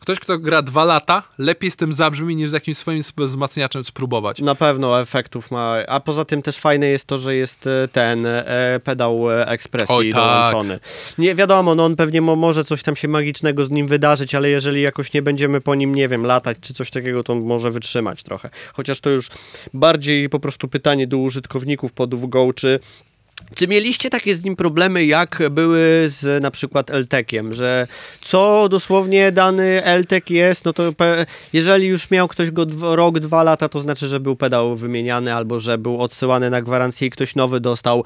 ktoś, 0.00 0.20
kto 0.20 0.38
gra 0.38 0.62
dwa 0.62 0.84
lata, 0.84 1.22
lepiej 1.38 1.70
z 1.70 1.76
tym 1.76 1.92
zabrzmi 1.92 2.36
niż 2.36 2.50
z 2.50 2.52
jakimś 2.52 2.76
swoim 2.76 3.02
wzmacniaczem 3.16 3.84
spróbować. 3.84 4.40
Na 4.40 4.54
pewno 4.54 5.00
efektów 5.00 5.50
ma. 5.50 5.76
A 5.88 6.00
poza 6.00 6.24
tym 6.24 6.42
też 6.42 6.56
fajne 6.56 6.86
jest 6.86 7.04
to, 7.04 7.18
że 7.18 7.34
jest 7.36 7.66
e, 7.66 7.88
ten 7.88 8.26
e, 8.26 8.80
pedał 8.84 9.30
e, 9.30 9.46
ekspresji 9.46 9.94
Oj, 9.94 10.12
tak. 10.12 10.22
dołączony. 10.22 10.80
Nie 11.18 11.34
wiadomo, 11.34 11.74
no 11.74 11.84
on 11.84 11.96
pewnie 11.96 12.20
mo, 12.20 12.36
może 12.36 12.64
coś 12.64 12.82
tam 12.82 12.96
się 12.96 13.08
magicznego 13.08 13.66
z 13.66 13.70
nim 13.70 13.88
wydarzyć, 13.88 14.34
ale 14.34 14.48
jeżeli 14.48 14.82
jakoś 14.82 15.12
nie 15.12 15.22
będziemy 15.22 15.60
po 15.60 15.74
nim, 15.74 15.94
nie 15.94 16.08
wiem, 16.08 16.26
latać 16.26 16.56
czy 16.60 16.74
coś 16.74 16.90
takiego, 16.90 17.24
to 17.24 17.32
on 17.32 17.44
może 17.44 17.70
wytrzymać 17.70 18.22
trochę. 18.22 18.50
Chociaż 18.72 19.00
to 19.00 19.10
już 19.10 19.28
bardziej 19.74 20.28
po 20.28 20.40
prostu 20.40 20.68
pytanie 20.68 21.06
do 21.06 21.18
użytkowników 21.18 21.92
podów 21.92 22.30
Go, 22.30 22.52
czy 22.52 22.80
czy 23.54 23.68
mieliście 23.68 24.10
takie 24.10 24.36
z 24.36 24.44
nim 24.44 24.56
problemy, 24.56 25.04
jak 25.04 25.42
były 25.50 26.04
z 26.06 26.42
na 26.42 26.50
przykład 26.50 26.90
LTEkiem, 26.90 27.54
że 27.54 27.86
co 28.20 28.68
dosłownie 28.68 29.32
dany 29.32 29.82
LTEK 29.84 30.30
jest, 30.30 30.64
no 30.64 30.72
to 30.72 30.92
jeżeli 31.52 31.86
już 31.86 32.10
miał 32.10 32.28
ktoś 32.28 32.50
go 32.50 32.66
rok, 32.80 33.18
dwa 33.18 33.42
lata, 33.42 33.68
to 33.68 33.80
znaczy, 33.80 34.08
że 34.08 34.20
był 34.20 34.36
pedał 34.36 34.76
wymieniany 34.76 35.34
albo 35.34 35.60
że 35.60 35.78
był 35.78 36.02
odsyłany 36.02 36.50
na 36.50 36.62
gwarancję 36.62 37.08
i 37.08 37.10
ktoś 37.10 37.34
nowy 37.34 37.60
dostał. 37.60 38.04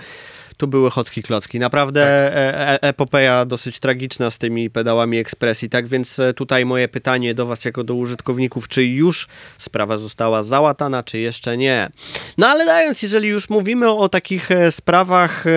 Tu 0.57 0.69
były 0.69 0.91
chocki 0.91 1.23
klocki. 1.23 1.59
Naprawdę 1.59 2.03
e- 2.07 2.71
e- 2.73 2.83
epopeja 2.83 3.45
dosyć 3.45 3.79
tragiczna 3.79 4.31
z 4.31 4.39
tymi 4.39 4.71
pedałami 4.71 5.19
ekspresji. 5.19 5.69
Tak 5.69 5.89
więc 5.89 6.19
e, 6.19 6.35
tutaj 6.35 6.65
moje 6.65 6.89
pytanie 6.89 7.35
do 7.35 7.47
Was 7.47 7.65
jako 7.65 7.85
do 7.85 7.95
użytkowników, 7.95 8.69
czy 8.69 8.85
już 8.85 9.29
sprawa 9.59 9.99
została 9.99 10.43
załatana, 10.43 11.03
czy 11.03 11.19
jeszcze 11.19 11.57
nie. 11.57 11.91
No 12.39 12.47
ale 12.47 12.67
dając, 12.67 13.03
jeżeli 13.03 13.29
już 13.29 13.51
mówimy 13.51 13.91
o 13.91 14.09
takich 14.09 14.51
e, 14.51 14.73
sprawach 14.73 15.47
e, 15.47 15.51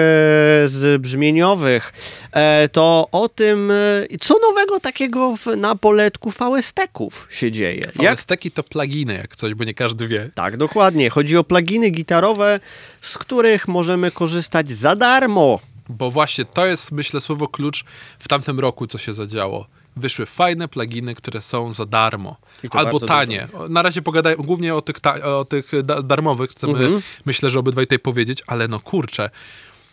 z 0.67 1.01
brzmieniowych, 1.01 1.93
e, 2.26 2.26
to 2.71 3.07
o 3.11 3.29
tym, 3.29 3.71
e, 3.71 4.17
co 4.21 4.35
nowego 4.49 4.79
takiego 4.79 5.35
w, 5.37 5.45
na 5.57 5.75
poletku 5.75 6.31
VST-ków 6.31 7.27
się 7.29 7.51
dzieje. 7.51 7.91
Ale 7.99 8.05
Jak 8.09 8.21
steki 8.21 8.51
to 8.51 8.63
pluginy, 8.63 9.13
jak 9.13 9.35
coś, 9.35 9.53
bo 9.53 9.63
nie 9.63 9.73
każdy 9.73 10.07
wie. 10.07 10.29
tak, 10.35 10.57
dokładnie. 10.57 11.09
Chodzi 11.09 11.37
o 11.37 11.43
pluginy 11.43 11.89
gitarowe, 11.89 12.59
z 13.01 13.17
których 13.17 13.67
możemy 13.67 14.11
korzystać 14.11 14.69
za 14.71 14.95
darmo. 14.95 15.59
Bo 15.89 16.11
właśnie 16.11 16.45
to 16.45 16.65
jest, 16.65 16.91
myślę, 16.91 17.21
słowo 17.21 17.47
klucz 17.47 17.83
w 18.19 18.27
tamtym 18.27 18.59
roku, 18.59 18.87
co 18.87 18.97
się 18.97 19.13
zadziało. 19.13 19.67
Wyszły 19.95 20.25
fajne 20.25 20.67
pluginy, 20.67 21.15
które 21.15 21.41
są 21.41 21.73
za 21.73 21.85
darmo. 21.85 22.35
Albo 22.71 22.99
tanie. 22.99 23.47
Na 23.69 23.81
razie 23.81 24.01
pogadaj 24.01 24.35
głównie 24.37 24.75
o 24.75 24.81
tych, 24.81 24.99
ta, 24.99 25.13
o 25.39 25.45
tych 25.45 25.71
da, 25.83 26.01
darmowych, 26.01 26.49
chcemy, 26.51 26.73
Mhm. 26.73 27.01
myślę, 27.25 27.49
że 27.49 27.59
obydwaj 27.59 27.85
tutaj 27.85 27.99
powiedzieć, 27.99 28.43
ale 28.47 28.67
no 28.67 28.79
kurczę. 28.79 29.29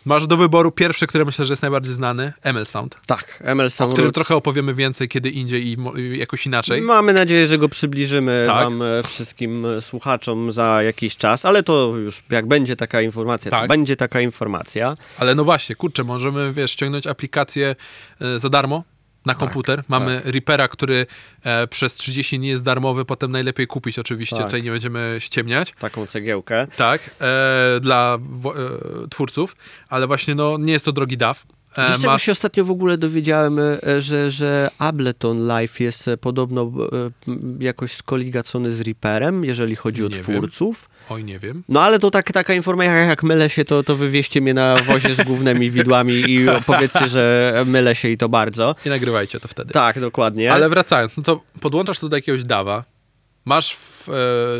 Masz 0.05 0.27
do 0.27 0.37
wyboru 0.37 0.71
pierwszy, 0.71 1.07
który 1.07 1.25
myślę, 1.25 1.45
że 1.45 1.53
jest 1.53 1.61
najbardziej 1.61 1.93
znany, 1.93 2.33
ML 2.43 2.65
Sound, 2.65 2.97
Tak, 3.07 3.39
ML 3.45 3.65
o 3.65 3.69
Sound 3.69 3.93
którym 3.93 4.07
Roots. 4.07 4.15
trochę 4.15 4.35
opowiemy 4.35 4.73
więcej 4.73 5.09
kiedy 5.09 5.29
indziej 5.29 5.67
i, 5.67 5.77
jakoś 6.19 6.45
inaczej. 6.45 6.81
Mamy 6.81 7.13
nadzieję, 7.13 7.47
że 7.47 7.57
go 7.57 7.69
przybliżymy 7.69 8.43
Tak. 8.47 8.55
wam 8.63 8.81
e, 8.81 9.03
wszystkim 9.03 9.65
e, 9.65 9.81
słuchaczom 9.81 10.51
za 10.51 10.83
jakiś 10.83 11.17
czas, 11.17 11.45
ale 11.45 11.63
to 11.63 11.93
już 11.97 12.23
jak 12.29 12.47
będzie 12.47 12.75
taka 12.75 13.01
informacja, 13.01 13.51
to 13.51 13.57
Tak. 13.57 13.67
będzie 13.69 13.95
taka 13.95 14.21
informacja. 14.21 14.93
Ale 15.19 15.35
no 15.35 15.43
właśnie, 15.43 15.75
kurczę, 15.75 16.03
możemy, 16.03 16.53
wiesz, 16.53 16.71
ściągnąć 16.71 17.07
aplikację 17.07 17.75
e, 18.21 18.39
za 18.39 18.49
darmo 18.49 18.83
na 19.25 19.33
Tak, 19.33 19.39
komputer. 19.39 19.83
Mamy 19.87 20.21
Reapera, 20.25 20.67
który 20.67 21.05
e, 21.43 21.67
przez 21.67 21.95
30 21.95 22.39
dni 22.39 22.47
jest 22.47 22.63
darmowy, 22.63 23.05
potem 23.05 23.31
najlepiej 23.31 23.67
kupić 23.67 23.99
oczywiście, 23.99 24.35
Tak. 24.35 24.45
tutaj 24.45 24.63
nie 24.63 24.71
będziemy 24.71 25.15
ściemniać. 25.19 25.73
Taką 25.79 26.05
cegiełkę. 26.05 26.67
Tak, 26.77 27.01
e, 27.21 27.79
dla 27.81 28.17
e, 28.45 29.07
twórców, 29.07 29.55
ale 29.89 30.07
właśnie 30.07 30.35
no, 30.35 30.57
nie 30.57 30.73
jest 30.73 30.85
to 30.85 30.91
drogi 30.91 31.17
DAW. 31.17 31.45
E, 31.77 31.89
Wiesz, 31.89 31.99
czego 31.99 32.17
się 32.17 32.31
ostatnio 32.31 32.65
w 32.65 32.71
ogóle 32.71 32.97
dowiedziałem, 32.97 33.59
e, 33.59 34.01
że, 34.01 34.31
że 34.31 34.69
Ableton 34.77 35.47
Live 35.47 35.79
jest 35.79 36.07
e, 36.07 36.17
podobno 36.17 36.71
jakoś 37.59 37.91
skoligacony 37.91 38.71
z 38.71 38.81
Reaperem, 38.81 39.45
jeżeli 39.45 39.75
chodzi 39.75 40.05
o 40.05 40.07
Nie 40.07 40.15
wiem. 40.15 40.49
Oj, 41.09 41.23
nie 41.23 41.39
wiem. 41.39 41.63
No 41.69 41.81
ale 41.81 41.99
to 41.99 42.11
tak, 42.11 42.31
taka 42.31 42.53
informacja, 42.53 42.95
jak 42.95 43.23
mylę 43.23 43.49
się, 43.49 43.65
to, 43.65 43.83
to 43.83 43.95
wywieźcie 43.95 44.41
mnie 44.41 44.53
na 44.53 44.75
wozie 44.75 45.15
z 45.15 45.21
głównymi 45.23 45.71
widłami 45.71 46.13
i 46.13 46.45
powiedzcie, 46.67 47.07
że 47.07 47.53
mylę 47.67 47.95
się 47.95 48.09
i 48.09 48.17
to 48.17 48.29
bardzo. 48.29 48.75
Nie 48.85 48.91
nagrywajcie 48.91 49.39
to 49.39 49.47
wtedy. 49.47 49.73
Tak, 49.73 49.99
dokładnie. 49.99 50.53
Ale 50.53 50.69
wracając, 50.69 51.17
no 51.17 51.23
to 51.23 51.41
podłączasz 51.59 51.99
to 51.99 52.09
do 52.09 52.15
jakiegoś 52.15 52.43
DAWa, 52.43 52.83
masz 53.45 53.73
w, 53.75 54.09
e, 54.09 54.13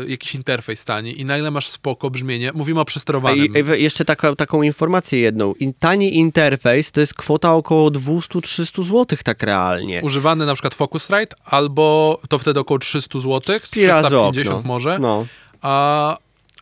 jakiś 0.08 0.34
interfejs 0.34 0.84
tani 0.84 1.20
i 1.20 1.24
nagle 1.24 1.50
masz 1.50 1.68
spoko 1.68 2.10
brzmienie. 2.10 2.52
Mówimy 2.54 2.80
o 2.80 2.84
przesterowanym. 2.84 3.46
I, 3.56 3.78
i 3.78 3.82
jeszcze 3.82 4.04
taka, 4.04 4.34
taką 4.34 4.62
informację 4.62 5.20
jedną. 5.20 5.54
In, 5.54 5.72
tani 5.78 6.18
interfejs 6.18 6.92
to 6.92 7.00
jest 7.00 7.14
kwota 7.14 7.54
około 7.54 7.88
200-300 7.90 8.82
zł 8.82 9.18
tak 9.24 9.42
realnie. 9.42 10.00
Używany 10.04 10.46
na 10.46 10.54
przykład 10.54 10.74
Focusrite, 10.74 11.36
albo 11.44 12.20
to 12.28 12.38
wtedy 12.38 12.60
około 12.60 12.78
300 12.78 13.20
zł, 13.20 13.58
Spira 13.62 14.02
z 14.02 14.06
350 14.06 14.56
okno. 14.58 14.68
może, 14.68 14.98
No, 14.98 15.26
a, 15.62 16.16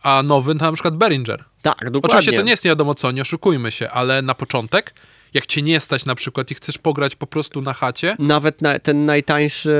a 0.05 0.23
nowy 0.23 0.55
to 0.55 0.65
na 0.65 0.71
przykład 0.71 0.97
Behringer. 0.97 1.43
tak, 1.61 1.91
dokładnie. 1.91 1.99
Oczywiście 2.03 2.33
to 2.33 2.41
nie 2.41 2.51
jest 2.51 2.65
nie 2.65 2.69
wiadomo 2.71 2.95
co, 2.95 3.11
nie 3.11 3.21
oszukujmy 3.21 3.71
się, 3.71 3.89
ale 3.89 4.21
na 4.21 4.35
początek, 4.35 4.93
jak 5.33 5.45
cię 5.45 5.61
nie 5.61 5.79
stać 5.79 6.05
na 6.05 6.15
przykład 6.15 6.51
i 6.51 6.55
chcesz 6.55 6.77
pograć 6.77 7.15
po 7.15 7.27
prostu 7.27 7.61
na 7.61 7.73
chacie, 7.73 8.15
Nawet 8.19 8.61
na, 8.61 8.79
ten 8.79 9.05
najtańszy 9.05 9.71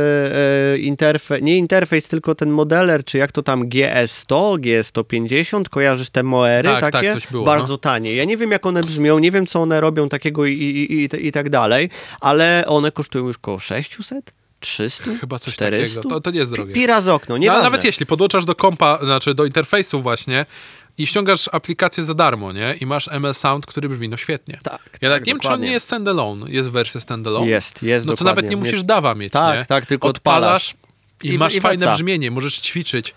e, 0.74 0.78
interfejs, 0.78 1.44
nie 1.44 1.58
interfejs, 1.58 2.08
tylko 2.08 2.36
ten 2.36 2.50
modeler, 2.50 3.04
czy 3.04 3.18
jak 3.18 3.32
to 3.32 3.44
tam 3.44 3.64
GS100, 3.70 4.58
GS150, 4.60 5.70
kojarzysz 5.70 6.10
te 6.10 6.24
Moery 6.24 6.70
Tak, 6.70 6.82
tak, 6.82 6.92
takie? 6.92 7.14
coś 7.14 7.28
było, 7.28 7.46
Bardzo 7.46 7.74
no. 7.74 7.78
tanie. 7.78 8.16
Ja 8.16 8.26
nie 8.26 8.38
wiem, 8.38 8.52
jak 8.52 8.66
one 8.66 8.82
brzmią, 8.84 9.20
nie 9.20 9.32
wiem, 9.32 9.48
co 9.48 9.62
one 9.62 9.82
robią 9.82 10.10
takiego 10.10 10.46
i, 10.46 10.54
i, 10.54 10.94
i, 10.94 11.28
i 11.28 11.32
tak 11.32 11.50
dalej, 11.50 11.90
ale 12.20 12.64
one 12.68 12.92
kosztują 12.92 13.28
już 13.28 13.38
koło 13.38 13.60
600? 13.60 14.34
300? 14.60 15.04
chyba 15.22 15.40
coś 15.40 15.54
400? 15.54 15.96
takiego. 15.96 16.16
To, 16.16 16.22
to 16.22 16.32
nie 16.32 16.40
jest 16.40 16.52
drogie. 16.52 16.74
Pira 16.74 17.02
z 17.02 17.08
okno, 17.08 17.38
nie 17.38 17.48
no, 17.48 17.62
nawet 17.62 17.84
jeśli 17.84 18.06
podłączasz 18.06 18.46
do 18.46 18.56
kompa, 18.56 19.00
znaczy 19.04 19.34
do 19.34 19.46
interfejsu 19.46 20.02
właśnie 20.02 20.46
i 20.98 21.08
ściągasz 21.08 21.50
aplikację 21.52 22.04
za 22.04 22.14
darmo, 22.14 22.52
nie? 22.52 22.76
I 22.82 22.86
masz 22.86 23.08
ML 23.08 23.34
Sound, 23.34 23.66
który 23.66 23.90
brzmi 23.90 24.10
no 24.10 24.18
świetnie. 24.18 24.60
Tak, 24.64 24.80
ja 25.02 25.10
tak, 25.10 25.26
nie 25.26 25.34
wiem, 25.34 25.40
czy 25.40 25.50
on 25.50 25.62
nie 25.62 25.72
jest 25.72 25.86
standalone. 25.86 26.52
Jest 26.52 26.70
wersja 26.70 27.02
standalone. 27.02 27.48
Jest, 27.48 27.84
jest 27.84 28.06
No 28.06 28.14
to 28.14 28.18
dokładnie. 28.18 28.42
nawet 28.42 28.52
nie 28.52 28.58
musisz 28.58 28.84
dawa 28.84 29.16
mieć, 29.16 29.34
Tak, 29.34 29.60
nie? 29.60 29.66
tak, 29.66 29.86
tylko 29.86 30.08
Odpalasz 30.08 30.70
odpalasz. 30.70 30.76
i, 31.24 31.28
I- 31.30 31.38
masz 31.38 31.56
i 31.56 31.62
fajne 31.62 31.92
brzmienie, 31.92 32.32
możesz 32.32 32.60
ćwiczyć. 32.60 33.14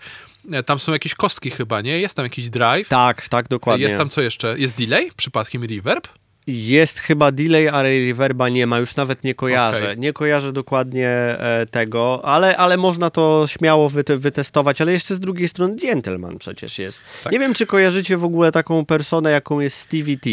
E, 0.51 0.63
Tam 0.63 0.79
są 0.79 0.91
jakieś 0.91 1.15
kostki 1.15 1.49
chyba, 1.51 1.81
nie? 1.81 1.99
Jest 1.99 2.15
tam 2.15 2.25
jakiś 2.25 2.49
drive. 2.49 2.87
Tak, 2.87 3.29
tak, 3.29 3.47
dokładnie. 3.47 3.85
Jest 3.85 3.97
tam 3.97 4.09
co 4.09 4.21
jeszcze? 4.21 4.59
Jest 4.59 4.77
delay? 4.77 5.11
Przypadkiem 5.15 5.63
reverb? 5.63 6.07
Jest 6.49 6.99
chyba 6.99 7.31
delay, 7.31 7.67
ale 7.69 7.89
reverba 7.89 8.49
nie 8.49 8.67
ma, 8.67 8.77
już 8.77 8.95
nawet 8.95 9.23
nie 9.23 9.35
kojarzę. 9.35 9.83
Okej. 9.83 9.97
Nie 9.97 10.13
kojarzę 10.13 10.53
dokładnie 10.53 11.07
e, 11.07 11.65
tego, 11.71 12.21
ale, 12.23 12.57
ale 12.57 12.77
można 12.77 13.09
to 13.09 13.45
śmiało 13.47 13.89
wyte, 13.89 14.17
wytestować, 14.17 14.81
ale 14.81 14.91
jeszcze 14.91 15.15
z 15.15 15.19
drugiej 15.19 15.47
strony 15.47 15.75
Gentleman 15.75 16.37
przecież 16.37 16.79
jest. 16.79 17.01
Tak. 17.23 17.33
Nie 17.33 17.39
wiem, 17.39 17.53
czy 17.53 17.65
kojarzycie 17.65 18.17
w 18.17 18.23
ogóle 18.23 18.51
taką 18.51 18.85
personę, 18.85 19.31
jaką 19.31 19.59
jest 19.59 19.77
Stevie 19.77 20.17
T. 20.17 20.29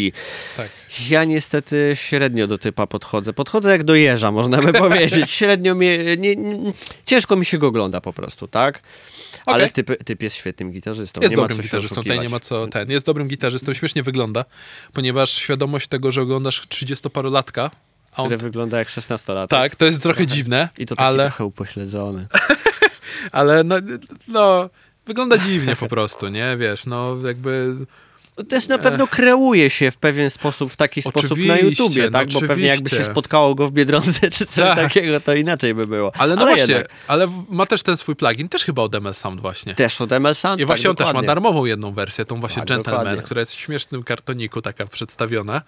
Tak. 0.57 0.69
Ja 1.09 1.23
niestety 1.23 1.91
średnio 1.95 2.47
do 2.47 2.57
typa 2.57 2.87
podchodzę. 2.87 3.33
Podchodzę 3.33 3.71
jak 3.71 3.83
do 3.83 3.95
jeża, 3.95 4.31
można 4.31 4.57
by 4.61 4.73
powiedzieć. 4.87 5.31
Średnio 5.31 5.75
mnie, 5.75 6.17
nie, 6.17 6.35
nie, 6.35 6.73
ciężko 7.05 7.35
mi 7.35 7.45
się 7.45 7.57
go 7.57 7.67
ogląda 7.67 8.01
po 8.01 8.13
prostu, 8.13 8.47
tak? 8.47 8.79
Ale 9.47 9.63
Okej. 9.63 9.73
typ, 9.73 10.03
typ 10.03 10.21
jest 10.21 10.35
świetnym 10.35 10.71
gitarzystą. 10.71 11.21
Jest 11.21 11.31
nie 11.31 11.37
dobrym 11.37 11.61
gitarzystą, 11.61 11.95
tutaj 11.95 12.19
nie 12.19 12.29
ma 12.29 12.39
co 12.39 12.67
ten. 12.67 12.91
Jest 12.91 13.05
dobrym 13.05 13.27
gitarzystą, 13.27 13.73
śmiesznie 13.73 14.03
wygląda, 14.03 14.45
ponieważ 14.93 15.31
świadomość 15.31 15.87
tego, 15.87 16.11
że 16.11 16.21
oglądasz 16.21 16.67
30-parolatka, 16.67 17.69
a 18.13 18.21
on 18.21 18.25
Który 18.25 18.37
wygląda 18.37 18.79
jak 18.79 18.89
16 18.89 19.33
lat. 19.33 19.49
Tak, 19.49 19.75
to 19.75 19.85
jest 19.85 20.01
trochę 20.01 20.25
dziwne, 20.25 20.69
I 20.77 20.85
to 20.85 20.95
taki 20.95 21.07
ale, 21.07 21.23
trochę 21.23 21.45
upośledzony. 21.45 22.27
ale 23.31 23.63
no, 23.63 23.75
no, 24.27 24.69
wygląda 25.05 25.37
dziwnie 25.37 25.75
po 25.75 25.87
prostu, 25.87 26.27
nie? 26.27 26.57
Wiesz, 26.57 26.85
no 26.85 27.17
jakby... 27.25 27.75
Też 28.49 28.67
na 28.67 28.77
pewno 28.77 29.07
kreuje 29.07 29.69
się 29.69 29.91
w 29.91 29.97
pewien 29.97 30.29
sposób, 30.29 30.71
w 30.71 30.75
taki 30.75 31.01
sposób 31.01 31.37
na 31.37 31.53
Oczywiście, 31.53 31.83
YouTubie, 31.83 32.11
tak? 32.11 32.27
Bo 32.33 32.41
pewnie 32.41 32.67
jakby 32.67 32.89
się 32.89 32.95
oczywiście. 32.95 33.11
spotkało 33.11 33.55
go 33.55 33.67
w 33.67 33.71
Biedronce 33.71 34.29
czy 34.29 34.45
coś 34.45 34.55
Tak. 34.55 34.75
takiego, 34.75 35.19
to 35.19 35.33
inaczej 35.35 35.73
by 35.73 35.87
było. 35.87 36.11
Ale 36.17 36.35
no 36.35 36.41
właśnie, 36.45 36.61
jednak. 36.73 36.89
ale 37.07 37.27
ma 37.49 37.65
też 37.65 37.83
ten 37.83 37.97
swój 37.97 38.15
plugin, 38.15 38.49
też 38.49 38.63
chyba 38.65 38.81
od 38.81 38.95
ML 38.95 39.13
Sound 39.13 39.41
właśnie. 39.41 39.75
Też 39.75 40.01
od 40.01 40.11
ML 40.11 40.35
Sound, 40.35 40.61
I 40.61 40.65
właśnie 40.65 40.83
tak, 40.83 40.89
on 40.89 40.95
też 40.95 41.05
ma 41.05 41.07
dokładnie. 41.09 41.27
darmową 41.27 41.65
jedną 41.65 41.93
wersję, 41.93 42.25
tą 42.25 42.39
właśnie 42.39 42.59
Tak, 42.61 42.67
Gentleman, 42.67 42.99
dokładnie. 43.03 43.23
która 43.23 43.39
jest 43.39 43.55
w 43.55 43.59
śmiesznym 43.59 44.03
kartoniku 44.03 44.61
taka 44.61 44.85
przedstawiona. 44.87 45.61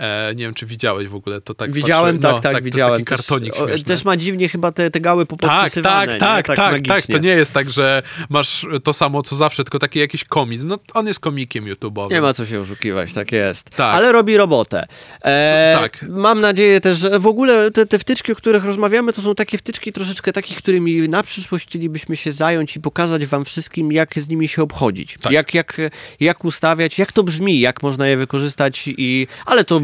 E, 0.00 0.34
nie 0.36 0.44
wiem, 0.44 0.54
czy 0.54 0.66
widziałeś 0.66 1.08
w 1.08 1.14
ogóle, 1.14 1.40
to 1.40 1.54
tak 1.54 1.72
Widziałem, 1.72 2.18
patrzę, 2.18 2.28
tak, 2.28 2.32
no, 2.32 2.40
tak, 2.40 2.52
to 2.52 2.58
jest 2.58 2.64
widziałem. 2.64 2.92
taki 2.92 3.04
kartonik 3.04 3.54
też, 3.56 3.82
też 3.82 4.04
ma 4.04 4.16
dziwnie 4.16 4.48
chyba 4.48 4.72
te, 4.72 4.90
te 4.90 5.00
gały 5.00 5.26
Tak, 5.26 5.28
popodpisywane, 5.38 6.06
tak, 6.06 6.10
nie? 6.14 6.20
tak, 6.20 6.46
tak, 6.46 6.56
tak, 6.56 6.72
magicznie. 6.72 7.14
To 7.14 7.20
nie 7.20 7.30
jest 7.30 7.52
tak, 7.52 7.70
że 7.70 8.02
masz 8.28 8.66
to 8.84 8.92
samo 8.92 9.22
co 9.22 9.36
zawsze, 9.36 9.64
tylko 9.64 9.78
taki 9.78 9.98
jakiś 9.98 10.24
komizm. 10.24 10.68
No, 10.68 10.78
on 10.94 11.06
jest 11.06 11.20
komikiem 11.20 11.64
YouTube'owym. 11.64 12.10
Nie 12.10 12.20
ma 12.20 12.34
co 12.34 12.46
się 12.46 12.60
oszukiwać, 12.60 13.12
tak 13.12 13.32
jest. 13.32 13.70
Tak. 13.70 13.94
Ale 13.94 14.12
robi 14.12 14.36
robotę. 14.36 14.86
E, 15.24 15.72
Co- 15.76 15.82
tak. 15.82 16.06
Mam 16.08 16.40
nadzieję 16.40 16.80
też, 16.80 16.98
że 16.98 17.18
w 17.18 17.26
ogóle 17.26 17.70
te, 17.70 17.86
te 17.86 17.98
wtyczki, 17.98 18.32
o 18.32 18.34
których 18.34 18.64
rozmawiamy, 18.64 19.12
to 19.12 19.22
są 19.22 19.34
takie 19.34 19.58
wtyczki 19.58 19.92
troszeczkę 19.92 20.32
takich, 20.32 20.58
którymi 20.58 21.08
na 21.08 21.22
przyszłość 21.22 21.66
chcielibyśmy 21.68 22.16
się 22.16 22.32
zająć 22.32 22.76
i 22.76 22.80
pokazać 22.80 23.26
wam 23.26 23.44
wszystkim, 23.44 23.92
jak 23.92 24.18
z 24.18 24.28
nimi 24.28 24.48
się 24.48 24.62
obchodzić. 24.62 25.16
Tak. 25.22 25.32
Jak, 25.32 25.54
jak, 25.54 25.76
jak 26.20 26.44
ustawiać, 26.44 26.98
jak 26.98 27.12
to 27.12 27.22
brzmi, 27.22 27.60
jak 27.60 27.82
można 27.82 28.06
je 28.08 28.16
wykorzystać 28.16 28.84
i... 28.86 29.26
Ale 29.46 29.64
to 29.64 29.80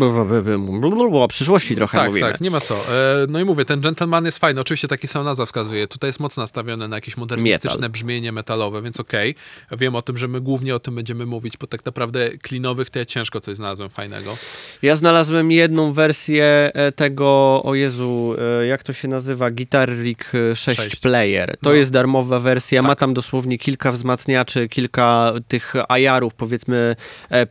o 1.23 1.29
przyszłości 1.29 1.77
trochę 1.77 1.99
Tak, 1.99 2.09
mówimy. 2.09 2.27
tak, 2.33 2.41
nie 2.41 2.51
ma 2.51 2.61
co. 2.61 2.75
E, 2.75 2.81
no 3.29 3.41
i 3.41 3.45
mówię, 3.45 3.65
ten 3.65 3.81
gentleman 3.81 4.25
jest 4.25 4.39
fajny. 4.39 4.61
Oczywiście 4.61 4.89
taki 4.89 5.09
sam 5.09 5.25
nazwa 5.25 5.47
wskazuje. 5.47 5.87
Tutaj 5.89 6.09
jest 6.09 6.21
mocno 6.21 6.43
nastawione 6.43 6.89
na 6.89 6.97
jakieś 6.97 7.17
modernistyczne 7.17 7.71
Metal. 7.77 7.91
brzmienie 7.91 8.33
metalowe, 8.33 8.83
więc 8.83 9.01
okej. 9.01 9.35
Wiem 9.79 9.95
o 9.95 10.03
tym, 10.03 10.19
że 10.19 10.29
my 10.29 10.41
głównie 10.41 10.75
o 10.75 10.79
tym 10.79 10.95
będziemy 10.95 11.27
mówić, 11.27 11.57
bo 11.57 11.67
tak 11.67 11.85
naprawdę 11.85 12.31
klinowych 12.39 12.91
to 12.91 12.99
ja 12.99 13.05
ciężko 13.05 13.41
coś 13.41 13.57
znalazłem 13.57 13.91
fajnego. 13.91 14.37
Ja 14.83 14.97
znalazłem 14.97 15.53
jedną 15.53 15.93
wersję 15.93 16.71
e, 16.75 16.93
tego, 16.93 17.61
o 17.65 17.75
Jezu, 17.75 18.35
e, 18.63 18.67
jak 18.67 18.83
to 18.83 18.93
się 18.93 19.09
nazywa? 19.09 19.51
Guitar 19.51 19.91
Rig 20.03 20.33
e, 20.53 20.57
6, 20.57 20.81
Sześć. 20.81 20.97
Player. 21.01 21.57
To 21.63 21.71
No. 21.71 21.73
jest 21.75 21.91
darmowa 21.91 22.41
wersja, 22.41 22.83
ma 22.83 22.89
Tak. 22.89 22.99
tam 22.99 23.15
dosłownie 23.15 23.59
kilka 23.59 23.93
wzmacniaczy, 23.93 24.69
kilka 24.69 25.33
tych 25.49 25.75
ajarów, 25.89 26.35
powiedzmy 26.35 26.97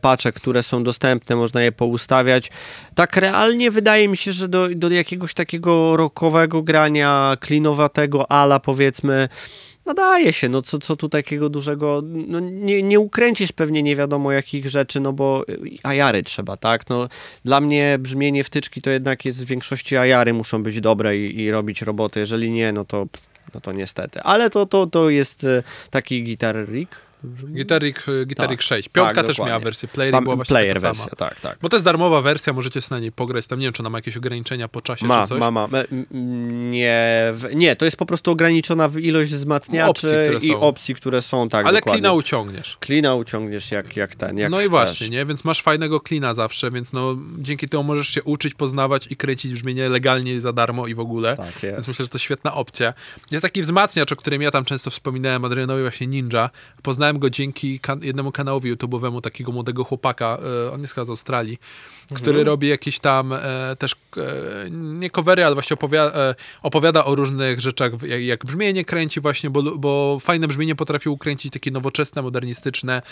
paczek, 0.00 0.34
które 0.34 0.62
są 0.62 0.84
dostępne, 0.84 1.36
można 1.36 1.62
je 1.62 1.72
poustawiać. 1.72 2.45
Tak 2.94 3.16
realnie 3.16 3.70
wydaje 3.70 4.08
mi 4.08 4.16
się, 4.16 4.32
że 4.32 4.48
do, 4.48 4.68
do 4.68 4.90
jakiegoś 4.90 5.34
takiego 5.34 5.96
rockowego 5.96 6.62
grania, 6.62 7.36
klinowatego 7.40 8.30
ala 8.30 8.60
powiedzmy, 8.60 9.28
nadaje 9.86 10.32
się, 10.32 10.48
no 10.48 10.62
co, 10.62 10.78
co 10.78 10.96
tu 10.96 11.08
takiego 11.08 11.48
dużego, 11.48 12.02
no 12.04 12.40
nie, 12.40 12.82
nie 12.82 13.00
ukręcisz 13.00 13.52
pewnie 13.52 13.82
nie 13.82 13.96
wiadomo 13.96 14.32
jakich 14.32 14.70
rzeczy, 14.70 15.00
no 15.00 15.12
bo 15.12 15.44
y, 15.48 15.78
ajary 15.82 16.22
trzeba, 16.22 16.56
tak, 16.56 16.88
no 16.88 17.08
dla 17.44 17.60
mnie 17.60 17.96
brzmienie 17.98 18.44
wtyczki 18.44 18.82
to 18.82 18.90
jednak 18.90 19.24
jest 19.24 19.44
w 19.44 19.48
większości 19.48 19.96
ajary 19.96 20.32
muszą 20.32 20.62
być 20.62 20.80
dobre 20.80 21.18
i, 21.18 21.40
i 21.40 21.50
robić 21.50 21.82
robotę, 21.82 22.20
jeżeli 22.20 22.50
nie, 22.50 22.72
no 22.72 22.84
to 22.84 23.06
no 23.54 23.60
to 23.60 23.72
niestety, 23.72 24.20
ale 24.22 24.50
to, 24.50 24.66
to, 24.66 24.86
to 24.86 25.10
jest 25.10 25.44
y, 25.44 25.62
taki 25.90 26.24
gitar 26.24 26.56
Rig, 27.80 28.08
e, 28.08 28.26
Guitar 28.26 28.46
Tak. 28.46 28.50
Rig 28.50 28.62
6. 28.62 28.88
Piątka 28.88 29.14
Tak, 29.14 29.26
też 29.26 29.38
miała 29.38 29.58
wersję 29.60 29.88
Player 29.88 30.10
i 30.10 30.12
Tam 30.12 30.24
była 30.24 30.36
właśnie 30.36 30.52
player 30.52 30.74
taka 30.76 30.88
wersja, 30.88 31.04
sama. 31.04 31.16
tak, 31.16 31.40
tak. 31.40 31.58
Bo 31.62 31.68
to 31.68 31.76
jest 31.76 31.84
darmowa 31.84 32.20
wersja, 32.20 32.52
możecie 32.52 32.82
sobie 32.82 32.96
na 32.96 33.00
niej 33.00 33.12
pograć. 33.12 33.46
Tam 33.46 33.58
nie 33.58 33.66
wiem, 33.66 33.72
czy 33.72 33.82
ona 33.82 33.90
ma 33.90 33.98
jakieś 33.98 34.16
ograniczenia 34.16 34.68
po 34.68 34.80
czasie 34.80 35.06
Ma, 35.06 35.22
czy 35.22 35.28
coś. 35.28 35.40
ma, 35.40 35.50
ma. 35.50 35.68
M- 35.72 36.06
Nie, 36.70 37.32
nie, 37.54 37.76
to 37.76 37.84
jest 37.84 37.96
po 37.96 38.06
prostu 38.06 38.30
ograniczona 38.30 38.88
w 38.88 38.98
ilość 38.98 39.32
wzmacniaczy 39.34 40.30
Opcji, 40.34 40.50
i 40.50 40.54
opcji, 40.54 40.94
które 40.94 41.22
są, 41.22 41.48
tak, 41.48 41.66
Ale 41.66 41.78
dokładnie. 41.78 42.00
klina 42.00 42.12
uciągniesz. 42.12 42.76
Klina 42.80 43.14
uciągniesz 43.14 43.70
jak, 43.72 43.96
jak 43.96 44.14
ten, 44.14 44.38
jak 44.38 44.50
no 44.50 44.56
i 44.60 44.64
chcesz. 44.64 44.70
właśnie, 44.70 45.08
nie? 45.08 45.26
Więc 45.26 45.44
masz 45.44 45.62
fajnego 45.62 46.00
klina 46.00 46.34
zawsze, 46.34 46.70
więc 46.70 46.92
no 46.92 47.16
dzięki 47.38 47.68
temu 47.68 47.82
możesz 47.82 48.08
się 48.08 48.22
uczyć, 48.22 48.54
poznawać 48.54 49.06
i 49.10 49.16
kręcić 49.16 49.52
brzmienie 49.54 49.88
legalnie 49.88 50.34
i 50.34 50.40
za 50.40 50.52
darmo 50.52 50.86
i 50.86 50.94
w 50.94 51.00
ogóle. 51.00 51.36
Tak 51.36 51.46
Więc 51.46 51.62
jest. 51.62 51.88
myślę, 51.88 52.04
że 52.04 52.08
to 52.08 52.18
świetna 52.18 52.54
opcja. 52.54 52.94
Jest 53.30 53.42
taki 53.42 53.62
wzmacniacz, 53.62 54.12
o 54.12 54.16
którym 54.16 54.42
ja 54.42 54.50
tam 54.50 54.64
często 54.64 54.90
wspominałem, 54.90 55.44
Adrianowi 55.44 55.82
właśnie 55.82 56.06
Ninja. 56.06 56.50
Poznałem 56.82 57.15
go 57.18 57.30
dzięki 57.30 57.80
kan- 57.80 58.02
jednemu 58.02 58.32
kanałowi 58.32 58.74
YouTube'owemu 58.74 59.20
takiego 59.20 59.52
młodego 59.52 59.84
chłopaka, 59.84 60.38
e, 60.66 60.72
on 60.72 60.82
jest 60.82 60.94
chyba 60.94 61.04
z 61.04 61.10
Australii, 61.10 61.58
który 62.06 62.28
Mhm. 62.30 62.46
robi 62.46 62.68
jakieś 62.68 62.98
tam 63.00 63.32
e, 63.32 63.76
też, 63.78 63.92
e, 64.16 64.70
nie 64.70 65.10
covery, 65.10 65.44
ale 65.44 65.54
właśnie 65.54 65.74
opowiada, 65.74 66.18
e, 66.18 66.34
opowiada 66.62 67.04
o 67.04 67.14
różnych 67.14 67.60
rzeczach, 67.60 67.92
jak, 68.02 68.20
jak 68.22 68.44
brzmienie 68.44 68.84
kręci 68.84 69.20
właśnie, 69.20 69.50
bo, 69.50 69.62
bo 69.62 70.18
fajne 70.20 70.48
brzmienie 70.48 70.74
potrafił 70.74 71.12
ukręcić, 71.12 71.52
takie 71.52 71.70
nowoczesne, 71.70 72.22
modernistyczne, 72.22 73.02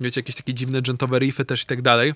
wiecie, 0.00 0.18
jakieś 0.20 0.36
takie 0.36 0.54
dziwne 0.54 0.82
dżentowe 0.82 1.18
riffy 1.18 1.44
też 1.44 1.62
i 1.62 1.66
tak 1.66 1.82
dalej. 1.82 2.12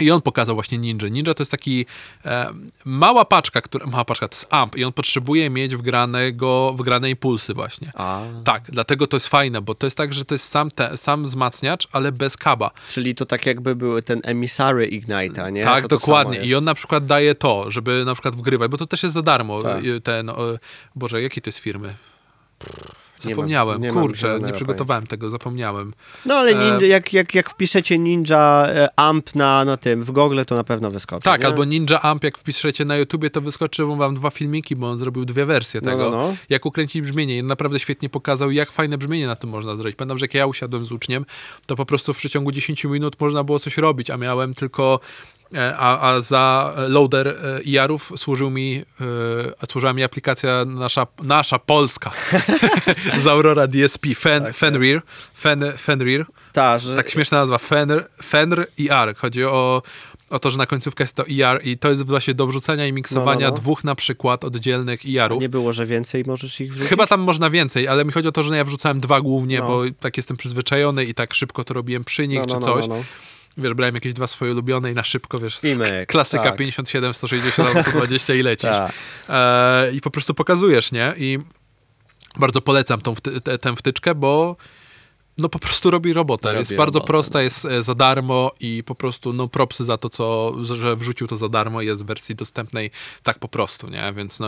I 0.00 0.10
on 0.10 0.22
pokazał 0.22 0.54
właśnie 0.54 0.78
Ninja. 0.78 1.08
Ninja 1.08 1.34
to 1.34 1.42
jest 1.42 1.50
taki 1.50 1.86
e, 2.24 2.50
mała 2.84 3.24
paczka, 3.24 3.60
która, 3.60 3.86
mała 3.86 4.04
paczka, 4.04 4.28
to 4.28 4.34
jest 4.34 4.46
amp 4.50 4.76
i 4.76 4.84
on 4.84 4.92
potrzebuje 4.92 5.50
mieć 5.50 5.76
wgranego, 5.76 6.74
wgrane 6.78 7.10
impulsy 7.10 7.54
właśnie. 7.54 7.92
A, 7.94 8.20
Tak, 8.44 8.62
dlatego 8.68 9.06
to 9.06 9.16
jest 9.16 9.28
fajne, 9.28 9.60
bo 9.60 9.74
to 9.74 9.86
jest 9.86 9.96
tak, 9.96 10.14
że 10.14 10.24
to 10.24 10.34
jest 10.34 10.48
sam, 10.48 10.70
te, 10.70 10.96
sam 10.96 11.24
wzmacniacz, 11.24 11.88
ale 11.92 12.12
bez 12.12 12.36
kaba. 12.36 12.70
czyli 12.88 13.14
to 13.14 13.26
tak 13.26 13.46
jakby 13.46 13.76
był 13.76 14.02
ten 14.02 14.20
emissary 14.24 14.88
Ignite'a, 14.90 15.52
nie? 15.52 15.64
tak, 15.64 15.82
To 15.82 15.88
to 15.88 15.96
dokładnie. 15.96 16.34
samo 16.36 16.46
I 16.46 16.54
on 16.54 16.64
na 16.64 16.74
przykład 16.74 17.06
daje 17.06 17.34
to, 17.34 17.70
żeby 17.70 18.02
na 18.06 18.14
przykład 18.14 18.36
wgrywać, 18.36 18.70
bo 18.70 18.76
to 18.76 18.86
też 18.86 19.02
jest 19.02 19.12
za 19.14 19.22
darmo. 19.22 19.62
Tak. 19.62 19.84
Y, 19.84 20.00
Ten, 20.00 20.30
o, 20.30 20.36
Boże, 20.94 21.22
jakiej 21.22 21.42
to 21.42 21.48
jest 21.48 21.58
firmy? 21.58 21.88
Mam- 21.88 23.07
Zapomniałem, 23.20 23.82
nie 23.82 23.92
mam 23.92 24.02
kurczę, 24.02 24.20
zielonego 24.20 24.46
nie 24.46 24.52
przygotowałem 24.52 25.06
tego, 25.06 25.30
zapomniałem. 25.30 25.94
No 26.26 26.34
ale 26.34 26.50
E, 26.50 26.54
ninja, 26.54 26.86
jak, 26.86 27.12
jak, 27.12 27.34
jak 27.34 27.50
wpiszecie 27.50 27.98
Ninja 27.98 28.66
e, 28.68 28.88
Amp 28.96 29.34
na, 29.34 29.64
na 29.64 29.76
tym 29.76 30.02
w 30.02 30.10
Google, 30.10 30.40
to 30.46 30.56
na 30.56 30.64
pewno 30.64 30.90
wyskoczy. 30.90 31.24
Tak, 31.24 31.40
nie? 31.40 31.46
albo 31.46 31.64
Ninja 31.64 32.02
Amp, 32.02 32.24
jak 32.24 32.38
wpiszecie 32.38 32.84
na 32.84 32.96
YouTubie, 32.96 33.30
to 33.30 33.40
wyskoczą 33.40 33.96
wam 33.96 34.14
dwa 34.14 34.30
filmiki, 34.30 34.76
bo 34.76 34.90
on 34.90 34.98
zrobił 34.98 35.24
dwie 35.24 35.46
wersje 35.46 35.80
No, 35.84 35.90
tego. 35.90 36.10
no, 36.10 36.16
no. 36.16 36.36
Jak 36.48 36.66
ukręcić 36.66 37.02
brzmienie. 37.02 37.38
I 37.38 37.42
naprawdę 37.42 37.80
świetnie 37.80 38.08
pokazał, 38.08 38.50
jak 38.50 38.72
fajne 38.72 38.98
brzmienie 38.98 39.26
na 39.26 39.36
tym 39.36 39.50
można 39.50 39.76
zrobić. 39.76 39.96
Pamiętam, 39.96 40.18
że 40.18 40.24
jak 40.24 40.34
ja 40.34 40.46
usiadłem 40.46 40.84
z 40.84 40.92
uczniem, 40.92 41.26
to 41.66 41.76
po 41.76 41.86
prostu 41.86 42.14
w 42.14 42.16
przeciągu 42.16 42.52
10 42.52 42.84
minut 42.84 43.20
można 43.20 43.44
było 43.44 43.58
coś 43.58 43.76
robić, 43.78 44.10
a 44.10 44.16
miałem 44.16 44.54
tylko... 44.54 45.00
e, 45.54 45.76
A, 45.78 46.10
a 46.10 46.20
za 46.20 46.74
loader 46.88 47.28
e, 47.28 47.60
IR-ów 47.62 48.12
służył 48.16 48.50
mi, 48.50 48.82
e, 49.60 49.66
służyła 49.70 49.92
mi 49.92 50.02
aplikacja 50.02 50.64
nasza, 50.64 51.06
nasza 51.22 51.58
polska 51.58 52.10
z 53.22 53.26
Aurora 53.26 53.66
DSP, 53.66 54.14
Fen, 54.14 54.44
Tak, 54.44 54.54
Fenrir, 54.54 55.00
Fen, 55.34 55.64
Fenrir. 55.78 56.26
Ta, 56.52 56.78
że... 56.78 56.96
Tak 56.96 57.10
śmieszna 57.10 57.38
nazwa, 57.38 57.58
Fenr, 57.58 58.04
Fenr 58.22 58.66
IR. 58.78 59.14
Chodzi 59.16 59.44
o, 59.44 59.82
o 60.30 60.38
to, 60.38 60.50
że 60.50 60.58
na 60.58 60.66
końcówkę 60.66 61.04
jest 61.04 61.14
to 61.16 61.24
IR 61.24 61.60
i 61.64 61.78
to 61.78 61.90
jest 61.90 62.06
właśnie 62.06 62.34
do 62.34 62.46
wrzucenia 62.46 62.86
i 62.86 62.92
miksowania 62.92 63.40
No, 63.40 63.46
no, 63.46 63.50
no. 63.50 63.56
dwóch 63.60 63.84
na 63.84 63.94
przykład 63.94 64.44
oddzielnych 64.44 65.04
IR-ów. 65.04 65.40
nie 65.42 65.48
było, 65.48 65.72
że 65.72 65.86
więcej 65.86 66.24
możesz 66.26 66.60
ich 66.60 66.70
wrzucić? 66.72 66.88
Chyba 66.88 67.06
tam 67.06 67.20
można 67.20 67.50
więcej, 67.50 67.88
ale 67.88 68.04
mi 68.04 68.12
chodzi 68.12 68.28
o 68.28 68.32
to, 68.32 68.42
że 68.42 68.56
ja 68.56 68.64
wrzucałem 68.64 69.00
dwa 69.00 69.20
głównie, 69.20 69.58
No. 69.60 69.66
bo 69.66 69.82
tak 70.00 70.16
jestem 70.16 70.36
przyzwyczajony 70.36 71.04
i 71.04 71.14
tak 71.14 71.34
szybko 71.34 71.64
to 71.64 71.74
robiłem 71.74 72.04
przy 72.04 72.28
nich 72.28 72.38
no, 72.40 72.46
czy 72.46 72.54
no, 72.54 72.60
coś. 72.60 72.84
No, 73.58 73.62
no. 73.62 73.68
Wiesz, 73.68 73.74
brałem 73.74 73.94
jakieś 73.94 74.14
dwa 74.14 74.26
swoje 74.26 74.52
ulubione 74.52 74.90
i 74.90 74.94
na 74.94 75.04
szybko, 75.04 75.38
wiesz, 75.38 75.60
klasyka 76.06 76.42
tak. 76.42 76.56
57, 76.56 77.14
160 77.14 77.68
albo 77.68 77.82
120 77.90 78.34
i 78.34 78.42
lecisz. 78.42 78.70
Tak. 78.70 78.92
E, 79.28 79.92
I 79.92 80.00
po 80.00 80.10
prostu 80.10 80.34
pokazujesz, 80.34 80.92
nie? 80.92 81.14
I 81.16 81.38
bardzo 82.38 82.60
polecam 82.60 83.00
tą 83.00 83.14
wty- 83.14 83.40
tę- 83.58 83.76
wtyczkę, 83.76 84.14
bo 84.14 84.56
no 85.38 85.48
po 85.48 85.58
prostu 85.58 85.90
robi 85.90 86.12
robotę. 86.12 86.48
Robi 86.48 86.58
jest 86.58 86.74
bardzo 86.74 86.98
robotę, 86.98 87.12
prosta, 87.12 87.42
jest 87.42 87.64
e, 87.64 87.82
za 87.82 87.94
darmo 87.94 88.50
i 88.60 88.82
po 88.84 88.94
prostu 88.94 89.32
no 89.32 89.48
propsy 89.48 89.84
za 89.84 89.96
to, 89.96 90.08
co, 90.10 90.54
że 90.64 90.96
wrzucił 90.96 91.26
to 91.26 91.36
za 91.36 91.48
darmo 91.48 91.82
jest 91.82 92.02
w 92.02 92.06
wersji 92.06 92.34
dostępnej 92.34 92.90
tak 93.22 93.38
po 93.38 93.48
prostu, 93.48 93.88
nie? 93.90 94.12
Więc 94.16 94.40
no 94.40 94.46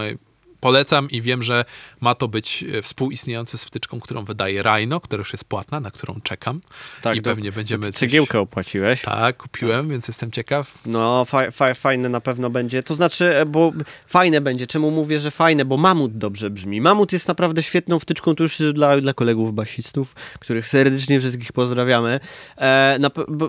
polecam 0.61 1.11
i 1.11 1.22
wiem, 1.22 1.42
że 1.42 1.64
ma 2.00 2.14
to 2.14 2.28
być 2.28 2.64
e, 2.78 2.82
współistniejący 2.82 3.58
z 3.58 3.64
wtyczką, 3.64 4.00
którą 4.00 4.24
wydaje 4.24 4.62
Rhino, 4.62 5.00
która 5.00 5.20
już 5.20 5.32
jest 5.32 5.44
płatna, 5.44 5.80
na 5.80 5.90
którą 5.90 6.20
czekam 6.22 6.61
Tak, 7.02 7.16
i 7.16 7.22
pewnie 7.22 7.52
będziemy 7.52 7.86
coś... 7.86 7.94
Cegiełkę 8.00 8.40
opłaciłeś. 8.40 9.02
Tak, 9.02 9.36
kupiłem, 9.36 9.88
więc 9.88 10.08
jestem 10.08 10.30
ciekaw. 10.30 10.74
No, 10.86 11.24
fa, 11.24 11.50
fa, 11.50 11.74
fajne 11.74 12.08
na 12.08 12.20
pewno 12.20 12.50
będzie. 12.50 12.82
To 12.82 12.94
znaczy, 12.94 13.36
e, 13.36 13.46
bo 13.46 13.72
fajne 14.06 14.40
będzie. 14.40 14.66
Czemu 14.66 14.90
mówię, 14.90 15.20
że 15.20 15.30
fajne? 15.30 15.64
Bo 15.64 15.76
Mamut 15.76 16.18
dobrze 16.18 16.50
brzmi. 16.50 16.80
Mamut 16.80 17.12
jest 17.12 17.28
naprawdę 17.28 17.62
świetną 17.62 17.98
wtyczką, 17.98 18.34
to 18.34 18.42
już 18.42 18.58
dla, 18.72 19.00
dla 19.00 19.14
kolegów 19.14 19.54
basistów, 19.54 20.14
których 20.40 20.66
serdecznie 20.68 21.20
wszystkich 21.20 21.52
pozdrawiamy. 21.52 22.20
E, 22.58 22.96
na, 23.00 23.11
b- 23.28 23.48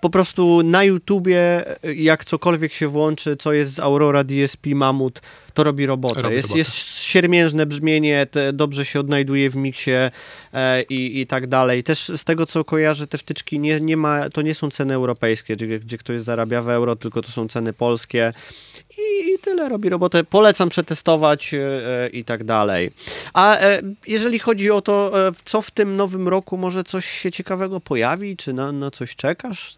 po 0.00 0.10
prostu 0.10 0.62
na 0.64 0.84
YouTubie, 0.84 1.64
e, 1.84 1.94
jak 1.94 2.24
cokolwiek 2.24 2.72
się 2.72 2.88
włączy, 2.88 3.36
co 3.36 3.52
jest 3.52 3.74
z 3.74 3.80
Aurora 3.80 4.24
DSP 4.24 4.74
Mamut, 4.74 5.20
to 5.58 5.64
robi 5.64 5.86
robotę. 5.86 6.22
Robi 6.22 6.34
jest, 6.34 6.48
robotę. 6.48 6.58
jest 6.58 7.00
siermiężne 7.00 7.66
brzmienie, 7.66 8.26
dobrze 8.52 8.84
się 8.84 9.00
odnajduje 9.00 9.50
w 9.50 9.56
miksie 9.56 9.90
e, 10.54 10.82
i, 10.82 11.20
i 11.20 11.26
tak 11.26 11.46
dalej. 11.46 11.84
Też 11.84 12.12
z 12.16 12.24
tego, 12.24 12.46
co 12.46 12.64
kojarzę, 12.64 13.06
te 13.06 13.18
wtyczki 13.18 13.58
nie, 13.58 13.80
nie 13.80 13.96
ma, 13.96 14.30
to 14.30 14.42
nie 14.42 14.54
są 14.54 14.70
ceny 14.70 14.94
europejskie, 14.94 15.56
gdzie, 15.56 15.80
gdzie 15.80 15.98
ktoś 15.98 16.20
zarabia 16.20 16.62
w 16.62 16.68
euro, 16.68 16.96
tylko 16.96 17.22
to 17.22 17.28
są 17.28 17.48
ceny 17.48 17.72
polskie. 17.72 18.32
I, 18.98 19.34
I 19.34 19.38
tyle 19.38 19.68
robi 19.68 19.88
robotę. 19.88 20.24
Polecam 20.24 20.68
przetestować 20.68 21.54
e, 21.54 21.58
e, 22.04 22.08
i 22.08 22.24
tak 22.24 22.44
dalej. 22.44 22.90
A 23.34 23.58
e, 23.58 23.82
jeżeli 24.06 24.38
chodzi 24.38 24.70
o 24.70 24.80
to, 24.80 25.28
e, 25.28 25.32
co 25.44 25.62
w 25.62 25.70
tym 25.70 25.96
nowym 25.96 26.28
roku 26.28 26.56
może 26.56 26.84
coś 26.84 27.06
się 27.06 27.30
ciekawego 27.30 27.80
pojawi, 27.80 28.36
czy 28.36 28.52
na, 28.52 28.72
na 28.72 28.90
coś 28.90 29.16
czekasz? 29.16 29.76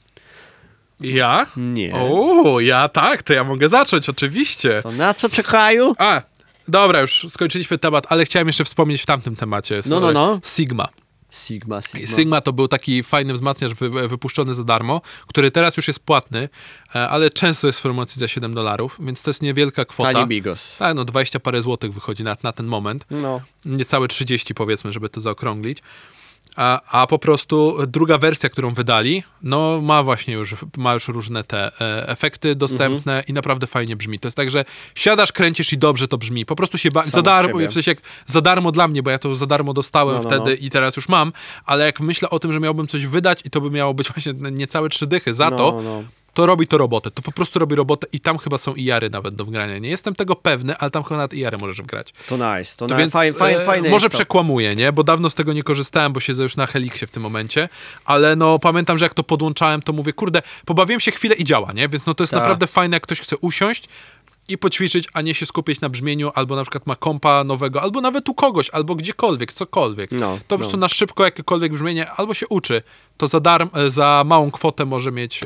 Ja? 1.00 1.46
Nie. 1.56 1.94
O, 1.94 2.60
ja 2.60 2.88
tak, 2.88 3.22
to 3.22 3.32
ja 3.32 3.44
mogę 3.44 3.68
zacząć, 3.68 4.08
oczywiście. 4.08 4.80
To 4.82 4.92
na 4.92 5.14
co 5.14 5.28
czekają? 5.28 5.92
A, 5.98 6.22
dobra, 6.68 7.00
już 7.00 7.26
skończyliśmy 7.28 7.78
temat, 7.78 8.06
ale 8.08 8.24
chciałem 8.24 8.46
jeszcze 8.46 8.64
wspomnieć 8.64 9.02
w 9.02 9.06
tamtym 9.06 9.36
temacie. 9.36 9.80
No, 9.86 10.00
no, 10.00 10.12
no. 10.12 10.40
Sigma. 10.44 10.88
Sigma, 11.32 11.82
Sigma. 11.82 12.16
Sigma 12.16 12.40
to 12.40 12.52
był 12.52 12.68
taki 12.68 13.02
fajny 13.02 13.32
wzmacniacz 13.32 13.72
wy, 13.72 14.08
wypuszczony 14.08 14.54
za 14.54 14.64
darmo, 14.64 15.00
który 15.26 15.50
teraz 15.50 15.76
już 15.76 15.88
jest 15.88 16.00
płatny, 16.00 16.48
e, 16.94 17.08
ale 17.08 17.30
często 17.30 17.66
jest 17.66 17.78
w 17.78 17.82
promocji 17.82 18.20
za 18.20 18.28
7 18.28 18.54
dolarów, 18.54 18.96
więc 19.00 19.22
to 19.22 19.30
jest 19.30 19.42
niewielka 19.42 19.84
kwota. 19.84 20.12
Tani 20.12 20.26
Bigos. 20.26 20.76
Tak, 20.78 20.96
no 20.96 21.04
20 21.04 21.40
parę 21.40 21.62
złotych 21.62 21.92
wychodzi 21.92 22.24
na, 22.24 22.36
na 22.42 22.52
ten 22.52 22.66
moment. 22.66 23.06
No. 23.10 23.40
Niecałe 23.64 24.08
30 24.08 24.54
powiedzmy, 24.54 24.92
żeby 24.92 25.08
to 25.08 25.20
zaokrąglić. 25.20 25.78
A, 26.56 27.00
a 27.02 27.06
po 27.06 27.18
prostu 27.18 27.76
druga 27.86 28.18
wersja, 28.18 28.48
którą 28.48 28.74
wydali, 28.74 29.22
no 29.42 29.80
ma 29.82 30.02
właśnie 30.02 30.34
już, 30.34 30.54
ma 30.76 30.94
już 30.94 31.08
różne 31.08 31.44
te 31.44 31.80
e, 31.80 32.08
efekty 32.08 32.54
dostępne 32.54 33.12
Mhm. 33.12 33.24
i 33.28 33.32
naprawdę 33.32 33.66
fajnie 33.66 33.96
brzmi. 33.96 34.18
To 34.18 34.28
jest 34.28 34.36
tak, 34.36 34.50
że 34.50 34.64
siadasz, 34.94 35.32
kręcisz 35.32 35.72
i 35.72 35.78
dobrze 35.78 36.08
to 36.08 36.18
brzmi. 36.18 36.46
Po 36.46 36.56
prostu 36.56 36.78
się 36.78 36.88
ba- 36.94 37.00
Samo 37.02 37.10
za 37.12 37.22
darmo, 37.22 37.58
w 37.68 37.72
sensie 37.72 37.90
jak 37.90 37.98
za 38.26 38.40
darmo 38.40 38.72
dla 38.72 38.88
mnie, 38.88 39.02
bo 39.02 39.10
ja 39.10 39.18
to 39.18 39.34
za 39.34 39.46
darmo 39.46 39.72
dostałem 39.72 40.16
No, 40.16 40.22
no, 40.22 40.28
wtedy 40.30 40.50
no. 40.50 40.66
i 40.66 40.70
teraz 40.70 40.96
już 40.96 41.08
mam, 41.08 41.32
ale 41.66 41.84
jak 41.84 42.00
myślę 42.00 42.30
o 42.30 42.38
tym, 42.38 42.52
że 42.52 42.60
miałbym 42.60 42.86
coś 42.86 43.06
wydać 43.06 43.40
i 43.44 43.50
to 43.50 43.60
by 43.60 43.70
miało 43.70 43.94
być 43.94 44.08
właśnie 44.12 44.32
niecałe 44.52 44.88
trzy 44.88 45.06
dychy 45.06 45.34
za 45.34 45.50
No, 45.50 45.56
to, 45.56 45.82
no. 45.84 46.02
To 46.34 46.46
robi 46.46 46.66
to 46.66 46.78
robotę. 46.78 47.10
To 47.10 47.22
po 47.22 47.32
prostu 47.32 47.58
robi 47.58 47.74
robotę 47.76 48.06
i 48.12 48.20
tam 48.20 48.38
chyba 48.38 48.58
są 48.58 48.74
IR-y 48.74 49.10
nawet 49.10 49.34
do 49.34 49.44
wgrania. 49.44 49.78
Nie 49.78 49.88
jestem 49.90 50.14
tego 50.14 50.36
pewny, 50.36 50.76
ale 50.76 50.90
tam 50.90 51.02
chyba 51.04 51.16
nawet 51.16 51.34
IR-y 51.34 51.58
możesz 51.58 51.76
wgrać. 51.82 52.12
To 52.28 52.36
nice, 52.36 52.76
to, 52.76 52.76
To 52.76 52.84
nice. 52.86 52.96
więc 52.98 53.12
fajne, 53.12 53.38
fajne, 53.38 53.62
e, 53.62 53.66
fajne 53.66 53.90
może 53.90 54.10
przekłamuję, 54.10 54.76
nie? 54.76 54.92
Bo 54.92 55.04
dawno 55.04 55.30
z 55.30 55.34
tego 55.34 55.52
nie 55.52 55.62
korzystałem, 55.62 56.12
bo 56.12 56.20
siedzę 56.20 56.42
już 56.42 56.56
na 56.56 56.66
Helixie 56.66 57.06
w 57.06 57.10
tym 57.10 57.22
momencie, 57.22 57.68
ale 58.04 58.36
no 58.36 58.58
pamiętam, 58.58 58.98
że 58.98 59.04
jak 59.04 59.14
to 59.14 59.22
podłączałem, 59.22 59.82
to 59.82 59.92
mówię, 59.92 60.12
kurde, 60.12 60.42
pobawiłem 60.64 61.00
się 61.00 61.10
chwilę 61.10 61.34
i 61.34 61.44
działa, 61.44 61.72
nie? 61.72 61.88
Więc 61.88 62.06
no 62.06 62.14
to 62.14 62.22
jest 62.24 62.30
Tak. 62.30 62.40
naprawdę 62.40 62.66
fajne, 62.66 62.96
jak 62.96 63.02
ktoś 63.02 63.20
chce 63.20 63.36
usiąść 63.36 63.84
i 64.50 64.58
poćwiczyć, 64.58 65.08
a 65.12 65.22
nie 65.22 65.34
się 65.34 65.46
skupić 65.46 65.80
na 65.80 65.88
brzmieniu, 65.88 66.30
albo 66.34 66.56
na 66.56 66.62
przykład 66.62 66.86
ma 66.86 66.96
kompa 66.96 67.44
nowego, 67.44 67.82
albo 67.82 68.00
nawet 68.00 68.28
u 68.28 68.34
kogoś, 68.34 68.70
albo 68.70 68.94
gdziekolwiek, 68.94 69.52
cokolwiek. 69.52 70.12
No, 70.12 70.18
to 70.18 70.44
po 70.48 70.54
no. 70.54 70.58
prostu 70.58 70.76
na 70.76 70.88
szybko 70.88 71.24
jakiekolwiek 71.24 71.72
brzmienie, 71.72 72.10
albo 72.10 72.34
się 72.34 72.48
uczy, 72.48 72.82
to 73.16 73.28
za, 73.28 73.40
darm, 73.40 73.68
e, 73.74 73.90
za 73.90 74.22
małą 74.26 74.50
kwotę 74.50 74.84
może 74.84 75.12
mieć 75.12 75.40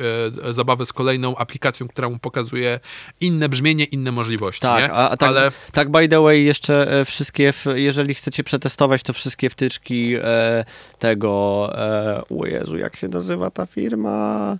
e, 0.48 0.52
zabawę 0.52 0.86
z 0.86 0.92
kolejną 0.92 1.36
aplikacją, 1.36 1.88
która 1.88 2.08
mu 2.08 2.18
pokazuje 2.18 2.80
inne 3.20 3.48
brzmienie, 3.48 3.84
inne 3.84 4.12
możliwości, 4.12 4.60
Tak, 4.60 4.90
a, 4.90 5.10
a 5.10 5.16
tak, 5.16 5.28
Ale 5.28 5.52
tak 5.72 5.90
by 5.90 6.08
the 6.08 6.22
way 6.22 6.44
jeszcze 6.44 7.00
e, 7.00 7.04
wszystkie, 7.04 7.52
w, 7.52 7.66
jeżeli 7.74 8.14
chcecie 8.14 8.44
przetestować, 8.44 9.02
to 9.02 9.12
wszystkie 9.12 9.50
wtyczki 9.50 10.14
e, 10.22 10.64
tego, 10.98 11.70
e, 11.74 12.22
o 12.40 12.46
Jezu, 12.46 12.76
jak 12.76 12.96
się 12.96 13.08
nazywa 13.08 13.50
ta 13.50 13.66
firma? 13.66 14.58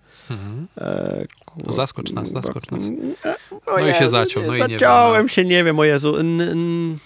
E, 0.78 1.26
To 1.66 1.72
zaskocz 1.72 2.12
nas, 2.12 2.30
zaskocz 2.30 2.70
nas. 2.70 2.84
o 3.66 3.80
No 3.80 3.88
i 3.88 3.94
się 3.94 4.08
zaciął, 4.08 4.42
no 4.42 4.48
i 4.48 4.60
nie 4.60 4.68
wiem, 4.68 4.78
Zaciąłem 4.78 5.22
no. 5.22 5.28
się, 5.28 5.44
nie 5.44 5.64
wiem, 5.64 5.78
o 5.78 5.84
Jezu. 5.84 6.16
N, 6.16 6.40
n, 6.40 6.98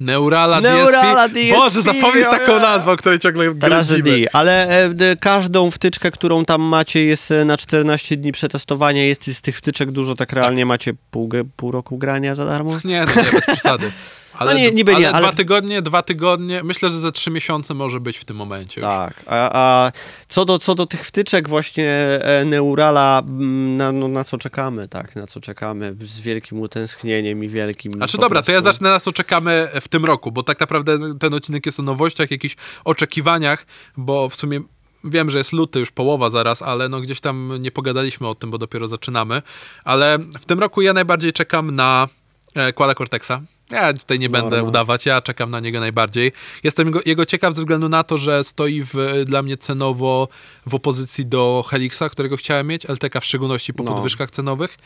Neurala, 0.00 0.60
Neurala 0.60 1.28
DSP. 1.28 1.40
DSP, 1.40 1.58
Boże, 1.58 1.82
zapomnieć 1.82 2.26
o 2.26 2.30
taką 2.30 2.60
nazwę, 2.60 2.92
o 2.92 2.96
której 2.96 3.18
ciągle 3.18 3.54
Tragedy, 3.54 4.26
ale 4.32 4.84
e, 4.84 5.16
każdą 5.20 5.70
wtyczkę, 5.70 6.10
którą 6.10 6.44
tam 6.44 6.62
macie 6.62 7.04
jest 7.04 7.30
e, 7.30 7.44
na 7.44 7.56
14 7.56 8.16
dni 8.16 8.32
przetestowania, 8.32 9.04
jest 9.04 9.26
z 9.26 9.40
tych 9.40 9.56
wtyczek 9.56 9.90
dużo, 9.90 10.14
tak 10.14 10.32
realnie 10.32 10.66
macie 10.66 10.94
pół, 11.10 11.30
pół 11.56 11.70
roku 11.70 11.98
grania 11.98 12.34
za 12.34 12.46
darmo? 12.46 12.78
Nie, 12.84 13.04
no 13.06 13.22
nie, 13.22 13.32
bez 13.32 13.46
przesady. 13.46 13.92
Ale, 14.38 14.54
No 14.54 14.58
nie, 14.58 14.70
niby 14.70 14.92
ale 14.92 15.00
nie, 15.00 15.10
ale- 15.10 15.26
dwa 15.26 15.36
tygodnie, 15.36 15.82
dwa 15.82 16.02
tygodnie, 16.02 16.62
myślę, 16.64 16.90
że 16.90 17.00
za 17.00 17.12
trzy 17.12 17.30
miesiące 17.30 17.74
może 17.74 18.00
być 18.00 18.18
w 18.18 18.24
tym 18.24 18.36
momencie. 18.36 18.80
Tak, 18.80 19.24
a, 19.26 19.50
a 19.52 19.92
co, 20.28 20.44
do, 20.44 20.58
co 20.58 20.74
do 20.74 20.86
tych 20.86 21.06
wtyczek 21.06 21.48
właśnie 21.48 21.90
e, 21.90 22.44
Neurala, 22.44 23.22
mm, 23.26 23.76
na, 23.76 23.92
no, 23.92 24.08
na 24.08 24.24
co 24.24 24.38
czekamy, 24.38 24.88
tak, 24.88 25.16
na 25.16 25.26
co 25.26 25.40
czekamy 25.40 25.96
z 26.00 26.20
wielkim 26.20 26.60
utęsknieniem 26.60 27.44
i 27.44 27.48
wielkim... 27.48 27.92
Znaczy 27.92 28.18
dobra, 28.18 28.42
to 28.42 28.52
ja 28.52 28.58
prostu- 28.58 28.72
zacznę 28.72 28.90
na 28.90 29.00
co 29.00 29.12
czekamy 29.12 29.68
w 29.80 29.88
tym 29.88 30.04
roku, 30.04 30.32
bo 30.32 30.42
tak 30.42 30.60
naprawdę 30.60 31.18
ten 31.18 31.34
odcinek 31.34 31.66
jest 31.66 31.80
o 31.80 31.82
nowościach, 31.82 32.30
jakichś 32.30 32.56
oczekiwaniach, 32.84 33.66
bo 33.96 34.28
w 34.28 34.36
sumie 34.36 34.60
wiem, 35.04 35.30
że 35.30 35.38
jest 35.38 35.52
luty, 35.52 35.80
już 35.80 35.90
połowa 35.90 36.30
zaraz, 36.30 36.62
ale 36.62 36.88
no 36.88 37.00
gdzieś 37.00 37.20
tam 37.20 37.52
nie 37.60 37.70
pogadaliśmy 37.70 38.28
o 38.28 38.34
tym, 38.34 38.50
bo 38.50 38.58
dopiero 38.58 38.88
zaczynamy. 38.88 39.42
Ale 39.84 40.18
w 40.18 40.44
tym 40.44 40.60
roku 40.60 40.82
ja 40.82 40.92
najbardziej 40.92 41.32
czekam 41.32 41.74
na 41.74 42.08
e, 42.54 42.72
Quada 42.72 42.94
Cortexa. 42.94 43.32
Ja 43.70 43.92
tutaj 43.92 44.18
nie 44.18 44.28
będę 44.28 44.62
udawać, 44.62 45.06
ja 45.06 45.22
czekam 45.22 45.50
na 45.50 45.60
niego 45.60 45.80
najbardziej. 45.80 46.32
Jestem 46.64 46.86
jego, 46.86 47.00
jego 47.06 47.24
ciekaw 47.26 47.54
ze 47.54 47.60
względu 47.60 47.88
na 47.88 48.04
to, 48.04 48.18
że 48.18 48.44
stoi 48.44 48.82
w, 48.82 49.22
dla 49.24 49.42
mnie 49.42 49.56
cenowo 49.56 50.28
w 50.66 50.74
opozycji 50.74 51.26
do 51.26 51.64
Helixa, 51.68 52.02
którego 52.10 52.36
chciałem 52.36 52.66
mieć, 52.66 52.86
LTK 52.86 53.20
w 53.20 53.24
szczególności 53.24 53.74
po 53.74 53.82
No. 53.82 53.92
podwyżkach 53.94 54.30
cenowych. 54.30 54.78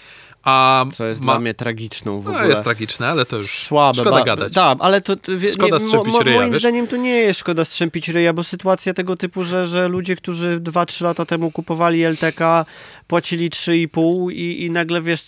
A 0.45 0.87
Co 0.95 1.07
jest 1.07 1.25
ma, 1.25 1.33
dla 1.33 1.41
mnie 1.41 1.55
tragiczną 1.55 2.21
w 2.21 2.25
no, 2.25 2.31
ogóle. 2.31 2.49
jest 2.49 2.63
tragiczne, 2.63 3.09
ale 3.09 3.25
to 3.25 3.37
już 3.37 3.51
Słabe. 3.59 3.95
szkoda 4.01 4.11
ba- 4.19 4.25
gadać. 4.25 4.53
Tak, 4.53 4.79
ale 4.81 5.01
to, 5.01 5.17
to 5.17 5.39
wie, 5.39 5.53
Szkoda 5.53 5.77
nie, 5.79 5.85
strzępić 5.85 6.13
mo, 6.13 6.21
ryja, 6.23 6.37
Moim 6.39 6.53
wiesz? 6.53 6.61
zdaniem 6.61 6.87
to 6.87 6.97
nie 6.97 7.11
jest 7.15 7.41
szkoda 7.41 7.65
strzępić 7.65 8.09
ryja, 8.09 8.33
bo 8.33 8.45
sytuacja 8.45 8.95
tego 8.95 9.17
typu, 9.17 9.45
że, 9.45 9.67
że 9.67 9.89
ludzie, 9.89 10.17
którzy 10.17 10.61
2-3 10.61 11.05
lata 11.05 11.27
temu 11.27 11.51
kupowali 11.51 12.05
LTK, 12.05 12.65
płacili 13.07 13.51
3,5 13.51 14.33
i, 14.33 14.65
i 14.65 14.71
nagle 14.71 15.03
wiesz... 15.03 15.25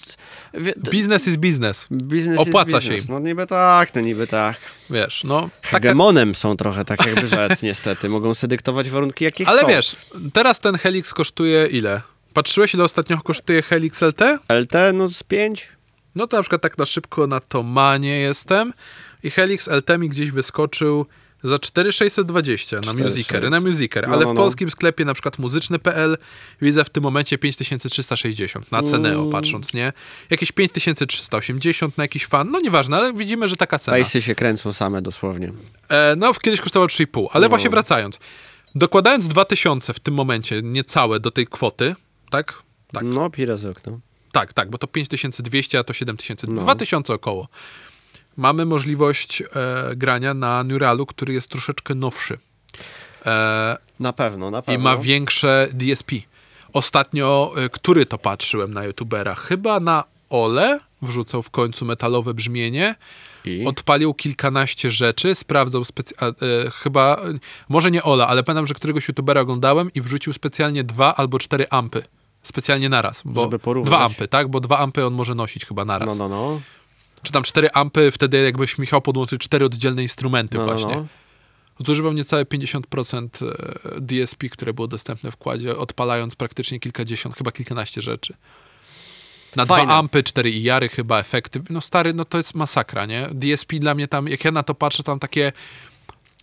wie, 0.54 0.72
Biznes 0.90 1.26
is 1.28 1.36
biznes. 1.36 1.86
biznes 1.92 2.38
opłaca 2.40 2.76
jest 2.76 2.86
się 2.86 2.96
im. 2.96 3.04
No 3.08 3.18
niby 3.18 3.46
tak, 3.46 3.94
no 3.94 4.00
niby 4.00 4.26
tak. 4.26 4.56
Wiesz, 4.90 5.24
no. 5.24 5.40
Taka, 5.62 5.70
Hegemonem 5.70 6.34
są 6.34 6.56
trochę, 6.56 6.84
tak 6.84 7.06
jakby 7.06 7.28
rzec, 7.28 7.62
niestety. 7.72 8.08
Mogą 8.08 8.34
sobie 8.34 8.48
dyktować 8.48 8.90
warunki, 8.90 9.24
jakie 9.24 9.48
ale 9.48 9.58
chcą. 9.58 9.68
wiesz, 9.68 9.96
teraz 10.32 10.60
ten 10.60 10.74
Helix 10.78 11.14
kosztuje 11.14 11.66
ile? 11.66 12.00
Patrzyłeś, 12.34 12.74
ile 12.74 12.84
ostatnio 12.84 13.18
kosztuje 13.22 13.62
Helix 13.62 14.02
LT? 14.02 14.20
LT, 14.48 14.74
no 14.94 15.08
z 15.08 15.22
5? 15.22 15.68
No 16.14 16.26
to 16.26 16.36
na 16.36 16.42
przykład 16.42 16.62
tak 16.62 16.78
na 16.78 16.86
szybko 16.86 17.26
na 17.26 17.40
Tomanie 17.40 18.18
jestem 18.18 18.72
i 19.22 19.30
Helix 19.30 19.68
LT 19.68 19.98
mi 19.98 20.08
gdzieś 20.08 20.30
wyskoczył 20.30 21.06
za 21.44 21.58
4620 21.58 22.76
na 22.76 22.82
4600. 22.82 23.06
Musicer, 23.16 23.50
na 23.50 23.60
Musicer, 23.70 24.08
No, 24.08 24.14
ale 24.14 24.24
no, 24.24 24.30
w 24.30 24.34
no. 24.34 24.40
polskim 24.40 24.70
sklepie 24.70 25.04
na 25.04 25.14
przykład 25.14 25.38
muzyczny.pl 25.38 26.16
widzę 26.62 26.84
w 26.84 26.90
tym 26.90 27.02
momencie 27.02 27.38
5360 27.38 28.72
na 28.72 28.82
Ceneo 28.82 29.18
Mm. 29.20 29.32
patrząc, 29.32 29.74
nie? 29.74 29.92
Jakieś 30.30 30.52
5380 30.52 31.98
na 31.98 32.04
jakiś 32.04 32.26
fan, 32.26 32.50
no 32.50 32.60
nieważne, 32.60 32.96
ale 32.96 33.12
widzimy, 33.12 33.48
że 33.48 33.56
taka 33.56 33.78
cena. 33.78 33.94
Pejsy 33.96 34.22
się 34.22 34.34
kręcą 34.34 34.72
same 34.72 35.02
dosłownie. 35.02 35.52
E, 35.88 36.14
no, 36.16 36.34
kiedyś 36.34 36.60
kosztowało 36.60 36.86
3,5, 36.88 37.26
ale 37.32 37.42
No. 37.44 37.48
właśnie 37.48 37.70
wracając. 37.70 38.18
Dokładając 38.74 39.26
2000 39.28 39.94
w 39.94 40.00
tym 40.00 40.14
momencie, 40.14 40.62
niecałe 40.62 41.20
do 41.20 41.30
tej 41.30 41.46
kwoty, 41.46 41.94
tak? 42.32 42.62
Tak, 42.92 43.04
No, 43.04 43.30
pira 43.30 43.56
z 43.56 43.64
okna. 43.64 43.98
tak, 44.32 44.52
tak, 44.52 44.70
bo 44.70 44.78
to 44.78 44.86
5200, 44.86 45.78
a 45.78 45.84
to 45.84 45.92
7000, 45.92 46.46
No. 46.50 46.62
2000 46.62 47.14
około. 47.14 47.48
Mamy 48.36 48.64
możliwość 48.66 49.42
e, 49.42 49.46
grania 49.96 50.34
na 50.34 50.64
Neuralu, 50.64 51.06
który 51.06 51.34
jest 51.34 51.48
troszeczkę 51.48 51.94
nowszy. 51.94 52.38
E, 53.26 53.76
Na 54.00 54.12
pewno, 54.12 54.50
na 54.50 54.58
I 54.58 54.62
pewno. 54.62 54.84
ma 54.84 54.96
większe 54.96 55.68
DSP. 55.72 56.12
Ostatnio, 56.72 57.52
y, 57.66 57.70
który 57.70 58.06
to 58.06 58.18
patrzyłem 58.18 58.74
na 58.74 58.84
YouTubera? 58.84 59.34
Chyba 59.34 59.80
na 59.80 60.04
Ole 60.30 60.80
wrzucał 61.02 61.42
w 61.42 61.50
końcu 61.50 61.84
metalowe 61.84 62.34
brzmienie. 62.34 62.94
I? 63.44 63.64
Odpalił 63.66 64.14
kilkanaście 64.14 64.90
rzeczy, 64.90 65.34
sprawdzał 65.34 65.82
specy- 65.84 66.14
e, 66.66 66.70
chyba, 66.70 67.20
może 67.68 67.90
nie 67.90 68.02
Ola, 68.02 68.28
ale 68.28 68.42
pamiętam, 68.42 68.66
że 68.66 68.74
któregoś 68.74 69.08
YouTubera 69.08 69.40
oglądałem 69.40 69.90
i 69.94 70.00
wrzucił 70.00 70.32
specjalnie 70.32 70.84
dwa 70.84 71.14
albo 71.14 71.38
cztery 71.38 71.66
ampy. 71.70 72.02
Specjalnie 72.42 72.88
naraz. 72.88 73.22
Bo 73.24 73.42
Żeby 73.42 73.58
porównać. 73.58 73.90
Dwa 73.90 74.04
ampy, 74.04 74.28
tak? 74.28 74.48
Bo 74.48 74.60
dwa 74.60 74.78
ampy 74.78 75.06
on 75.06 75.14
może 75.14 75.34
nosić 75.34 75.66
chyba 75.66 75.84
naraz. 75.84 76.18
No, 76.18 76.28
no, 76.28 76.36
no. 76.36 76.60
Czy 77.22 77.32
tam 77.32 77.42
cztery 77.42 77.70
ampy, 77.72 78.10
wtedy 78.10 78.42
jakbyś 78.42 78.78
Michał 78.78 79.00
podłączył 79.02 79.38
cztery 79.38 79.64
oddzielne 79.64 80.02
instrumenty 80.02 80.58
no, 80.58 80.66
no, 80.66 80.72
właśnie. 80.72 80.96
no. 80.96 81.06
Zużywał 81.86 82.12
niecałe 82.12 82.44
50% 82.44 83.28
e, 83.46 84.00
DSP, 84.00 84.48
które 84.48 84.72
było 84.72 84.88
dostępne 84.88 85.30
w 85.30 85.36
kładzie, 85.36 85.76
odpalając 85.76 86.34
praktycznie 86.34 86.80
kilkadziesiąt, 86.80 87.36
chyba 87.36 87.52
kilkanaście 87.52 88.02
rzeczy. 88.02 88.34
Na 89.56 89.66
Fajne. 89.66 89.86
dwa 89.86 89.98
ampy, 89.98 90.22
cztery 90.22 90.50
IR-y 90.50 90.88
chyba, 90.88 91.18
efekty. 91.18 91.62
No 91.70 91.80
stary, 91.80 92.14
no 92.14 92.24
to 92.24 92.38
jest 92.38 92.54
masakra, 92.54 93.06
nie? 93.06 93.28
DSP 93.32 93.78
dla 93.78 93.94
mnie 93.94 94.08
tam, 94.08 94.28
jak 94.28 94.44
ja 94.44 94.50
na 94.50 94.62
to 94.62 94.74
patrzę, 94.74 95.02
tam 95.02 95.18
takie... 95.18 95.52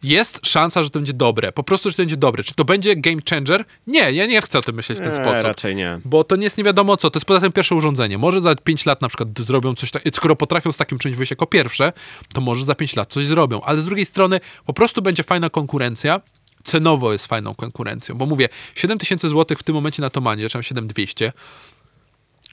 Jest 0.03 0.39
szansa, 0.45 0.83
że 0.83 0.89
to 0.89 0.99
będzie 0.99 1.13
dobre. 1.13 1.51
Po 1.51 1.63
prostu, 1.63 1.89
że 1.89 1.95
to 1.95 2.01
będzie 2.01 2.17
dobre. 2.17 2.43
Czy 2.43 2.53
to 2.53 2.65
będzie 2.65 2.95
game 2.95 3.17
changer? 3.29 3.65
Nie, 3.87 4.11
ja 4.11 4.25
nie 4.25 4.41
chcę 4.41 4.59
o 4.59 4.61
tym 4.61 4.75
myśleć 4.75 4.99
w 4.99 5.01
ten 5.01 5.11
Nie, 5.11 5.15
sposób. 5.17 5.43
raczej 5.43 5.75
nie. 5.75 5.99
Bo 6.05 6.23
to 6.23 6.35
nie 6.35 6.43
jest 6.43 6.57
nie 6.57 6.63
wiadomo 6.63 6.97
co, 6.97 7.09
to 7.09 7.17
jest 7.17 7.25
poza 7.25 7.39
tym 7.39 7.51
pierwsze 7.51 7.75
urządzenie. 7.75 8.17
Może 8.17 8.41
za 8.41 8.55
5 8.55 8.85
lat 8.85 9.01
na 9.01 9.07
przykład 9.07 9.29
zrobią 9.39 9.75
coś 9.75 9.91
takiego, 9.91 10.15
skoro 10.15 10.35
potrafią 10.35 10.71
z 10.71 10.77
takim 10.77 10.99
czymś 10.99 11.15
wyjść 11.15 11.31
jako 11.31 11.45
pierwsze, 11.45 11.93
to 12.33 12.41
może 12.41 12.65
za 12.65 12.75
5 12.75 12.95
lat 12.95 13.13
coś 13.13 13.25
zrobią. 13.25 13.61
Ale 13.61 13.81
z 13.81 13.85
drugiej 13.85 14.05
strony 14.05 14.39
po 14.65 14.73
prostu 14.73 15.01
będzie 15.01 15.23
fajna 15.23 15.49
konkurencja, 15.49 16.21
cenowo 16.63 17.13
jest 17.13 17.27
fajną 17.27 17.55
konkurencją, 17.55 18.15
bo 18.15 18.25
mówię, 18.25 18.49
7000 18.75 19.29
zł 19.29 19.57
w 19.57 19.63
tym 19.63 19.75
momencie 19.75 20.01
na 20.01 20.09
Tomanie, 20.09 20.43
zaczynam 20.43 20.63
7200 20.63 21.33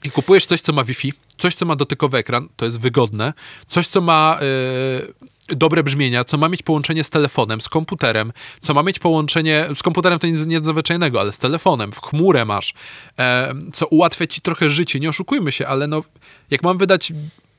i 0.03 0.11
kupujesz 0.11 0.45
coś, 0.45 0.61
co 0.61 0.73
ma 0.73 0.83
Wi-Fi, 0.83 1.13
coś, 1.37 1.55
co 1.55 1.65
ma 1.65 1.75
dotykowy 1.75 2.17
ekran, 2.17 2.49
to 2.55 2.65
jest 2.65 2.79
wygodne, 2.79 3.33
coś, 3.67 3.87
co 3.87 4.01
ma 4.01 4.37
yy, 4.41 5.13
dobre 5.47 5.83
brzmienia, 5.83 6.23
co 6.23 6.37
ma 6.37 6.49
mieć 6.49 6.63
połączenie 6.63 7.03
z 7.03 7.09
telefonem, 7.09 7.61
z 7.61 7.69
komputerem, 7.69 8.33
co 8.61 8.73
ma 8.73 8.83
mieć 8.83 8.99
połączenie, 8.99 9.65
z 9.75 9.83
komputerem 9.83 10.19
to 10.19 10.27
nic 10.27 10.45
nadzwyczajnego, 10.45 11.21
ale 11.21 11.31
z 11.31 11.37
telefonem, 11.37 11.91
w 11.91 12.01
chmurę 12.01 12.45
masz, 12.45 12.73
e, 13.19 13.53
co 13.73 13.87
ułatwia 13.87 14.27
ci 14.27 14.41
trochę 14.41 14.69
życie, 14.69 14.99
nie 14.99 15.09
oszukujmy 15.09 15.51
się, 15.51 15.67
ale 15.67 15.87
no, 15.87 16.03
jak 16.51 16.63
mam 16.63 16.77
wydać 16.77 17.13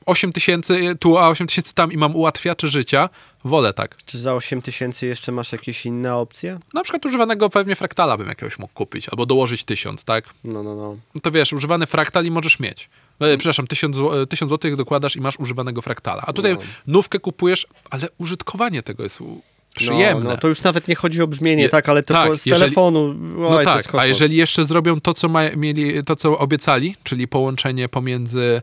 8 0.09 0.33
tysięcy 0.33 0.95
tu, 0.99 1.17
a 1.17 1.29
8 1.29 1.47
tysięcy 1.47 1.73
tam 1.73 1.91
i 1.91 1.97
mam 1.97 2.15
ułatwiacze 2.15 2.67
życia, 2.67 3.09
wolę 3.43 3.73
tak. 3.73 3.95
Czy 4.05 4.17
za 4.17 4.33
8 4.33 4.61
tysięcy 4.61 5.07
jeszcze 5.07 5.31
masz 5.31 5.51
jakieś 5.51 5.85
inne 5.85 6.15
opcje? 6.15 6.59
Na 6.73 6.83
przykład 6.83 7.05
używanego 7.05 7.49
pewnie 7.49 7.75
fraktala 7.75 8.17
bym 8.17 8.27
jakiegoś 8.27 8.59
mógł 8.59 8.73
kupić, 8.73 9.09
albo 9.09 9.25
dołożyć 9.25 9.63
1000, 9.63 10.03
tak? 10.03 10.25
No, 10.43 10.63
no, 10.63 10.75
no. 10.75 10.97
No 11.15 11.21
to 11.21 11.31
wiesz, 11.31 11.53
używany 11.53 11.85
fraktal 11.87 12.25
i 12.25 12.31
możesz 12.31 12.59
mieć. 12.59 12.89
E, 13.19 13.37
przepraszam, 13.37 13.67
1000 13.67 13.95
zł, 13.95 14.25
1000 14.25 14.49
zł 14.49 14.75
dokładasz 14.75 15.15
i 15.15 15.21
masz 15.21 15.39
używanego 15.39 15.81
fraktala. 15.81 16.23
A 16.27 16.33
tutaj 16.33 16.53
No. 16.53 16.59
nówkę 16.87 17.19
kupujesz, 17.19 17.67
ale 17.89 18.07
użytkowanie 18.17 18.83
tego 18.83 19.03
jest 19.03 19.19
przyjemne. 19.75 20.23
No, 20.23 20.29
no, 20.29 20.37
to 20.37 20.47
już 20.47 20.63
nawet 20.63 20.87
nie 20.87 20.95
chodzi 20.95 21.21
o 21.21 21.27
brzmienie, 21.27 21.63
Je- 21.63 21.69
tak, 21.69 21.89
ale 21.89 22.03
tylko 22.03 22.23
tak, 22.29 22.37
z 22.39 22.45
jeżeli- 22.45 22.61
telefonu. 22.61 23.13
No 23.13 23.47
oj, 23.49 23.65
to 23.65 23.75
jest 23.77 23.87
tak, 23.91 24.01
a 24.01 24.05
jeżeli 24.05 24.35
jeszcze 24.35 24.65
zrobią 24.65 25.01
to, 25.01 25.13
co 25.13 25.29
ma, 25.29 25.49
mieli, 25.49 26.03
to, 26.03 26.15
co 26.15 26.37
obiecali, 26.37 26.95
czyli 27.03 27.27
połączenie 27.27 27.89
pomiędzy 27.89 28.61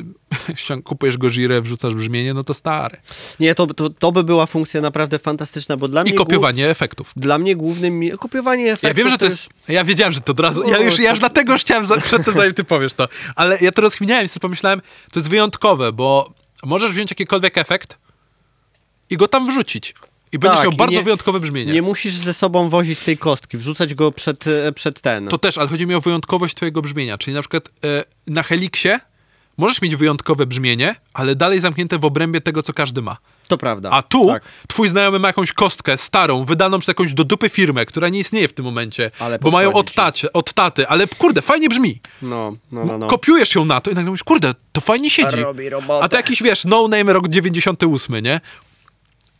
kupujesz 0.84 1.18
Gojirę, 1.18 1.62
wrzucasz 1.62 1.94
brzmienie, 1.94 2.34
no 2.34 2.44
to 2.44 2.54
stary. 2.54 2.96
Nie, 3.40 3.54
to, 3.54 3.66
to, 3.66 3.90
to 3.90 4.12
by 4.12 4.24
była 4.24 4.46
funkcja 4.46 4.80
naprawdę 4.80 5.18
fantastyczna, 5.18 5.76
bo 5.76 5.88
dla 5.88 6.02
I 6.02 6.04
mnie... 6.04 6.14
kopiowanie 6.14 6.68
efektów. 6.68 7.12
Dla 7.16 7.38
mnie 7.38 7.56
głównym... 7.56 8.18
Kopiowanie 8.18 8.64
efektów 8.72 8.88
Ja 8.88 8.94
wiem, 8.94 9.08
że 9.08 9.18
to 9.18 9.24
jest. 9.24 9.48
Ja 9.68 9.84
wiedziałem, 9.84 10.12
że 10.12 10.20
to 10.20 10.32
od 10.32 10.40
razu. 10.40 10.68
Ja 10.68 10.78
już, 10.78 10.98
ja 10.98 11.10
już 11.10 11.18
dlatego 11.18 11.52
już 11.52 11.62
chciałem 11.62 11.84
za, 11.84 11.96
przed 12.00 12.24
tym, 12.24 12.34
zanim 12.34 12.54
ty 12.54 12.64
powiesz 12.64 12.94
to. 12.94 13.08
Ale 13.36 13.58
ja 13.60 13.72
to 13.72 13.82
rozkminiałem 13.82 14.24
i 14.24 14.28
sobie 14.28 14.40
pomyślałem, 14.40 14.80
to 15.12 15.20
jest 15.20 15.30
wyjątkowe, 15.30 15.92
bo 15.92 16.32
możesz 16.64 16.92
wziąć 16.92 17.10
jakikolwiek 17.10 17.58
efekt 17.58 17.98
i 19.10 19.16
go 19.16 19.28
tam 19.28 19.46
wrzucić. 19.46 19.94
I 20.32 20.38
będziesz 20.38 20.58
Tak, 20.58 20.64
miał 20.64 20.72
i 20.72 20.76
bardzo 20.76 20.96
nie- 20.96 21.04
wyjątkowe 21.04 21.40
brzmienie. 21.40 21.72
Nie 21.72 21.82
musisz 21.82 22.14
ze 22.14 22.34
sobą 22.34 22.68
wozić 22.68 22.98
tej 22.98 23.18
kostki, 23.18 23.56
wrzucać 23.56 23.94
go 23.94 24.12
przed, 24.12 24.46
e, 24.46 24.72
przed 24.72 25.00
ten. 25.00 25.28
To 25.28 25.38
też, 25.38 25.58
ale 25.58 25.68
chodzi 25.68 25.86
mi 25.86 25.94
o 25.94 26.00
wyjątkowość 26.00 26.54
twojego 26.54 26.82
brzmienia. 26.82 27.18
Czyli 27.18 27.34
na 27.34 27.40
przykład 27.40 27.68
e, 27.84 28.04
na 28.26 28.42
Helixie 28.42 29.00
możesz 29.58 29.82
mieć 29.82 29.96
wyjątkowe 29.96 30.46
brzmienie, 30.46 30.94
ale 31.14 31.34
dalej 31.36 31.60
zamknięte 31.60 31.98
w 31.98 32.04
obrębie 32.04 32.40
tego, 32.40 32.62
co 32.62 32.72
każdy 32.72 33.02
ma. 33.02 33.16
To 33.48 33.58
prawda. 33.58 33.90
A 33.90 34.02
tu 34.02 34.26
Tak. 34.26 34.42
twój 34.68 34.88
znajomy 34.88 35.18
ma 35.18 35.28
jakąś 35.28 35.52
kostkę 35.52 35.98
starą, 35.98 36.44
wydaną 36.44 36.78
przez 36.78 36.88
jakąś 36.88 37.14
do 37.14 37.24
dupy 37.24 37.48
firmę, 37.48 37.86
która 37.86 38.08
nie 38.08 38.18
istnieje 38.18 38.48
w 38.48 38.52
tym 38.52 38.64
momencie, 38.64 39.10
Ale 39.18 39.38
bo 39.38 39.50
mają 39.50 39.72
od, 39.72 39.92
tacie, 39.92 40.32
od 40.32 40.52
taty, 40.52 40.88
ale 40.88 41.06
kurde, 41.18 41.42
fajnie 41.42 41.68
brzmi. 41.68 42.00
No, 42.22 42.56
no, 42.72 42.84
no. 42.84 42.98
no. 42.98 43.06
Kopiujesz 43.06 43.54
ją 43.54 43.64
na 43.64 43.80
to 43.80 43.90
i 43.90 43.94
nagle 43.94 44.10
mówisz, 44.10 44.24
kurde, 44.24 44.54
to 44.72 44.80
fajnie 44.80 45.10
siedzi. 45.10 45.36
Robi 45.36 45.70
robotę. 45.70 46.04
A 46.04 46.08
to 46.08 46.16
jakiś, 46.16 46.42
wiesz, 46.42 46.64
no 46.64 46.88
name 46.88 47.12
rok 47.12 47.28
98, 47.28 48.20
nie? 48.20 48.40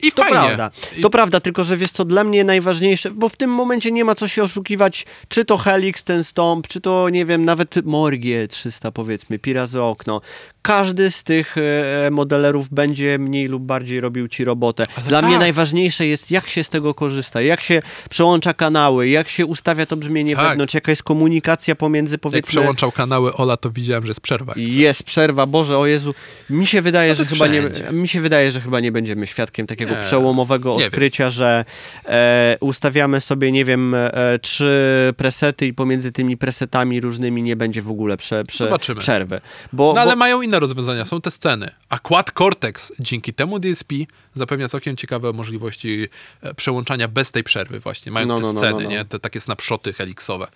I 0.03 0.13
To 0.13 0.23
fajnie. 0.23 0.39
prawda, 0.39 0.71
I- 0.97 1.03
to 1.03 1.11
prawda, 1.11 1.41
tylko 1.41 1.65
że 1.65 1.77
wiesz 1.77 1.93
co, 1.93 2.05
dla 2.05 2.25
mnie 2.25 2.45
najważniejsze, 2.45 3.11
bo 3.11 3.29
w 3.29 3.37
tym 3.37 3.51
momencie 3.51 3.93
nie 3.93 4.05
ma 4.05 4.15
co 4.15 4.29
się 4.29 4.43
oszukiwać, 4.43 5.07
czy 5.29 5.45
to 5.45 5.59
Helix, 5.59 6.05
ten 6.05 6.25
stąp, 6.25 6.69
czy 6.69 6.81
to, 6.81 7.09
nie 7.09 7.27
wiem, 7.27 7.45
nawet 7.45 7.75
Morgie 7.85 8.49
300 8.49 8.91
powiedzmy, 8.91 9.39
Pirazy 9.39 9.83
Okno. 9.83 10.21
Każdy 10.63 11.11
z 11.11 11.23
tych 11.23 11.57
e, 11.59 12.11
modelerów 12.11 12.69
będzie 12.71 13.19
mniej 13.19 13.47
lub 13.49 13.63
bardziej 13.63 14.01
robił 14.01 14.29
ci 14.29 14.45
robotę. 14.45 14.85
Dla 15.09 15.21
tak. 15.21 15.29
mnie 15.31 15.39
najważniejsze 15.39 16.07
jest, 16.07 16.31
jak 16.31 16.49
się 16.49 16.65
z 16.65 16.69
tego 16.69 16.95
korzysta, 16.95 17.41
jak 17.43 17.61
się 17.61 17.83
przełącza 18.11 18.55
kanały, 18.55 19.09
jak 19.09 19.29
się 19.29 19.47
ustawia 19.47 19.87
to 19.87 19.97
brzmienie 19.97 20.37
Tak. 20.37 20.49
wewnątrz, 20.49 20.75
jaka 20.75 20.93
jest 20.93 21.03
komunikacja 21.03 21.75
pomiędzy, 21.75 22.15
Jak 22.15 22.21
powiedzmy... 22.21 22.49
przełączał 22.49 22.93
kanały 22.93 23.33
Ola, 23.33 23.57
to 23.57 23.71
widziałem, 23.71 24.03
że 24.05 24.11
jest 24.11 24.21
przerwa. 24.21 24.53
Jest 24.57 25.03
przerwa, 25.03 25.47
Boże, 25.47 25.79
o 25.79 25.87
Jezu. 25.87 26.15
Mi 26.51 26.67
się 26.67 26.83
wydaje, 26.83 27.09
No 27.09 27.15
że 27.15 27.25
chyba 27.25 27.47
nie, 27.47 27.63
mi 27.93 28.09
się 28.09 28.21
wydaje, 28.21 28.53
że 28.53 28.61
chyba 28.61 28.81
nie 28.81 28.93
będziemy 28.93 29.27
świadkiem 29.27 29.67
takiego 29.67 29.95
Nie, 29.95 30.01
przełomowego 30.01 30.77
nie 30.79 30.87
odkrycia, 30.87 31.31
że 31.31 31.65
e, 32.05 32.57
ustawiamy 32.61 33.21
sobie, 33.21 33.53
nie 33.53 33.65
wiem, 33.65 33.95
e, 33.95 34.39
trzy 34.43 35.15
presety 35.17 35.67
i 35.67 35.75
pomiędzy 35.75 36.13
tymi 36.13 36.37
presetami 36.37 37.01
różnymi 37.01 37.43
nie 37.43 37.57
będzie 37.57 37.83
w 37.83 37.91
ogóle 37.91 38.17
prze, 38.17 38.45
prze, 38.45 38.65
Zobaczymy. 38.65 39.01
przerwy. 39.01 39.41
Bo, 39.73 39.93
No 39.95 40.01
ale 40.01 40.11
bo, 40.11 40.17
mają 40.17 40.43
inne 40.43 40.52
rozwiązania, 40.59 41.05
są 41.05 41.21
te 41.21 41.31
sceny. 41.31 41.71
A 41.89 41.99
Quad 41.99 42.31
Cortex 42.31 42.93
dzięki 43.01 43.35
temu 43.35 43.59
DSP 43.59 43.95
zapewnia 44.35 44.69
całkiem 44.69 44.97
ciekawe 44.97 45.33
możliwości 45.33 46.09
e, 46.43 46.55
przełączania 46.55 47.09
bez 47.09 47.33
tej 47.33 47.45
przerwy 47.45 47.81
właśnie. 47.81 48.13
Mają 48.13 48.27
No, 48.27 48.37
te 48.37 48.43
no, 48.43 48.53
no, 48.53 48.61
sceny, 48.61 48.73
no, 48.73 48.81
no. 48.81 48.89
nie? 48.91 49.05
Te 49.05 49.19
takie 49.19 49.41
snapshoty 49.41 49.93
helixowe. 49.93 50.47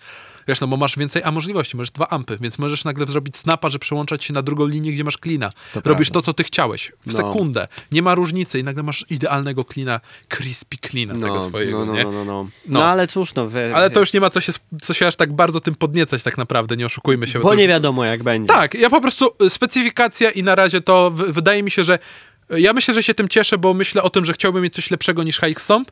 Wiesz, 0.47 0.61
no 0.61 0.67
bo 0.67 0.77
masz 0.77 0.97
więcej 0.97 1.23
a 1.23 1.31
możliwości, 1.31 1.77
możesz 1.77 1.91
dwa 1.91 2.07
ampy, 2.07 2.37
więc 2.41 2.59
możesz 2.59 2.85
nagle 2.85 3.05
zrobić 3.05 3.37
snapa, 3.37 3.69
że 3.69 3.79
przełączać 3.79 4.23
się 4.25 4.33
na 4.33 4.41
drugą 4.41 4.65
linię, 4.67 4.91
gdzie 4.91 5.03
masz 5.03 5.17
klina. 5.17 5.49
To 5.73 5.81
Robisz 5.85 6.07
prawda. 6.07 6.13
to, 6.13 6.21
co 6.21 6.33
ty 6.33 6.43
chciałeś. 6.43 6.91
W 7.05 7.11
No. 7.13 7.17
sekundę. 7.17 7.67
Nie 7.91 8.01
ma 8.01 8.15
różnicy 8.15 8.59
i 8.59 8.63
nagle 8.63 8.83
masz 8.83 9.05
idealnego 9.09 9.65
klina, 9.65 9.99
crispy 10.29 10.77
klina 10.77 11.13
tego 11.13 11.27
no, 11.27 11.41
swojego, 11.47 11.79
no, 11.79 11.85
no, 11.85 11.93
nie? 11.93 12.03
no, 12.03 12.11
no, 12.11 12.25
no. 12.25 12.43
No. 12.43 12.49
no 12.79 12.85
ale 12.85 13.07
cóż, 13.07 13.33
no. 13.35 13.47
Wy, 13.47 13.75
Ale 13.75 13.89
to 13.89 13.99
już 13.99 14.13
nie 14.13 14.19
ma 14.21 14.29
co 14.29 14.41
się, 14.41 14.53
co 14.81 14.93
się 14.93 15.07
aż 15.07 15.15
tak 15.15 15.33
bardzo 15.33 15.61
tym 15.61 15.75
podniecać 15.75 16.23
tak 16.23 16.37
naprawdę, 16.37 16.77
nie 16.77 16.85
oszukujmy 16.85 17.27
się. 17.27 17.39
Bo 17.39 17.49
to 17.49 17.55
nie 17.55 17.63
już- 17.63 17.69
wiadomo, 17.69 18.05
jak 18.05 18.23
będzie. 18.23 18.47
tak, 18.53 18.73
ja 18.73 18.89
po 18.89 19.01
prostu 19.01 19.31
y, 19.43 19.49
specyfikacja 19.49 20.31
i 20.31 20.43
na 20.43 20.55
razie 20.55 20.81
to 20.81 21.11
w, 21.11 21.15
wydaje 21.15 21.63
mi 21.63 21.71
się, 21.71 21.83
że 21.83 21.99
y, 22.53 22.61
ja 22.61 22.73
myślę, 22.73 22.93
że 22.93 23.03
się 23.03 23.13
tym 23.13 23.27
cieszę, 23.27 23.57
bo 23.57 23.73
myślę 23.73 24.03
o 24.03 24.09
tym, 24.09 24.25
że 24.25 24.33
chciałbym 24.33 24.63
mieć 24.63 24.73
coś 24.75 24.91
lepszego 24.91 25.23
niż 25.23 25.39
Hike 25.39 25.61
Stomp, 25.61 25.91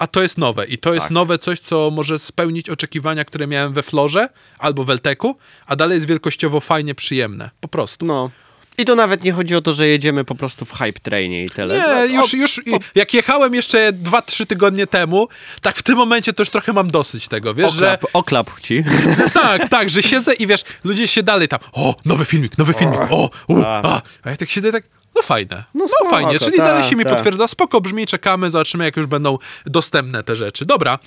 a 0.00 0.06
to 0.06 0.22
jest 0.22 0.38
nowe 0.38 0.66
i 0.66 0.78
to 0.78 0.90
jest 0.94 1.02
Tak. 1.02 1.10
nowe 1.10 1.38
coś, 1.38 1.60
co 1.60 1.90
może 1.90 2.18
spełnić 2.18 2.70
oczekiwania, 2.70 3.24
które 3.24 3.46
miałem 3.46 3.72
we 3.72 3.82
Florze 3.82 4.28
albo 4.58 4.84
w 4.84 4.90
Elteku, 4.90 5.36
a 5.66 5.76
dalej 5.76 5.94
jest 5.96 6.06
wielkościowo 6.08 6.60
fajnie 6.60 6.94
przyjemne. 6.94 7.50
Po 7.60 7.68
prostu. 7.68 8.06
No. 8.06 8.30
I 8.78 8.84
to 8.84 8.94
nawet 8.94 9.24
nie 9.24 9.32
chodzi 9.32 9.54
o 9.56 9.60
to, 9.62 9.74
że 9.74 9.88
jedziemy 9.88 10.24
po 10.24 10.34
prostu 10.34 10.64
w 10.64 10.72
hype 10.72 11.00
trainie 11.00 11.44
i 11.44 11.50
tyle. 11.50 11.78
No, 11.78 12.06
Nie, 12.06 12.14
już, 12.14 12.34
o- 12.34 12.36
już 12.36 12.58
i- 12.66 12.70
jak 12.94 13.14
jechałem 13.14 13.54
jeszcze 13.54 13.92
2-3 13.92 14.46
tygodnie 14.46 14.86
temu, 14.86 15.28
tak 15.62 15.76
w 15.76 15.82
tym 15.82 15.96
momencie 15.96 16.32
to 16.32 16.42
już 16.42 16.50
trochę 16.50 16.72
mam 16.72 16.90
dosyć 16.90 17.28
tego, 17.28 17.54
wiesz, 17.54 17.72
że 17.72 17.92
Oklap, 17.94 18.10
oklap 18.12 18.60
ci. 18.60 18.84
tak, 19.34 19.68
tak, 19.68 19.90
że 19.90 20.02
siedzę 20.02 20.34
i 20.34 20.46
wiesz, 20.46 20.64
ludzie 20.84 21.08
się 21.08 21.22
dalej 21.22 21.48
tam, 21.48 21.58
o, 21.72 21.94
nowy 22.04 22.24
filmik, 22.24 22.58
nowy 22.58 22.72
filmik, 22.74 23.00
o, 23.10 23.30
u, 23.48 23.56
a, 23.66 24.02
a 24.22 24.30
ja 24.30 24.36
tak 24.36 24.50
siedzę 24.50 24.72
tak, 24.72 24.84
no 25.16 25.22
fajne, 25.22 25.64
no, 25.74 25.88
spoko, 25.88 26.10
fajnie, 26.10 26.38
czyli 26.38 26.56
tak, 26.56 26.66
dalej 26.66 26.84
się 26.84 26.96
mi 26.96 27.04
tak. 27.04 27.12
potwierdza, 27.12 27.48
spoko 27.48 27.80
brzmi, 27.80 28.06
czekamy, 28.06 28.50
zobaczymy 28.50 28.84
jak 28.84 28.96
już 28.96 29.06
będą 29.06 29.38
dostępne 29.66 30.22
te 30.22 30.36
rzeczy. 30.36 30.64
Dobra, 30.66 30.98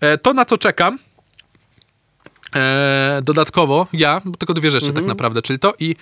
e, 0.00 0.18
to 0.18 0.34
na 0.34 0.44
co 0.44 0.58
czekam, 0.58 0.98
e, 2.56 3.20
dodatkowo 3.24 3.86
ja, 3.92 4.20
bo 4.24 4.36
tylko 4.36 4.54
dwie 4.54 4.70
rzeczy 4.70 4.86
Mhm. 4.86 5.04
tak 5.04 5.08
naprawdę, 5.08 5.42
czyli 5.42 5.58
to 5.58 5.72
i 5.78 5.96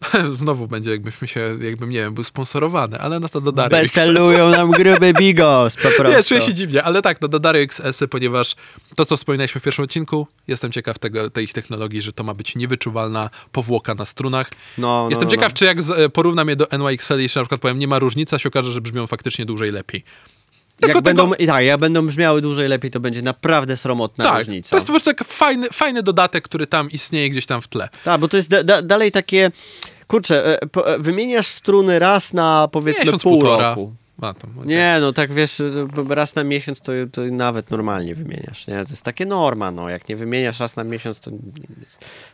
znowu 0.32 0.66
będzie 0.66 0.90
jakbyśmy 0.90 1.28
się, 1.28 1.58
jakbym, 1.60 1.90
nie 1.90 1.98
wiem, 1.98 2.14
był 2.14 2.24
sponsorowany, 2.24 2.98
ale 2.98 3.20
no 3.20 3.28
to 3.28 3.40
do 3.40 3.66
XS. 3.66 3.70
Becelują 3.70 4.50
nam 4.50 4.70
gruby 4.70 5.12
bigos 5.20 5.76
po 5.76 5.88
prostu. 5.88 6.18
Nie, 6.18 6.24
czuję 6.24 6.40
się 6.40 6.54
dziwnie, 6.54 6.82
ale 6.82 7.02
tak, 7.02 7.20
no 7.20 7.28
do 7.28 7.38
Dario 7.38 7.62
XS, 7.62 8.02
ponieważ 8.10 8.54
to, 8.96 9.06
co 9.06 9.16
wspominaliśmy 9.16 9.60
w 9.60 9.64
pierwszym 9.64 9.84
odcinku, 9.84 10.26
jestem 10.48 10.72
ciekaw 10.72 10.98
tego, 10.98 11.30
tej 11.30 11.44
ich 11.44 11.52
technologii, 11.52 12.02
że 12.02 12.12
to 12.12 12.24
ma 12.24 12.34
być 12.34 12.56
niewyczuwalna 12.56 13.30
powłoka 13.52 13.94
na 13.94 14.04
strunach. 14.04 14.50
No, 14.78 15.02
no, 15.02 15.10
jestem 15.10 15.28
no, 15.28 15.34
ciekaw, 15.34 15.52
no. 15.52 15.56
czy 15.56 15.64
jak 15.64 15.78
e, 15.96 16.08
porównam 16.08 16.48
je 16.48 16.56
do 16.56 16.66
NYXL 16.78 17.20
i 17.20 17.22
jeszcze 17.22 17.40
na 17.40 17.44
przykład 17.44 17.60
powiem, 17.60 17.78
nie 17.78 17.88
ma 17.88 17.98
różnicy, 17.98 18.36
a 18.36 18.38
się 18.38 18.48
okaże, 18.48 18.72
że 18.72 18.80
brzmią 18.80 19.06
faktycznie 19.06 19.46
dłużej 19.46 19.70
lepiej. 19.70 20.04
Tylko 20.80 20.98
Jak 20.98 21.04
będą, 21.04 21.22
tego- 21.30 21.36
i 21.36 21.46
tak, 21.46 21.64
jak 21.64 21.80
będą 21.80 22.06
brzmiały 22.06 22.42
dłużej 22.42 22.68
lepiej, 22.68 22.90
to 22.90 23.00
będzie 23.00 23.22
naprawdę 23.22 23.76
sromotna 23.76 24.24
tak, 24.24 24.38
różnica. 24.38 24.70
to 24.70 24.76
jest 24.76 24.86
po 24.86 24.92
prostu 24.92 25.10
taki 25.10 25.24
fajny, 25.24 25.68
fajny 25.72 26.02
dodatek, 26.02 26.44
który 26.44 26.66
tam 26.66 26.90
istnieje 26.90 27.30
gdzieś 27.30 27.46
tam 27.46 27.60
w 27.62 27.68
tle. 27.68 27.88
Tak, 28.04 28.20
bo 28.20 28.28
to 28.28 28.36
jest 28.36 28.48
da, 28.48 28.62
da, 28.64 28.82
dalej 28.82 29.12
takie, 29.12 29.50
kurczę, 30.06 30.46
e, 30.46 30.58
e, 30.84 30.98
wymieniasz 30.98 31.46
struny 31.46 31.98
raz 31.98 32.32
na 32.32 32.68
powiedzmy 32.72 33.04
Miesiąc, 33.04 33.22
pół 33.22 33.32
półtora. 33.32 33.68
roku. 33.70 33.92
A, 34.20 34.30
okej. 34.30 34.42
Nie, 34.64 34.98
no 35.00 35.12
tak 35.12 35.32
wiesz, 35.32 35.60
e, 35.60 35.86
raz 36.08 36.34
na 36.34 36.44
miesiąc 36.44 36.80
to, 36.80 36.92
to 37.12 37.22
nawet 37.22 37.70
normalnie 37.70 38.14
wymieniasz, 38.14 38.66
nie? 38.66 38.84
To 38.84 38.90
jest 38.90 39.02
takie 39.02 39.26
norma, 39.26 39.70
no. 39.70 39.88
Jak 39.88 40.08
nie 40.08 40.16
wymieniasz 40.16 40.60
raz 40.60 40.76
na 40.76 40.84
miesiąc, 40.84 41.20
to 41.20 41.30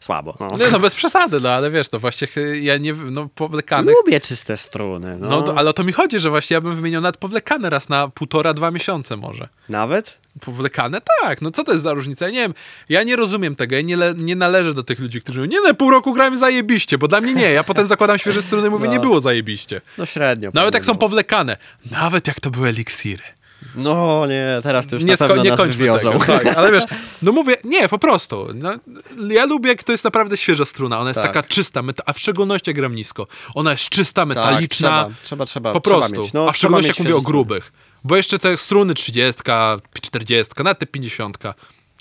słabo. 0.01 0.37
No. 0.41 0.57
Nie, 0.57 0.71
no 0.73 0.79
bez 0.79 0.95
przesady, 0.95 1.41
no 1.41 1.49
ale 1.51 1.71
wiesz, 1.71 1.89
to 1.89 1.99
właśnie 1.99 2.29
ja 2.61 2.77
nie, 2.77 2.93
no 2.93 3.29
powlekane 3.35 3.93
Lubię 3.93 4.21
czyste 4.21 4.57
struny, 4.57 5.17
no. 5.21 5.29
No, 5.29 5.43
to, 5.43 5.59
ale 5.59 5.71
o 5.71 5.73
to 5.73 5.85
mi 5.85 5.93
chodzi, 5.93 6.21
że 6.21 6.31
właśnie 6.31 6.55
ja 6.55 6.61
bym 6.61 6.77
wymieniał 6.77 7.03
nawet 7.03 7.17
powlekane 7.17 7.71
raz 7.71 7.89
na 7.89 8.09
półtora, 8.09 8.55
dwa 8.55 8.71
miesiące 8.71 9.17
może. 9.17 9.49
Nawet? 9.69 10.26
Powlekane? 10.41 11.01
Tak, 11.23 11.43
no 11.43 11.51
co 11.51 11.65
to 11.65 11.73
jest 11.73 11.83
za 11.85 11.93
różnica? 11.93 12.25
Ja 12.27 12.31
nie 12.33 12.41
wiem, 12.41 12.55
ja 12.89 13.03
nie 13.03 13.17
rozumiem 13.17 13.57
tego, 13.57 13.77
ja 13.77 13.83
nie, 13.83 13.97
nie 14.17 14.37
należę 14.37 14.75
do 14.75 14.83
tych 14.83 14.99
ludzi, 15.01 15.21
którzy 15.21 15.41
mówią, 15.41 15.51
nie 15.53 15.61
na 15.61 15.75
pół 15.75 15.91
roku 15.91 16.13
grałem 16.13 16.39
zajebiście, 16.39 16.99
bo 16.99 17.09
dla 17.09 17.21
mnie 17.21 17.35
nie, 17.35 17.51
ja 17.53 17.65
potem 17.65 17.87
zakładam 17.87 18.19
świeże 18.19 18.43
struny 18.43 18.67
i 18.69 18.71
mówię, 18.71 18.87
No. 18.87 18.93
nie 18.93 19.01
było 19.01 19.21
zajebiście. 19.21 19.81
No 19.99 20.07
średnio. 20.07 20.51
Nawet 20.55 20.75
jak 20.75 20.85
są 20.85 20.99
powlekane, 20.99 21.57
nawet 21.91 22.27
jak 22.29 22.41
to 22.41 22.51
były 22.51 22.69
eliksiry. 22.69 23.23
No 23.75 24.27
nie, 24.27 24.61
teraz 24.63 24.87
to 24.87 24.95
już 24.97 25.05
nie, 25.05 25.11
na 25.21 25.29
pewno 25.29 25.43
nie 25.43 25.51
nas 25.51 25.61
wywiozą. 25.61 26.13
tego, 26.13 26.25
tak, 26.25 26.47
ale 26.59 26.73
wiesz, 26.73 26.85
no 27.23 27.33
mówię, 27.33 27.57
nie, 27.65 27.89
po 27.89 27.99
prostu. 27.99 28.49
No, 28.55 28.71
ja 29.29 29.45
lubię, 29.45 29.69
jak 29.69 29.85
to 29.85 29.93
jest 29.93 30.05
naprawdę 30.05 30.37
świeża 30.37 30.65
struna, 30.65 30.99
ona 31.01 31.11
jest 31.11 31.21
Tak. 31.21 31.27
taka 31.33 31.43
czysta, 31.49 31.83
a 32.07 32.13
w 32.13 32.19
szczególności 32.19 32.71
jak 32.71 32.77
gram 32.77 32.95
nisko. 32.95 33.27
Ona 33.55 33.71
jest 33.71 33.89
czysta, 33.89 34.27
metaliczna, 34.27 34.89
Tak, 35.05 35.13
trzeba, 35.23 35.23
trzeba, 35.23 35.47
trzeba, 35.47 35.73
po 35.73 35.81
trzeba 35.81 35.99
prostu. 35.99 36.23
mieć. 36.23 36.33
No, 36.33 36.49
a 36.49 36.53
w 36.53 36.57
szczególności 36.57 36.89
jak 36.89 36.99
mówię 36.99 37.17
o 37.17 37.21
grubych. 37.21 37.73
Bo 38.07 38.17
jeszcze 38.17 38.39
te 38.39 38.59
struny 38.59 38.95
30, 38.95 39.43
40, 40.01 40.55
nawet 40.65 40.79
te 40.79 40.87
50, 40.87 41.39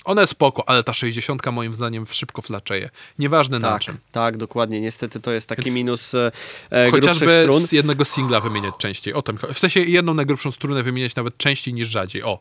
one 0.04 0.26
spoko, 0.26 0.68
ale 0.68 0.82
ta 0.82 0.94
60 0.94 1.46
moim 1.52 1.74
zdaniem 1.74 2.06
szybko 2.06 2.42
flaczeje. 2.42 2.90
Nieważne 3.18 3.58
na 3.58 3.68
Tak, 3.70 3.82
czym. 3.82 3.98
tak, 4.12 4.36
dokładnie. 4.36 4.80
Niestety 4.80 5.20
to 5.20 5.32
jest 5.32 5.46
taki 5.48 5.62
Więc 5.62 5.74
minus 5.74 6.14
e, 6.14 6.32
e, 6.70 6.90
Chociażby 6.90 7.40
strun. 7.42 7.60
z 7.66 7.72
jednego 7.72 8.04
singla 8.04 8.40
wymieniać 8.40 8.74
częściej. 8.78 9.14
O 9.14 9.22
to 9.22 9.32
mi 9.32 9.38
chodzi. 9.38 9.54
W 9.54 9.58
sensie 9.58 9.80
jedną 9.80 10.14
najgrubszą 10.14 10.50
strunę 10.52 10.82
wymieniać 10.82 11.16
nawet 11.16 11.36
częściej 11.38 11.74
niż 11.74 11.88
rzadziej. 11.88 12.22
O. 12.22 12.38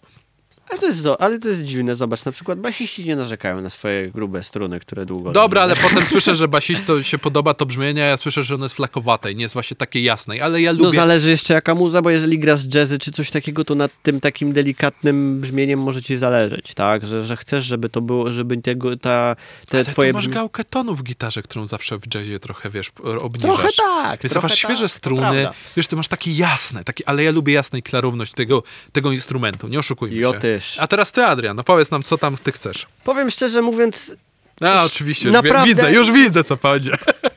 Ale 0.70 0.80
to, 0.80 0.86
jest, 0.86 1.08
ale 1.20 1.40
to 1.40 1.48
jest 1.48 1.64
dziwne, 1.64 1.96
zobacz, 1.96 2.26
na 2.26 2.32
przykład 2.32 2.60
basiści 2.60 3.06
nie 3.06 3.16
narzekają 3.16 3.62
na 3.62 3.70
swoje 3.70 4.12
grube 4.12 4.44
struny, 4.44 4.80
które 4.80 5.06
długo... 5.06 5.32
Dobra, 5.32 5.62
ale 5.62 5.76
potem 5.76 6.02
słyszę, 6.12 6.36
że 6.36 6.48
basisto 6.48 7.04
się 7.04 7.18
podoba 7.18 7.54
to 7.54 7.66
brzmienie, 7.66 8.04
a 8.04 8.08
ja 8.08 8.18
słyszę, 8.18 8.44
że 8.44 8.56
ono 8.56 8.66
jest 8.66 8.76
flakowate 8.76 9.32
i 9.32 9.36
nie 9.36 9.44
jest 9.44 9.54
właśnie 9.54 9.78
takie 9.78 10.02
jasnej, 10.02 10.42
ale 10.42 10.62
ja 10.62 10.74
No 10.74 10.84
lubię... 10.84 10.96
zależy 10.96 11.30
jeszcze 11.30 11.54
jaka 11.54 11.76
muza, 11.76 12.02
bo 12.02 12.10
jeżeli 12.10 12.40
grasz 12.40 12.74
jazzy 12.74 13.00
czy 13.00 13.12
coś 13.12 13.32
takiego, 13.32 13.66
to 13.66 13.76
nad 13.76 13.92
tym 14.04 14.20
takim 14.20 14.54
delikatnym 14.54 15.42
brzmieniem 15.42 15.80
może 15.80 16.02
ci 16.02 16.18
zależeć, 16.18 16.74
tak? 16.74 17.06
Że, 17.06 17.24
że 17.24 17.38
chcesz, 17.38 17.66
żeby 17.66 17.90
to 17.90 18.02
było, 18.02 18.32
żeby 18.32 18.58
tego, 18.58 18.98
ta, 18.98 19.36
te 19.70 19.78
ale 19.78 19.86
twoje 19.86 20.12
to 20.12 20.18
masz 20.18 20.28
gałkę 20.28 20.64
tonu 20.64 20.96
w 20.96 21.04
gitarze, 21.04 21.42
którą 21.42 21.68
zawsze 21.68 22.00
w 22.00 22.16
jazzie 22.16 22.40
trochę, 22.40 22.70
wiesz, 22.70 22.92
obniżasz. 23.20 23.56
Trochę 23.56 23.70
tak, 23.78 24.24
Więc 24.24 24.32
trochę 24.32 24.48
masz 24.48 24.58
świeże 24.58 24.84
tak, 24.84 24.92
to 24.92 24.98
struny, 24.98 25.48
wiesz, 25.78 25.88
ty 25.88 25.96
masz 25.96 26.08
takie 26.08 26.32
jasne, 26.32 26.84
takie, 26.84 27.10
ale 27.10 27.24
ja 27.24 27.32
lubię 27.32 27.54
jasną 27.54 27.80
klarowność 27.82 28.34
tego, 28.34 28.64
tego 28.92 29.12
instrumentu, 29.12 29.68
nie 29.68 29.80
oszukujmy 29.80 30.16
Ja 30.16 30.32
się. 30.32 30.55
Też. 30.60 30.80
A 30.80 30.88
teraz 30.88 31.12
ty, 31.12 31.26
Adrian, 31.26 31.56
no 31.56 31.64
powiedz 31.64 31.92
nam, 31.92 32.04
co 32.04 32.18
tam 32.18 32.38
ty 32.38 32.52
chcesz. 32.52 32.86
Powiem 33.04 33.30
szczerze 33.30 33.62
mówiąc, 33.62 34.16
A, 34.62 34.84
oczywiście, 34.84 35.26
już 35.26 35.34
Naprawdę- 35.34 35.68
widzę, 35.68 35.94
już 35.94 36.12
widzę, 36.12 36.44
co 36.44 36.58
będzie. 36.58 36.92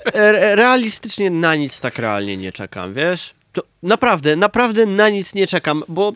realistycznie 0.54 1.30
na 1.30 1.54
nic 1.54 1.80
tak 1.80 1.98
realnie 1.98 2.36
nie 2.36 2.52
czekam, 2.52 2.94
wiesz? 2.94 3.34
To 3.52 3.62
naprawdę, 3.82 4.36
naprawdę 4.36 4.86
na 4.86 5.08
nic 5.08 5.34
nie 5.34 5.46
czekam, 5.46 5.82
bo 5.88 6.12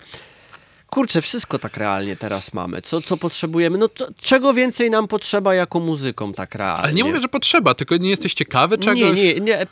kurczę, 0.87 1.23
wszystko 1.23 1.59
tak 1.59 1.77
realnie 1.77 2.17
teraz 2.17 2.53
mamy. 2.53 2.83
Co, 2.83 3.01
co 3.01 3.17
potrzebujemy? 3.17 3.79
No 3.79 3.89
to 3.89 4.09
czego 4.23 4.55
więcej 4.55 4.91
nam 4.91 5.09
potrzeba 5.09 5.55
jako 5.55 5.81
muzykom 5.81 6.33
tak 6.35 6.55
realnie? 6.55 6.83
Ale 6.83 6.93
nie 6.93 7.05
mówię, 7.05 7.21
że 7.21 7.29
potrzeba, 7.29 7.75
tylko 7.75 7.97
nie 7.97 8.11
jesteś 8.11 8.35
ciekawy 8.35 8.79
czegoś? 8.79 9.01
Nie, 9.01 9.13
nie, 9.13 9.35
nie. 9.35 9.67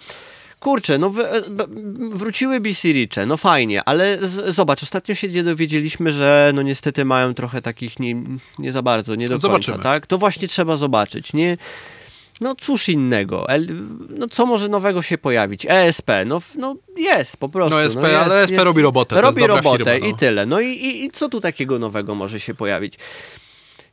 Kurczę, 0.61 0.99
no 0.99 1.11
w, 1.11 1.17
b- 1.51 1.65
wróciły 2.13 2.61
BC 2.61 2.89
Riche, 2.89 3.27
no 3.27 3.37
fajnie, 3.37 3.83
ale 3.85 4.19
z, 4.19 4.55
zobacz, 4.55 4.83
ostatnio 4.83 5.15
się 5.15 5.29
dowiedzieliśmy, 5.43 6.13
że 6.13 6.53
no 6.55 6.63
niestety 6.63 7.05
mają 7.05 7.35
trochę 7.35 7.63
takich 7.63 7.99
nie, 8.01 8.15
nie 8.59 8.73
za 8.73 8.83
bardzo, 8.83 9.15
nie 9.15 9.29
do 9.29 9.39
Zobaczymy. 9.39 9.77
końca, 9.77 9.83
tak? 9.91 10.07
To 10.07 10.19
właśnie 10.19 10.49
trzeba 10.49 10.77
zobaczyć, 10.77 11.33
nie? 11.33 11.57
No 12.41 12.55
cóż 12.55 12.89
innego, 12.89 13.47
no 14.19 14.29
co 14.29 14.47
może 14.47 14.69
nowego 14.69 15.03
się 15.03 15.19
pojawić? 15.19 15.67
ESP, 15.69 16.11
no, 16.27 16.41
no 16.59 16.77
jest 16.97 17.37
po 17.37 17.49
prostu. 17.49 17.75
No 17.77 17.83
ESP, 17.83 18.03
jest, 18.03 18.15
ale 18.17 18.43
ESP 18.43 18.55
robi 18.59 18.83
robotę, 18.83 19.09
to 19.09 19.27
jest 19.27 19.39
Robi 19.39 19.47
robotę 19.47 19.79
firma, 19.85 20.07
no. 20.09 20.15
i 20.15 20.15
tyle. 20.19 20.47
No 20.47 20.61
i, 20.61 20.69
i, 20.69 21.05
i 21.05 21.11
co 21.11 21.29
tu 21.29 21.41
takiego 21.41 21.79
nowego 21.79 22.15
może 22.15 22.41
się 22.41 22.55
pojawić? 22.55 22.95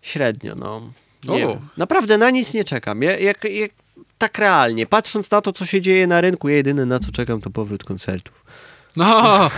Średnio, 0.01 0.55
no. 0.55 0.81
Nie. 1.25 1.59
Naprawdę 1.77 2.17
na 2.17 2.29
nic 2.29 2.53
nie 2.53 2.63
czekam. 2.63 3.01
Ja, 3.01 3.17
jak, 3.19 3.43
jak, 3.43 3.71
tak 4.17 4.37
realnie, 4.37 4.85
patrząc 4.87 5.31
na 5.31 5.41
to, 5.41 5.53
co 5.53 5.65
się 5.65 5.81
dzieje 5.81 6.07
na 6.07 6.21
rynku, 6.21 6.49
ja 6.49 6.55
jedyne 6.55 6.85
na 6.85 6.99
co 6.99 7.11
czekam, 7.11 7.41
to 7.41 7.49
powrót 7.49 7.83
koncertów. 7.83 8.43
No, 8.95 9.49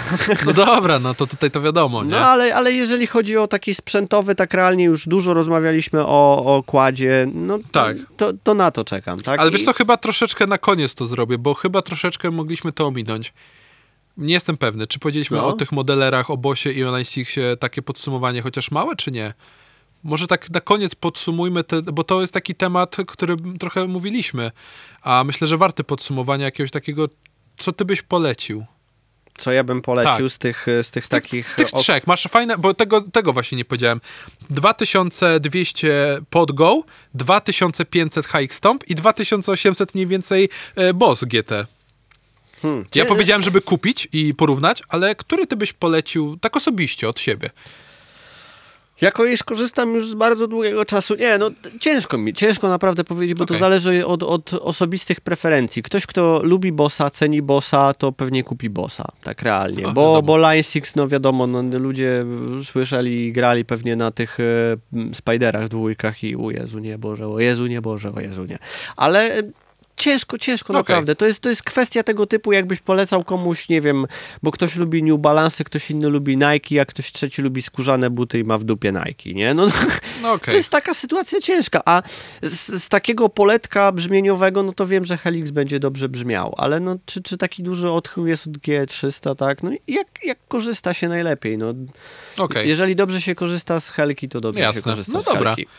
no 0.45 0.53
dobra, 0.53 0.99
no 0.99 1.13
to 1.13 1.27
tutaj 1.27 1.51
to 1.51 1.61
wiadomo, 1.61 2.03
nie? 2.03 2.09
No 2.09 2.17
ale, 2.17 2.55
ale 2.55 2.71
jeżeli 2.71 3.07
chodzi 3.07 3.37
o 3.37 3.47
taki 3.47 3.75
sprzętowy, 3.75 4.35
tak 4.35 4.53
realnie 4.53 4.83
już 4.83 5.07
dużo 5.07 5.33
rozmawialiśmy 5.33 6.05
o, 6.05 6.55
o 6.57 6.63
kładzie, 6.63 7.27
no 7.33 7.59
Tak. 7.71 7.97
to, 8.17 8.33
to 8.43 8.53
na 8.53 8.71
to 8.71 8.83
czekam, 8.85 9.19
tak? 9.19 9.39
Ale 9.39 9.51
wiesz 9.51 9.61
I- 9.61 9.65
co, 9.65 9.73
chyba 9.73 9.97
troszeczkę 9.97 10.47
na 10.47 10.57
koniec 10.57 10.95
to 10.95 11.07
zrobię, 11.07 11.37
bo 11.37 11.53
chyba 11.53 11.81
troszeczkę 11.81 12.31
mogliśmy 12.31 12.71
to 12.71 12.87
ominąć. 12.87 13.33
Nie 14.17 14.33
jestem 14.33 14.57
pewny, 14.57 14.87
czy 14.87 14.99
powiedzieliśmy 14.99 15.37
No. 15.37 15.47
o 15.47 15.53
tych 15.53 15.71
modelerach, 15.71 16.29
o 16.29 16.37
Bosie 16.37 16.71
i 16.71 16.83
o 16.83 16.91
Line 16.91 17.05
takie 17.59 17.81
podsumowanie, 17.81 18.41
chociaż 18.41 18.71
małe, 18.71 18.95
czy 18.95 19.11
nie? 19.11 19.33
Może 20.03 20.27
tak 20.27 20.49
na 20.49 20.61
koniec 20.61 20.95
podsumujmy, 20.95 21.63
te, 21.63 21.81
bo 21.81 22.03
to 22.03 22.21
jest 22.21 22.33
taki 22.33 22.55
temat, 22.55 22.95
który 23.07 23.35
trochę 23.59 23.87
mówiliśmy, 23.87 24.51
a 25.01 25.23
myślę, 25.23 25.47
że 25.47 25.57
warty 25.57 25.83
podsumowania 25.83 26.45
jakiegoś 26.45 26.71
takiego, 26.71 27.09
co 27.57 27.71
ty 27.71 27.85
byś 27.85 28.01
polecił? 28.01 28.65
Co 29.37 29.51
ja 29.51 29.63
bym 29.63 29.81
polecił 29.81 30.25
Tak. 30.25 30.33
z 30.33 30.37
tych, 30.37 30.65
z 30.81 30.91
tych 30.91 31.05
Z 31.05 31.09
takich... 31.09 31.49
z 31.49 31.55
tych 31.55 31.67
ok- 31.73 31.81
trzech, 31.81 32.07
masz 32.07 32.23
fajne, 32.23 32.57
bo 32.57 32.73
tego, 32.73 33.01
tego 33.01 33.33
właśnie 33.33 33.57
nie 33.57 33.65
powiedziałem. 33.65 34.01
2200 34.49 36.17
pod 36.29 36.51
Go, 36.51 36.83
2500 37.13 38.25
High 38.25 38.53
Stomp 38.53 38.83
i 38.89 38.95
2800 38.95 39.95
mniej 39.95 40.07
więcej 40.07 40.49
e, 40.75 40.93
Boss 40.93 41.23
GT. 41.23 41.51
Hmm. 42.61 42.85
Ja 42.95 43.05
powiedziałem, 43.05 43.41
żeby 43.41 43.61
kupić 43.61 44.07
i 44.13 44.33
porównać, 44.33 44.83
ale 44.89 45.15
który 45.15 45.47
ty 45.47 45.55
byś 45.55 45.73
polecił 45.73 46.37
tak 46.37 46.57
osobiście 46.57 47.09
od 47.09 47.19
siebie? 47.19 47.49
Jako 49.01 49.25
iż 49.25 49.43
korzystam 49.43 49.95
już 49.95 50.09
z 50.09 50.13
bardzo 50.13 50.47
długiego 50.47 50.85
czasu. 50.85 51.15
Nie, 51.15 51.37
no 51.37 51.51
ciężko 51.79 52.17
mi, 52.17 52.33
ciężko 52.33 52.69
naprawdę 52.69 53.03
powiedzieć, 53.03 53.37
bo 53.37 53.43
Okej. 53.43 53.57
to 53.57 53.59
zależy 53.59 54.05
od, 54.05 54.23
od 54.23 54.53
osobistych 54.53 55.21
preferencji. 55.21 55.83
Ktoś, 55.83 56.05
kto 56.05 56.41
lubi 56.43 56.71
bossa, 56.71 57.09
ceni 57.09 57.41
bossa, 57.41 57.93
to 57.93 58.11
pewnie 58.11 58.43
kupi 58.43 58.69
bossa, 58.69 59.05
tak 59.23 59.41
realnie. 59.41 59.83
No, 59.83 59.93
bo, 59.93 60.01
wiadomo. 60.01 60.21
bo 60.21 60.37
Line 60.37 60.63
Six, 60.63 60.95
no 60.95 61.07
wiadomo, 61.07 61.47
no, 61.47 61.61
ludzie 61.79 62.25
słyszeli 62.63 63.25
i 63.25 63.33
grali 63.33 63.65
pewnie 63.65 63.95
na 63.95 64.11
tych 64.11 64.37
m, 64.93 65.15
Spiderach, 65.15 65.67
dwójkach 65.67 66.23
i 66.23 66.35
o 66.35 66.51
Jezu 66.51 66.79
nie 66.79 66.97
Boże, 66.97 67.27
o 67.27 67.39
Jezu 67.39 67.67
nie 67.67 67.81
Boże, 67.81 68.13
o 68.13 68.19
Jezu 68.19 68.45
nie. 68.45 68.59
Ale 68.95 69.43
ciężko, 69.99 70.37
ciężko 70.37 70.73
Okej. 70.73 70.79
naprawdę. 70.79 71.15
To 71.15 71.25
jest, 71.25 71.39
to 71.39 71.49
jest 71.49 71.63
kwestia 71.63 72.03
tego 72.03 72.25
typu, 72.25 72.51
jakbyś 72.51 72.79
polecał 72.79 73.23
komuś, 73.23 73.69
nie 73.69 73.81
wiem, 73.81 74.05
bo 74.43 74.51
ktoś 74.51 74.75
lubi 74.75 75.03
New 75.03 75.19
Balance, 75.19 75.63
ktoś 75.63 75.91
inny 75.91 76.09
lubi 76.09 76.37
Nike, 76.37 76.81
a 76.81 76.85
ktoś 76.85 77.11
trzeci 77.11 77.41
lubi 77.41 77.61
skórzane 77.61 78.09
buty 78.09 78.39
i 78.39 78.43
ma 78.43 78.57
w 78.57 78.63
dupie 78.63 78.91
Nike, 78.91 79.33
nie? 79.33 79.53
No, 79.53 79.67
No 80.21 80.31
okej. 80.31 80.51
to 80.51 80.57
jest 80.57 80.69
taka 80.69 80.93
sytuacja 80.93 81.41
ciężka, 81.41 81.81
a 81.85 82.01
z, 82.41 82.83
z 82.83 82.89
takiego 82.89 83.29
poletka 83.29 83.91
brzmieniowego, 83.91 84.63
no 84.63 84.73
to 84.73 84.87
wiem, 84.87 85.05
że 85.05 85.17
Helix 85.17 85.51
będzie 85.51 85.79
dobrze 85.79 86.09
brzmiał, 86.09 86.53
ale 86.57 86.79
no 86.79 86.95
czy, 87.05 87.21
czy 87.21 87.37
taki 87.37 87.63
duży 87.63 87.91
odchył 87.91 88.27
jest 88.27 88.47
od 88.47 88.53
G300, 88.53 89.35
tak? 89.35 89.63
No 89.63 89.71
jak, 89.87 90.07
jak 90.23 90.37
korzysta 90.47 90.93
się 90.93 91.07
najlepiej, 91.07 91.57
no. 91.57 91.73
Okej. 92.37 92.69
Jeżeli 92.69 92.95
dobrze 92.95 93.21
się 93.21 93.35
korzysta 93.35 93.79
z 93.79 93.89
Helki, 93.89 94.29
to 94.29 94.41
dobrze 94.41 94.59
się 94.59 94.65
Jasne. 94.65 94.81
korzysta 94.81 95.11
No 95.13 95.21
z 95.21 95.25
dobra. 95.25 95.55
Helki. 95.55 95.71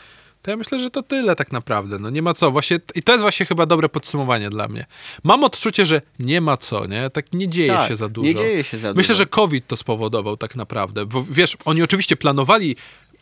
To 0.42 0.50
ja 0.50 0.56
myślę, 0.56 0.80
że 0.80 0.90
to 0.90 1.02
tyle 1.02 1.36
tak 1.36 1.52
naprawdę. 1.52 1.98
No 1.98 2.10
nie 2.10 2.22
ma 2.22 2.34
co. 2.34 2.50
Właśnie, 2.50 2.78
I 2.94 3.02
to 3.02 3.12
jest 3.12 3.22
właśnie 3.22 3.46
chyba 3.46 3.66
dobre 3.66 3.88
podsumowanie 3.88 4.50
dla 4.50 4.68
mnie. 4.68 4.86
Mam 5.24 5.44
odczucie, 5.44 5.86
że 5.86 6.02
nie 6.18 6.40
ma 6.40 6.56
co, 6.56 6.86
nie? 6.86 7.10
Tak 7.10 7.32
nie 7.32 7.48
dzieje 7.48 7.72
Tak, 7.72 7.88
się 7.88 7.96
za 7.96 8.08
dużo. 8.08 8.26
nie 8.26 8.34
dzieje 8.34 8.64
się 8.64 8.78
za 8.78 8.88
Myślę, 8.94 9.14
dużo. 9.14 9.14
że 9.14 9.26
COVID 9.26 9.66
to 9.66 9.76
spowodował 9.76 10.36
tak 10.36 10.56
naprawdę. 10.56 11.06
Bo 11.06 11.24
wiesz, 11.30 11.56
oni 11.64 11.82
oczywiście 11.82 12.16
planowali 12.16 12.76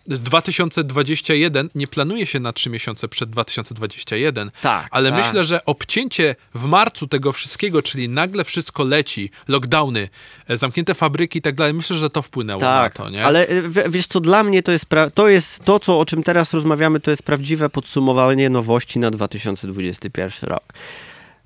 2021, 0.08 1.68
nie 1.74 1.86
planuje 1.88 2.26
się 2.26 2.40
na 2.40 2.52
trzy 2.52 2.70
miesiące 2.70 3.08
przed 3.08 3.30
2021, 3.30 4.50
Tak, 4.62 4.88
ale 4.90 5.10
tak. 5.12 5.24
myślę, 5.26 5.44
że 5.44 5.64
obcięcie 5.64 6.36
w 6.54 6.64
marcu 6.64 7.06
tego 7.06 7.32
wszystkiego, 7.32 7.82
czyli 7.82 8.08
nagle 8.08 8.44
wszystko 8.44 8.84
leci, 8.84 9.30
lockdowny, 9.48 10.08
e, 10.48 10.56
zamknięte 10.56 10.94
fabryki 10.94 11.38
i 11.38 11.42
tak 11.42 11.54
dalej, 11.54 11.74
myślę, 11.74 11.96
że 11.96 12.10
to 12.10 12.22
wpłynęło 12.22 12.60
Tak, 12.60 12.98
na 12.98 13.04
to, 13.04 13.10
nie? 13.10 13.24
ale 13.24 13.48
y, 13.50 13.62
w- 13.68 13.90
wiesz 13.90 14.06
co, 14.06 14.20
dla 14.20 14.42
mnie 14.42 14.62
to 14.62 14.72
jest, 14.72 14.84
to 15.14 15.28
jest 15.28 15.64
to, 15.64 15.80
co, 15.80 15.98
o 16.00 16.04
czym 16.04 16.22
teraz 16.22 16.54
rozmawiamy, 16.54 17.00
to 17.00 17.10
jest 17.10 17.22
prawdziwe 17.22 17.70
podsumowanie 17.70 18.50
nowości 18.50 18.98
na 18.98 19.10
2021 19.10 20.50
rok. 20.50 20.62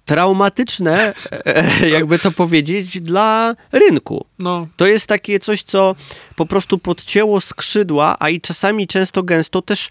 Traumatyczne, 0.04 1.14
e, 1.46 1.88
jakby 1.88 2.18
to 2.18 2.30
powiedzieć, 2.30 3.00
dla 3.00 3.54
rynku. 3.72 4.26
No, 4.38 4.66
To 4.76 4.86
jest 4.86 5.06
takie 5.06 5.38
coś, 5.40 5.62
co 5.62 5.94
po 6.36 6.46
prostu 6.46 6.78
podcięło 6.78 7.40
skrzydła, 7.40 8.16
a 8.18 8.28
i 8.28 8.40
czasami 8.40 8.86
często 8.86 9.22
gęsto 9.22 9.62
też 9.62 9.88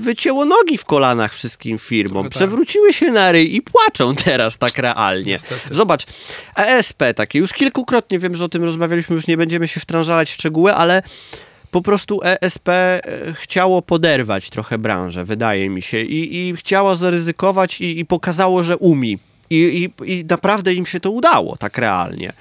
wycięło 0.00 0.44
nogi 0.44 0.78
w 0.78 0.84
kolanach 0.84 1.34
wszystkim 1.34 1.78
firmom. 1.78 2.12
Trochę 2.12 2.28
tak. 2.28 2.36
Przewróciły 2.36 2.92
się 2.92 3.12
na 3.12 3.32
ryj 3.32 3.56
i 3.56 3.62
płaczą 3.62 4.14
teraz 4.14 4.58
tak 4.58 4.78
realnie. 4.78 5.32
Niestety. 5.32 5.74
Zobacz, 5.74 6.06
ESP 6.56 7.02
takie, 7.14 7.38
już 7.38 7.52
kilkukrotnie 7.52 8.18
wiem, 8.18 8.34
że 8.34 8.44
o 8.44 8.48
tym 8.48 8.64
rozmawialiśmy, 8.64 9.16
już 9.16 9.26
nie 9.26 9.36
będziemy 9.36 9.68
się 9.68 9.80
wtrążalać 9.80 10.30
w 10.30 10.34
szczegóły, 10.34 10.74
ale 10.74 11.02
po 11.70 11.82
prostu 11.82 12.20
ESP 12.22 12.68
e, 12.68 13.00
chciało 13.34 13.82
poderwać 13.82 14.50
trochę 14.50 14.78
branżę, 14.78 15.24
wydaje 15.24 15.70
mi 15.70 15.82
się, 15.82 16.00
i, 16.00 16.48
i 16.48 16.56
chciało 16.56 16.96
zaryzykować 16.96 17.80
i, 17.80 17.98
i 17.98 18.04
pokazało, 18.06 18.62
że 18.62 18.76
umi. 18.76 19.18
I, 19.50 19.90
i, 20.00 20.12
I 20.12 20.24
naprawdę 20.24 20.74
im 20.74 20.86
się 20.86 21.00
to 21.00 21.10
udało, 21.10 21.56
tak 21.56 21.78
realnie. 21.78 22.32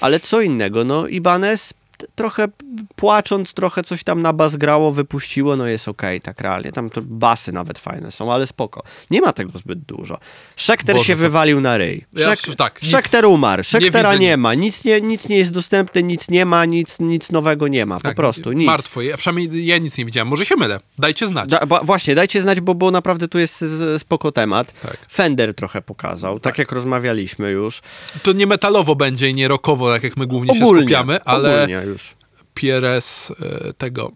Ale 0.00 0.20
co 0.20 0.40
innego, 0.40 0.84
no 0.84 1.06
Ibanez 1.06 1.74
trochę 2.14 2.48
płacząc, 2.96 3.52
trochę 3.52 3.82
coś 3.82 4.04
tam 4.04 4.22
na 4.22 4.32
bas 4.32 4.56
grało, 4.56 4.92
wypuściło, 4.92 5.56
no 5.56 5.66
jest 5.66 5.88
okej, 5.88 6.20
tak 6.20 6.40
realnie. 6.40 6.72
Tam 6.72 6.90
to 6.90 7.00
basy 7.04 7.52
nawet 7.52 7.78
fajne 7.78 8.10
są, 8.10 8.32
ale 8.32 8.46
spoko. 8.46 8.82
Nie 9.10 9.20
ma 9.20 9.32
tego 9.32 9.58
zbyt 9.58 9.78
dużo. 9.78 10.18
Szekter 10.56 10.94
Boże, 10.96 11.06
się 11.06 11.12
to- 11.14 11.18
wywalił 11.20 11.60
na 11.60 11.76
ryj. 11.78 12.04
Ja 12.12 12.28
Szek- 12.28 12.46
już- 12.48 12.56
tak, 12.56 12.80
Szekter 12.82 13.26
umarł, 13.26 13.64
Szektera 13.64 14.14
nie, 14.14 14.28
nic. 14.30 14.36
ma, 14.38 14.54
nic 14.54 14.84
nie, 14.84 15.00
nic 15.00 15.28
nie 15.28 15.36
jest 15.36 15.50
dostępne, 15.50 16.02
nic 16.02 16.30
nie 16.30 16.46
ma, 16.46 16.64
nic, 16.64 17.00
nic 17.00 17.32
nowego 17.32 17.68
nie 17.68 17.86
ma, 17.86 17.96
po 17.96 18.02
tak, 18.02 18.16
prostu 18.16 18.52
nic. 18.52 18.66
Martwo, 18.66 19.02
ja, 19.02 19.16
przynajmniej 19.16 19.66
ja 19.66 19.78
nic 19.78 19.98
nie 19.98 20.04
widziałem. 20.04 20.28
Może 20.28 20.46
się 20.46 20.56
mylę, 20.56 20.80
dajcie 20.98 21.26
znać. 21.26 21.50
Da, 21.50 21.66
ba- 21.66 21.80
właśnie, 21.82 22.14
dajcie 22.14 22.40
znać, 22.40 22.60
bo, 22.60 22.74
bo 22.74 22.90
naprawdę 22.90 23.28
tu 23.28 23.38
jest 23.38 23.64
spoko 23.98 24.32
temat. 24.32 24.72
Tak. 24.72 24.96
Fender 25.12 25.54
trochę 25.54 25.82
pokazał, 25.82 26.38
tak, 26.40 26.58
jak 26.58 26.72
rozmawialiśmy 26.72 27.50
już. 27.50 27.80
To 28.22 28.32
nie 28.32 28.46
metalowo 28.46 28.94
będzie 28.94 29.28
i 29.28 29.34
nie 29.34 29.48
rockowo, 29.48 29.92
tak 29.92 30.02
jak 30.02 30.16
my 30.16 30.26
głównie 30.26 30.54
się 30.54 30.64
Ogólnie, 30.64 30.82
skupiamy, 30.82 31.22
ale 31.24 31.54
ogólnie 31.54 31.83
już. 31.84 32.16
E, 33.40 33.72
tego, 33.72 34.12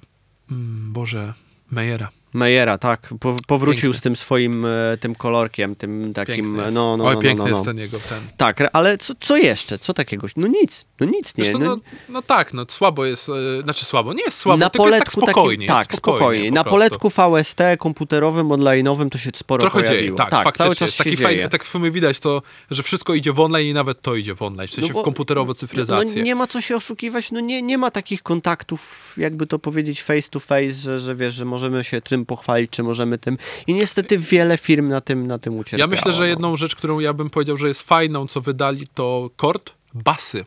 mm, 0.50 0.92
Boże, 0.92 1.34
Mejera. 1.70 2.10
Mejera, 2.34 2.78
tak. 2.78 3.08
Po, 3.20 3.36
powrócił 3.46 3.82
Piękny. 3.82 3.98
z 3.98 4.02
tym 4.02 4.16
swoim 4.16 4.64
e, 4.64 4.68
tym 5.00 5.14
kolorkiem, 5.14 5.76
tym 5.76 6.12
takim. 6.14 6.56
No, 6.72 6.96
no, 6.96 7.06
Oj, 7.06 7.14
no, 7.14 7.20
piękny 7.20 7.44
no, 7.44 7.50
no. 7.50 7.56
jest 7.56 7.64
ten 7.64 7.78
jego 7.78 7.98
ten. 8.08 8.20
Tak, 8.36 8.62
ale 8.72 8.98
co, 8.98 9.14
co 9.20 9.36
jeszcze? 9.36 9.78
Co 9.78 9.94
takiego? 9.94 10.26
No 10.36 10.46
nic, 10.46 10.84
no 11.00 11.06
nic 11.06 11.36
nie. 11.36 11.52
Co, 11.52 11.58
no, 11.58 11.64
no, 11.66 11.76
no 12.08 12.22
tak, 12.22 12.54
no 12.54 12.64
słabo 12.68 13.04
jest, 13.04 13.28
e, 13.28 13.62
znaczy 13.62 13.84
słabo, 13.84 14.12
nie 14.12 14.22
jest 14.22 14.38
słabo, 14.38 14.56
na 14.58 14.70
tylko 14.70 14.86
jest 14.88 14.98
tak 14.98 15.10
poletku 15.14 15.20
spokojnie. 15.32 15.66
jest 15.66 15.78
tak, 15.88 15.94
spokojnie. 15.96 16.48
po 16.48 16.54
Na 16.54 16.64
poletku 16.64 17.10
VST 17.10 17.58
komputerowym, 17.78 18.48
online'owym 18.48 19.08
to 19.10 19.18
się 19.18 19.30
sporo 19.36 19.60
Trochę 19.60 19.78
dzieje, 19.78 19.88
pojawiło. 19.90 20.16
tak, 20.18 20.30
tak 20.30 20.44
faktycznie. 20.44 20.64
cały 20.64 20.76
czas 20.76 20.90
się 20.90 21.04
Taki 21.04 21.16
dzieje. 21.16 21.28
fajny, 21.28 21.48
tak 21.48 21.64
w 21.64 21.68
filmie 21.68 21.90
widać 21.90 22.20
to, 22.20 22.42
że 22.70 22.82
wszystko 22.82 23.14
idzie 23.14 23.32
w 23.32 23.40
online 23.40 23.66
i 23.70 23.74
nawet 23.74 24.02
to 24.02 24.14
idzie 24.14 24.34
w 24.34 24.42
online, 24.42 24.68
w 24.68 24.74
sensie 24.74 24.92
bo- 24.92 25.00
w 25.00 25.04
komputerową 25.04 25.54
cyfryzację. 25.54 26.16
No, 26.16 26.22
nie 26.22 26.34
ma 26.34 26.46
co 26.46 26.60
się 26.60 26.76
oszukiwać, 26.76 27.32
no 27.32 27.40
nie, 27.40 27.62
nie 27.62 27.78
ma 27.78 27.90
takich 27.90 28.22
kontaktów, 28.22 29.12
jakby 29.16 29.46
to 29.46 29.58
powiedzieć, 29.58 30.02
face 30.02 30.28
to 30.30 30.40
face, 30.40 30.70
że, 30.70 30.98
że 31.00 31.16
wiesz, 31.16 31.34
że 31.34 31.44
możemy 31.44 31.84
się 31.84 32.00
tym 32.00 32.17
pochwalić, 32.26 32.70
czy 32.70 32.82
możemy 32.82 33.18
tym. 33.18 33.38
I 33.66 33.74
niestety 33.74 34.18
wiele 34.18 34.58
firm 34.58 34.88
na 34.88 35.00
tym, 35.00 35.26
na 35.26 35.38
tym 35.38 35.58
ucierpiało. 35.58 35.90
Ja 35.90 35.96
myślę, 35.96 36.12
że 36.12 36.20
no. 36.20 36.26
jedną 36.26 36.56
rzecz, 36.56 36.76
którą 36.76 36.98
ja 36.98 37.12
bym 37.12 37.30
powiedział, 37.30 37.56
że 37.56 37.68
jest 37.68 37.82
fajną, 37.82 38.26
co 38.26 38.40
wydali, 38.40 38.86
to 38.94 39.30
kord, 39.36 39.72
basy. 39.94 40.44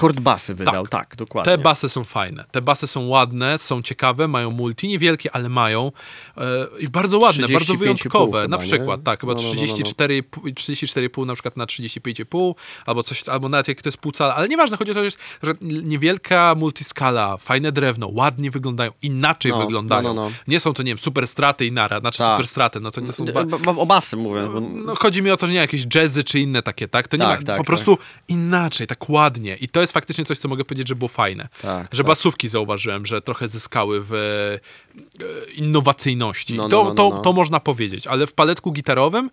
Kord 0.00 0.20
basy 0.20 0.54
wydał, 0.54 0.86
tak, 0.86 1.16
dokładnie. 1.16 1.52
Te 1.52 1.58
basy 1.62 1.88
są 1.88 2.04
fajne. 2.04 2.44
Te 2.50 2.62
basy 2.62 2.86
są 2.86 3.06
ładne, 3.08 3.58
są 3.58 3.82
ciekawe, 3.82 4.28
mają 4.28 4.50
multi, 4.50 4.88
niewielkie, 4.88 5.34
ale 5.34 5.48
mają. 5.48 5.92
E, 6.36 6.42
I 6.78 6.88
bardzo 6.88 7.18
ładne, 7.18 7.48
bardzo 7.48 7.74
35,5 7.74 7.78
wyjątkowe. 7.78 8.42
chyba, 8.42 8.56
na 8.56 8.56
nie? 8.56 8.62
przykład, 8.68 9.02
tak, 9.02 9.20
chyba 9.20 9.34
No, 9.34 9.42
no, 9.42 9.48
no, 9.48 9.54
no, 9.54 9.66
no. 9.66 9.74
34,5 9.74 10.22
34,5 10.54 11.26
na 11.26 11.34
przykład 11.34 11.56
na 11.56 11.64
35,5, 11.64 12.54
albo 12.86 13.02
coś, 13.02 13.28
albo 13.28 13.48
nawet 13.48 13.68
jak 13.68 13.82
to 13.82 13.88
jest 13.88 13.98
pół 13.98 14.12
cala, 14.12 14.34
ale 14.34 14.48
nieważne, 14.48 14.76
chodzi 14.76 14.90
o 14.90 14.94
to, 14.94 15.00
że, 15.00 15.04
jest, 15.04 15.18
niewielka 15.62 16.54
multiskala, 16.56 17.36
fajne 17.36 17.72
drewno, 17.72 18.08
ładnie 18.12 18.50
wyglądają, 18.50 18.92
inaczej 19.02 19.52
No, 19.52 19.60
wyglądają. 19.60 20.02
no, 20.02 20.14
no, 20.14 20.22
no. 20.22 20.30
Nie 20.48 20.60
są 20.60 20.74
to, 20.74 20.82
nie 20.82 20.90
wiem, 20.90 20.98
super 20.98 21.26
straty 21.28 21.66
i 21.66 21.72
nara, 21.72 22.00
znaczy 22.00 22.18
Tak. 22.18 22.36
super 22.36 22.48
straty, 22.48 22.80
no 22.80 22.90
to 22.90 23.00
nie 23.00 23.12
są... 23.12 23.24
Ba- 23.24 23.72
o 23.76 23.86
basy 23.86 24.16
mówię. 24.16 24.48
No, 24.86 24.94
chodzi 24.94 25.22
mi 25.22 25.30
o 25.30 25.36
to, 25.36 25.46
że 25.46 25.52
nie 25.52 25.58
jakieś 25.58 25.86
jazzy 25.94 26.24
czy 26.24 26.40
inne 26.40 26.62
takie, 26.62 26.88
tak? 26.88 27.08
To 27.08 27.16
nie 27.16 27.22
Tak, 27.24 27.40
ma, 27.40 27.46
tak, 27.46 27.56
po 27.56 27.62
tak. 27.62 27.66
prostu 27.66 27.98
inaczej, 28.28 28.86
tak 28.86 29.08
ładnie. 29.10 29.56
I 29.56 29.68
to 29.68 29.80
jest 29.80 29.89
faktycznie 29.92 30.24
coś, 30.24 30.38
co 30.38 30.48
mogę 30.48 30.64
powiedzieć, 30.64 30.88
że 30.88 30.94
było 30.94 31.08
fajne. 31.08 31.48
Tak, 31.62 31.88
że 31.92 32.02
tak. 32.02 32.06
basówki 32.06 32.48
zauważyłem, 32.48 33.06
że 33.06 33.22
trochę 33.22 33.48
zyskały 33.48 34.00
w 34.04 34.14
e, 34.14 35.52
innowacyjności. 35.52 36.54
No, 36.54 36.62
no, 36.62 36.68
to, 36.68 36.82
no, 36.82 36.88
no, 36.88 36.94
to, 36.94 37.10
no. 37.10 37.20
to 37.22 37.32
można 37.32 37.60
powiedzieć, 37.60 38.06
ale 38.06 38.26
w 38.26 38.32
paletku 38.32 38.72
gitarowym 38.72 39.30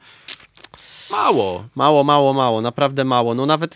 mało. 1.11 1.65
Mało, 1.75 2.03
mało, 2.03 2.33
mało, 2.33 2.61
naprawdę 2.61 3.03
mało. 3.03 3.35
No 3.35 3.45
nawet, 3.45 3.75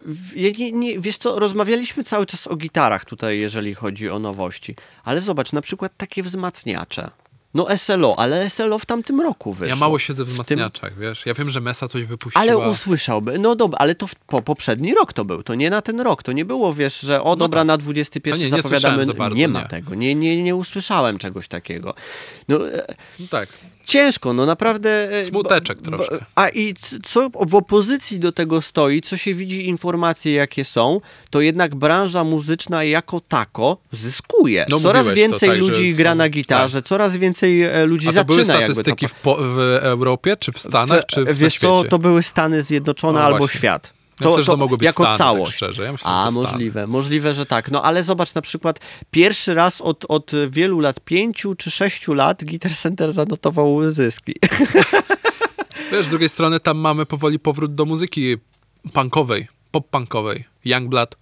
w- 0.00 0.36
ja 0.36 0.50
nie, 0.58 0.72
nie, 0.72 1.00
wiesz 1.00 1.16
co, 1.18 1.38
rozmawialiśmy 1.38 2.04
cały 2.04 2.26
czas 2.26 2.46
o 2.46 2.56
gitarach 2.56 3.04
tutaj, 3.04 3.38
jeżeli 3.38 3.74
chodzi 3.74 4.10
o 4.10 4.18
nowości. 4.18 4.76
Ale 5.04 5.20
zobacz, 5.20 5.52
na 5.52 5.60
przykład 5.60 5.92
takie 5.96 6.22
wzmacniacze. 6.22 7.10
No 7.54 7.66
SLO, 7.76 8.14
ale 8.18 8.50
SLO 8.50 8.78
w 8.78 8.86
tamtym 8.86 9.20
roku 9.20 9.52
wyszło. 9.52 9.66
Ja 9.68 9.76
mało 9.76 9.98
siedzę 9.98 10.24
w 10.24 10.26
tym- 10.26 10.32
wzmacniaczach, 10.32 10.98
wiesz? 10.98 11.26
Ja 11.26 11.34
wiem, 11.34 11.48
że 11.48 11.60
Mesa 11.60 11.88
coś 11.88 12.04
wypuściła. 12.04 12.42
Ale 12.42 12.58
usłyszałby, 12.58 13.38
no 13.38 13.54
dobra, 13.56 13.78
ale 13.78 13.94
to 13.94 14.06
w, 14.06 14.14
po 14.14 14.42
poprzedni 14.42 14.94
rok 14.94 15.12
to 15.12 15.24
był, 15.24 15.42
to 15.42 15.54
nie 15.54 15.70
na 15.70 15.82
ten 15.82 16.00
rok, 16.00 16.22
to 16.22 16.32
nie 16.32 16.44
było, 16.44 16.72
wiesz, 16.74 17.00
że 17.00 17.22
o 17.22 17.36
dobra, 17.36 17.60
tak. 17.60 17.66
na 17.66 17.76
21 17.76 18.32
To 18.32 18.44
nie, 18.44 18.50
nie 18.50 18.62
zapowiadamy, 18.62 19.04
za 19.04 19.14
bardzo, 19.14 19.36
nie 19.36 19.48
ma 19.48 19.60
nie. 19.62 19.66
tego, 19.68 19.94
nie, 19.94 20.14
nie, 20.14 20.42
nie 20.42 20.54
usłyszałem 20.56 21.18
czegoś 21.18 21.48
takiego. 21.48 21.94
No, 22.48 22.70
e, 22.72 22.86
No 23.20 23.26
tak. 23.30 23.48
Ciężko, 23.88 24.32
no 24.32 24.46
naprawdę. 24.46 25.10
e, 25.12 25.24
Smuteczek 25.24 25.82
troszkę. 25.82 26.18
A 26.34 26.48
i 26.48 26.74
co 27.04 27.30
w 27.46 27.54
opozycji 27.54 28.20
do 28.20 28.32
tego 28.32 28.62
stoi, 28.62 29.00
co 29.00 29.16
się 29.16 29.34
widzi 29.34 29.68
informacje 29.68 30.32
jakie 30.32 30.64
są, 30.64 31.00
to 31.30 31.40
jednak 31.40 31.74
branża 31.74 32.24
muzyczna 32.24 32.84
jako 32.84 33.20
tako 33.20 33.76
zyskuje. 33.92 34.66
No, 34.68 34.80
coraz 34.80 35.10
więcej 35.10 35.48
tak, 35.48 35.58
ludzi 35.58 35.94
gra 35.94 36.14
na 36.14 36.28
gitarze, 36.28 36.82
coraz 36.82 37.16
więcej 37.16 37.62
e, 37.62 37.86
ludzi 37.86 38.08
A 38.08 38.12
to 38.12 38.24
były 38.24 38.44
zaczyna 38.44 38.60
jakby 38.60 38.74
to 38.74 38.80
statystyki 38.80 39.08
w, 39.08 39.14
po, 39.14 39.36
w 39.40 39.58
Europie, 39.82 40.36
czy 40.36 40.52
w 40.52 40.58
Stanach, 40.58 41.06
czy 41.06 41.24
w 41.24 41.38
Wiesz 41.38 41.58
co, 41.58 41.84
to 41.84 41.98
były 41.98 42.22
Stany 42.22 42.62
Zjednoczone 42.62 43.18
No 43.18 43.24
albo 43.24 43.38
właśnie. 43.38 43.58
świat. 43.58 43.97
Ja 44.20 44.26
myślę, 44.28 44.42
że 44.42 44.52
to 44.52 44.56
mogły 44.56 44.78
być 44.78 44.86
jako 44.86 45.02
Stany, 45.02 45.18
tak 45.18 45.26
całość. 45.26 45.54
szczerze. 45.54 45.84
Ja 45.84 45.92
myślę, 45.92 46.10
A, 46.10 46.26
to 46.26 46.32
możliwe, 46.32 46.86
możliwe, 46.86 47.34
że 47.34 47.46
tak. 47.46 47.70
No 47.70 47.82
ale 47.82 48.04
zobacz 48.04 48.34
na 48.34 48.42
przykład, 48.42 48.80
pierwszy 49.10 49.54
raz 49.54 49.80
od, 49.80 50.04
od 50.08 50.30
wielu 50.50 50.80
lat, 50.80 51.00
pięciu 51.00 51.54
czy 51.54 51.70
sześciu 51.70 52.14
lat, 52.14 52.44
Guitar 52.44 52.72
Center 52.72 53.12
zanotował 53.12 53.90
zyski. 53.90 54.34
Wiesz, 55.92 56.06
z 56.06 56.08
drugiej 56.08 56.28
strony 56.28 56.60
tam 56.60 56.78
mamy 56.78 57.06
powoli 57.06 57.38
powrót 57.38 57.74
do 57.74 57.84
muzyki 57.84 58.36
punkowej, 58.92 59.48
pop-punkowej. 59.72 60.44
Youngblood, 60.64 61.16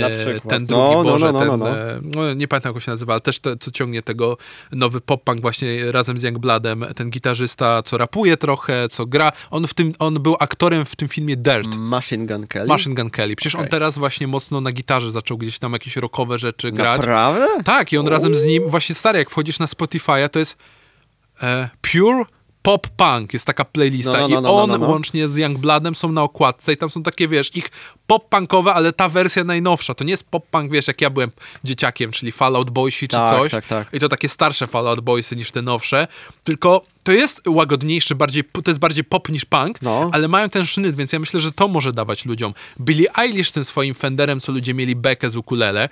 Na 0.00 0.10
przykład. 0.10 0.48
ten 0.48 0.66
No, 0.70 0.92
drugi, 0.92 0.96
no, 0.96 1.04
Boże, 1.04 1.32
no, 1.32 1.32
no, 1.32 1.40
ten, 1.40 1.58
no. 1.60 1.78
e, 1.78 2.00
no, 2.16 2.34
nie 2.34 2.48
pamiętam 2.48 2.70
jak 2.70 2.76
on 2.76 2.80
się 2.80 2.90
nazywa, 2.90 3.12
ale 3.12 3.20
też 3.20 3.38
te, 3.38 3.56
co 3.56 3.70
ciągnie 3.70 4.02
tego 4.02 4.36
nowy 4.72 5.00
pop-punk 5.00 5.40
właśnie 5.40 5.92
razem 5.92 6.18
z 6.18 6.22
Youngbloodem, 6.22 6.84
ten 6.96 7.10
gitarzysta, 7.10 7.82
co 7.82 7.98
rapuje 7.98 8.36
trochę, 8.36 8.88
co 8.88 9.06
gra. 9.06 9.32
On, 9.50 9.66
w 9.66 9.74
tym, 9.74 9.92
on 9.98 10.14
był 10.14 10.36
aktorem 10.40 10.84
w 10.84 10.96
tym 10.96 11.08
filmie 11.08 11.36
Dirt. 11.36 11.74
Machine 11.76 12.26
Gun 12.26 12.46
Kelly. 12.46 12.66
Machine 12.66 12.94
Gun 12.94 13.10
Kelly. 13.10 13.36
Przecież 13.36 13.54
on 13.54 13.60
Okej. 13.60 13.70
teraz 13.70 13.98
właśnie 13.98 14.26
mocno 14.26 14.60
na 14.60 14.72
gitarze 14.72 15.10
zaczął 15.10 15.38
gdzieś 15.38 15.58
tam 15.58 15.72
jakieś 15.72 15.96
rockowe 15.96 16.38
rzeczy 16.38 16.72
grać. 16.72 16.98
Naprawdę? 17.00 17.46
Tak, 17.64 17.92
i 17.92 17.98
on 17.98 18.08
razem 18.08 18.34
z 18.34 18.44
nim, 18.44 18.62
właśnie 18.68 18.94
stary, 18.94 19.18
jak 19.18 19.30
wchodzisz 19.30 19.58
na 19.58 19.66
Spotify'a, 19.66 20.28
to 20.28 20.38
jest 20.38 20.56
e, 21.42 21.68
Pure 21.80 22.24
Pop 22.62 22.88
Punk, 22.88 23.32
jest 23.32 23.46
taka 23.46 23.64
playlista 23.64 24.12
No, 24.12 24.18
no, 24.18 24.28
no, 24.28 24.40
i 24.40 24.42
no, 24.42 24.62
on 24.62 24.70
no, 24.70 24.78
no. 24.78 24.88
łącznie 24.88 25.28
z 25.28 25.36
Youngbloodem 25.36 25.94
są 25.94 26.12
na 26.12 26.22
okładce 26.22 26.72
i 26.72 26.76
tam 26.76 26.90
są 26.90 27.02
takie, 27.02 27.28
wiesz, 27.28 27.56
ich 27.56 27.68
pop-punkowe, 28.06 28.70
ale 28.74 28.92
ta 28.92 29.08
wersja 29.08 29.44
najnowsza, 29.44 29.94
to 29.94 30.04
nie 30.04 30.10
jest 30.10 30.24
pop-punk, 30.30 30.70
wiesz, 30.72 30.88
jak 30.88 31.00
ja 31.00 31.10
byłem 31.10 31.30
dzieciakiem, 31.64 32.10
czyli 32.10 32.32
Fallout 32.32 32.70
Boysi 32.70 33.08
czy 33.08 33.16
Tak, 33.16 33.38
coś 33.38 33.50
tak, 33.50 33.66
tak. 33.66 33.88
i 33.92 34.00
to 34.00 34.08
takie 34.08 34.28
starsze 34.28 34.66
Fallout 34.66 35.00
Boysy 35.00 35.36
niż 35.36 35.50
te 35.50 35.62
nowsze, 35.62 36.08
tylko 36.44 36.84
to 37.02 37.12
jest 37.12 37.42
łagodniejszy, 37.48 38.14
bardziej, 38.14 38.44
to 38.44 38.70
jest 38.70 38.80
bardziej 38.80 39.04
pop 39.04 39.28
niż 39.28 39.44
punk, 39.44 39.78
ale 40.12 40.28
mają 40.28 40.48
ten 40.48 40.66
sznyt, 40.66 40.96
więc 40.96 41.12
ja 41.12 41.18
myślę, 41.18 41.40
że 41.40 41.52
to 41.52 41.68
może 41.68 41.92
dawać 41.92 42.26
ludziom. 42.26 42.54
Billie 42.80 43.18
Eilish 43.18 43.50
tym 43.50 43.64
swoim 43.64 43.94
Fenderem, 43.94 44.40
co 44.40 44.52
ludzie 44.52 44.74
mieli 44.74 44.96
bekę 44.96 45.30
z 45.30 45.36
ukulele, 45.36 45.88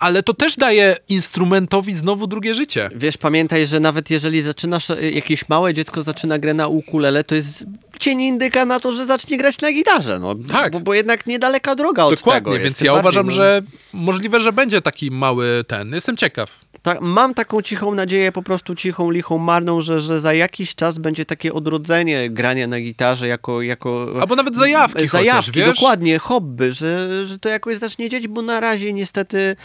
ale 0.00 0.22
to 0.22 0.34
też 0.34 0.56
daje 0.56 0.96
instrumentowi 1.08 1.92
znowu 1.92 2.26
drugie 2.26 2.54
życie. 2.54 2.90
Wiesz, 2.94 3.16
pamiętaj, 3.16 3.66
że 3.66 3.80
nawet 3.80 4.10
jeżeli 4.10 4.42
zaczynasz, 4.42 4.90
e, 4.90 5.10
jakieś 5.10 5.48
małe 5.48 5.74
dziecko 5.74 6.02
zaczyna 6.02 6.38
grę 6.38 6.54
na 6.54 6.68
ukulele, 6.68 7.24
to 7.24 7.34
jest 7.34 7.64
cień 7.98 8.20
indyka 8.20 8.64
na 8.64 8.80
to, 8.80 8.92
że 8.92 9.06
zacznie 9.06 9.38
grać 9.38 9.60
na 9.60 9.72
gitarze, 9.72 10.18
no. 10.18 10.34
Tak. 10.52 10.72
Bo, 10.72 10.80
bo 10.80 10.94
jednak 10.94 11.26
niedaleka 11.26 11.74
droga 11.74 12.04
od 12.04 12.14
Dokładnie, 12.14 12.40
tego 12.40 12.52
jest. 12.52 12.64
więc 12.64 12.80
ja 12.80 12.92
uważam, 12.94 13.26
no. 13.26 13.32
że 13.32 13.62
możliwe, 13.92 14.40
że 14.40 14.52
będzie 14.52 14.80
taki 14.80 15.10
mały 15.10 15.64
ten. 15.66 15.94
Jestem 15.94 16.16
ciekaw. 16.16 16.60
Ta, 16.82 16.96
mam 17.00 17.34
taką 17.34 17.62
cichą 17.62 17.94
nadzieję, 17.94 18.32
po 18.32 18.42
prostu 18.42 18.74
cichą, 18.74 19.10
lichą, 19.10 19.38
marną, 19.38 19.80
że, 19.80 20.00
że 20.00 20.20
za 20.20 20.32
jakiś 20.32 20.74
czas 20.74 20.98
będzie 20.98 21.24
takie 21.24 21.52
odrodzenie 21.52 22.30
grania 22.30 22.66
na 22.66 22.80
gitarze 22.80 23.28
jako... 23.28 23.62
jako 23.62 24.12
Albo 24.20 24.36
nawet 24.36 24.56
zajawki 24.56 25.06
Zajawki, 25.06 25.60
chociaż, 25.60 25.74
dokładnie, 25.74 26.18
hobby, 26.18 26.72
że, 26.72 27.26
że 27.26 27.38
to 27.38 27.48
jakoś 27.48 27.76
zacznie 27.76 28.08
dziać, 28.08 28.28
bo 28.28 28.42
na 28.42 28.60
razie 28.60 28.92
niestety 28.92 29.56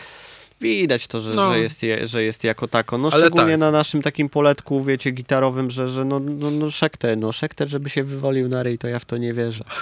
widać 0.61 1.07
to, 1.07 1.21
że, 1.21 1.33
No. 1.33 1.53
że, 1.53 1.59
jest, 1.59 1.83
je- 1.83 2.07
że 2.07 2.23
jest 2.23 2.43
jako 2.43 2.67
tako. 2.67 2.97
No 2.97 3.09
Ale 3.11 3.21
szczególnie 3.21 3.51
tak. 3.51 3.59
na 3.59 3.71
naszym 3.71 4.01
takim 4.01 4.29
poletku, 4.29 4.83
wiecie, 4.83 5.11
gitarowym, 5.11 5.69
że, 5.69 5.89
że 5.89 6.05
no, 6.05 6.19
no, 6.19 6.51
no 6.51 6.71
Szekter, 6.71 7.17
no 7.17 7.31
Szekter, 7.31 7.67
żeby 7.67 7.89
się 7.89 8.03
wywalił 8.03 8.49
na 8.49 8.63
ryj, 8.63 8.77
to 8.77 8.87
ja 8.87 8.99
w 8.99 9.05
to 9.05 9.17
nie 9.17 9.33
wierzę. 9.33 9.63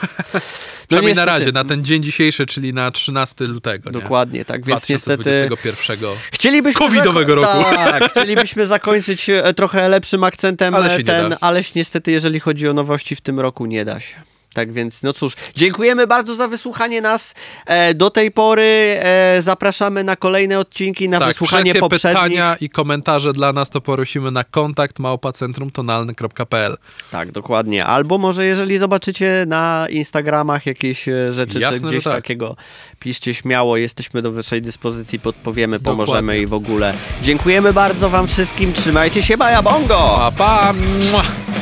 No 0.84 0.88
Przynajmniej 0.88 1.16
na 1.16 1.22
niestety. 1.22 1.40
razie, 1.40 1.52
na 1.52 1.64
ten 1.64 1.84
dzień 1.84 2.04
dzisiejszy, 2.04 2.46
czyli 2.46 2.74
na 2.74 2.92
13 2.92 3.46
lutego. 3.48 3.90
nie? 3.90 4.00
Dokładnie, 4.02 4.46
tak, 4.46 4.66
więc 4.66 4.90
niestety... 4.90 5.24
2021. 5.24 6.10
Chcielibyśmy 6.32 6.80
Covidowego 6.80 7.36
roku. 7.36 7.64
Tak, 7.76 8.04
chcielibyśmy 8.12 8.68
zakończyć 8.68 9.30
e, 9.30 9.54
trochę 9.54 9.90
lepszym 9.90 10.24
akcentem 10.24 10.76
Ale 10.76 10.94
e, 10.94 10.98
nie 10.98 11.04
ten, 11.04 11.36
aleś 11.42 11.76
niestety, 11.76 12.12
jeżeli 12.12 12.40
chodzi 12.40 12.68
o 12.68 12.74
nowości 12.74 13.16
w 13.16 13.22
tym 13.22 13.40
roku, 13.40 13.66
nie 13.66 13.86
da 13.86 14.00
się. 14.00 14.16
Tak 14.54 14.72
więc, 14.72 15.04
no 15.04 15.14
cóż, 15.14 15.34
dziękujemy 15.56 16.08
bardzo 16.08 16.36
za 16.36 16.48
wysłuchanie 16.48 17.02
nas 17.02 17.34
e, 17.66 17.94
do 17.94 18.10
tej 18.10 18.32
pory. 18.32 18.64
E, 18.64 19.38
zapraszamy 19.42 20.04
na 20.04 20.16
kolejne 20.16 20.60
odcinki, 20.60 21.10
na 21.10 21.20
tak, 21.20 21.28
wysłuchanie 21.28 21.76
poprzednich. 21.76 22.24
pytania 22.24 22.56
i 22.62 22.70
komentarze 22.70 23.34
dla 23.34 23.54
nas 23.54 23.70
to 23.70 23.82
prosimy 23.82 24.32
na 24.32 24.44
kontakt 24.44 25.00
małpacentrumtonalny.pl 25.00 26.78
Tak, 27.12 27.32
dokładnie. 27.32 27.86
Albo 27.86 28.18
może 28.18 28.46
jeżeli 28.46 28.78
zobaczycie 28.78 29.46
na 29.48 29.88
Instagramach 29.90 30.66
jakieś 30.66 31.08
e, 31.08 31.34
rzeczy, 31.34 31.60
Jasne, 31.60 31.80
czy 31.80 31.86
gdzieś 31.86 32.04
tak. 32.04 32.14
takiego, 32.14 32.56
piszcie 33.00 33.34
śmiało, 33.34 33.78
jesteśmy 33.78 34.22
do 34.22 34.32
waszej 34.32 34.62
dyspozycji, 34.62 35.20
podpowiemy, 35.20 35.80
pomożemy 35.80 36.22
Dokładnie. 36.22 36.42
i 36.42 36.48
w 36.48 36.54
ogóle. 36.54 36.94
Dziękujemy 37.22 37.74
bardzo 37.74 38.10
wam 38.10 38.28
wszystkim, 38.28 38.74
trzymajcie 38.74 39.24
się, 39.24 39.38
baja 39.38 39.62
bongo! 39.62 40.16
Pa, 40.20 40.32
pa! 40.32 40.74
Mua. 41.12 41.53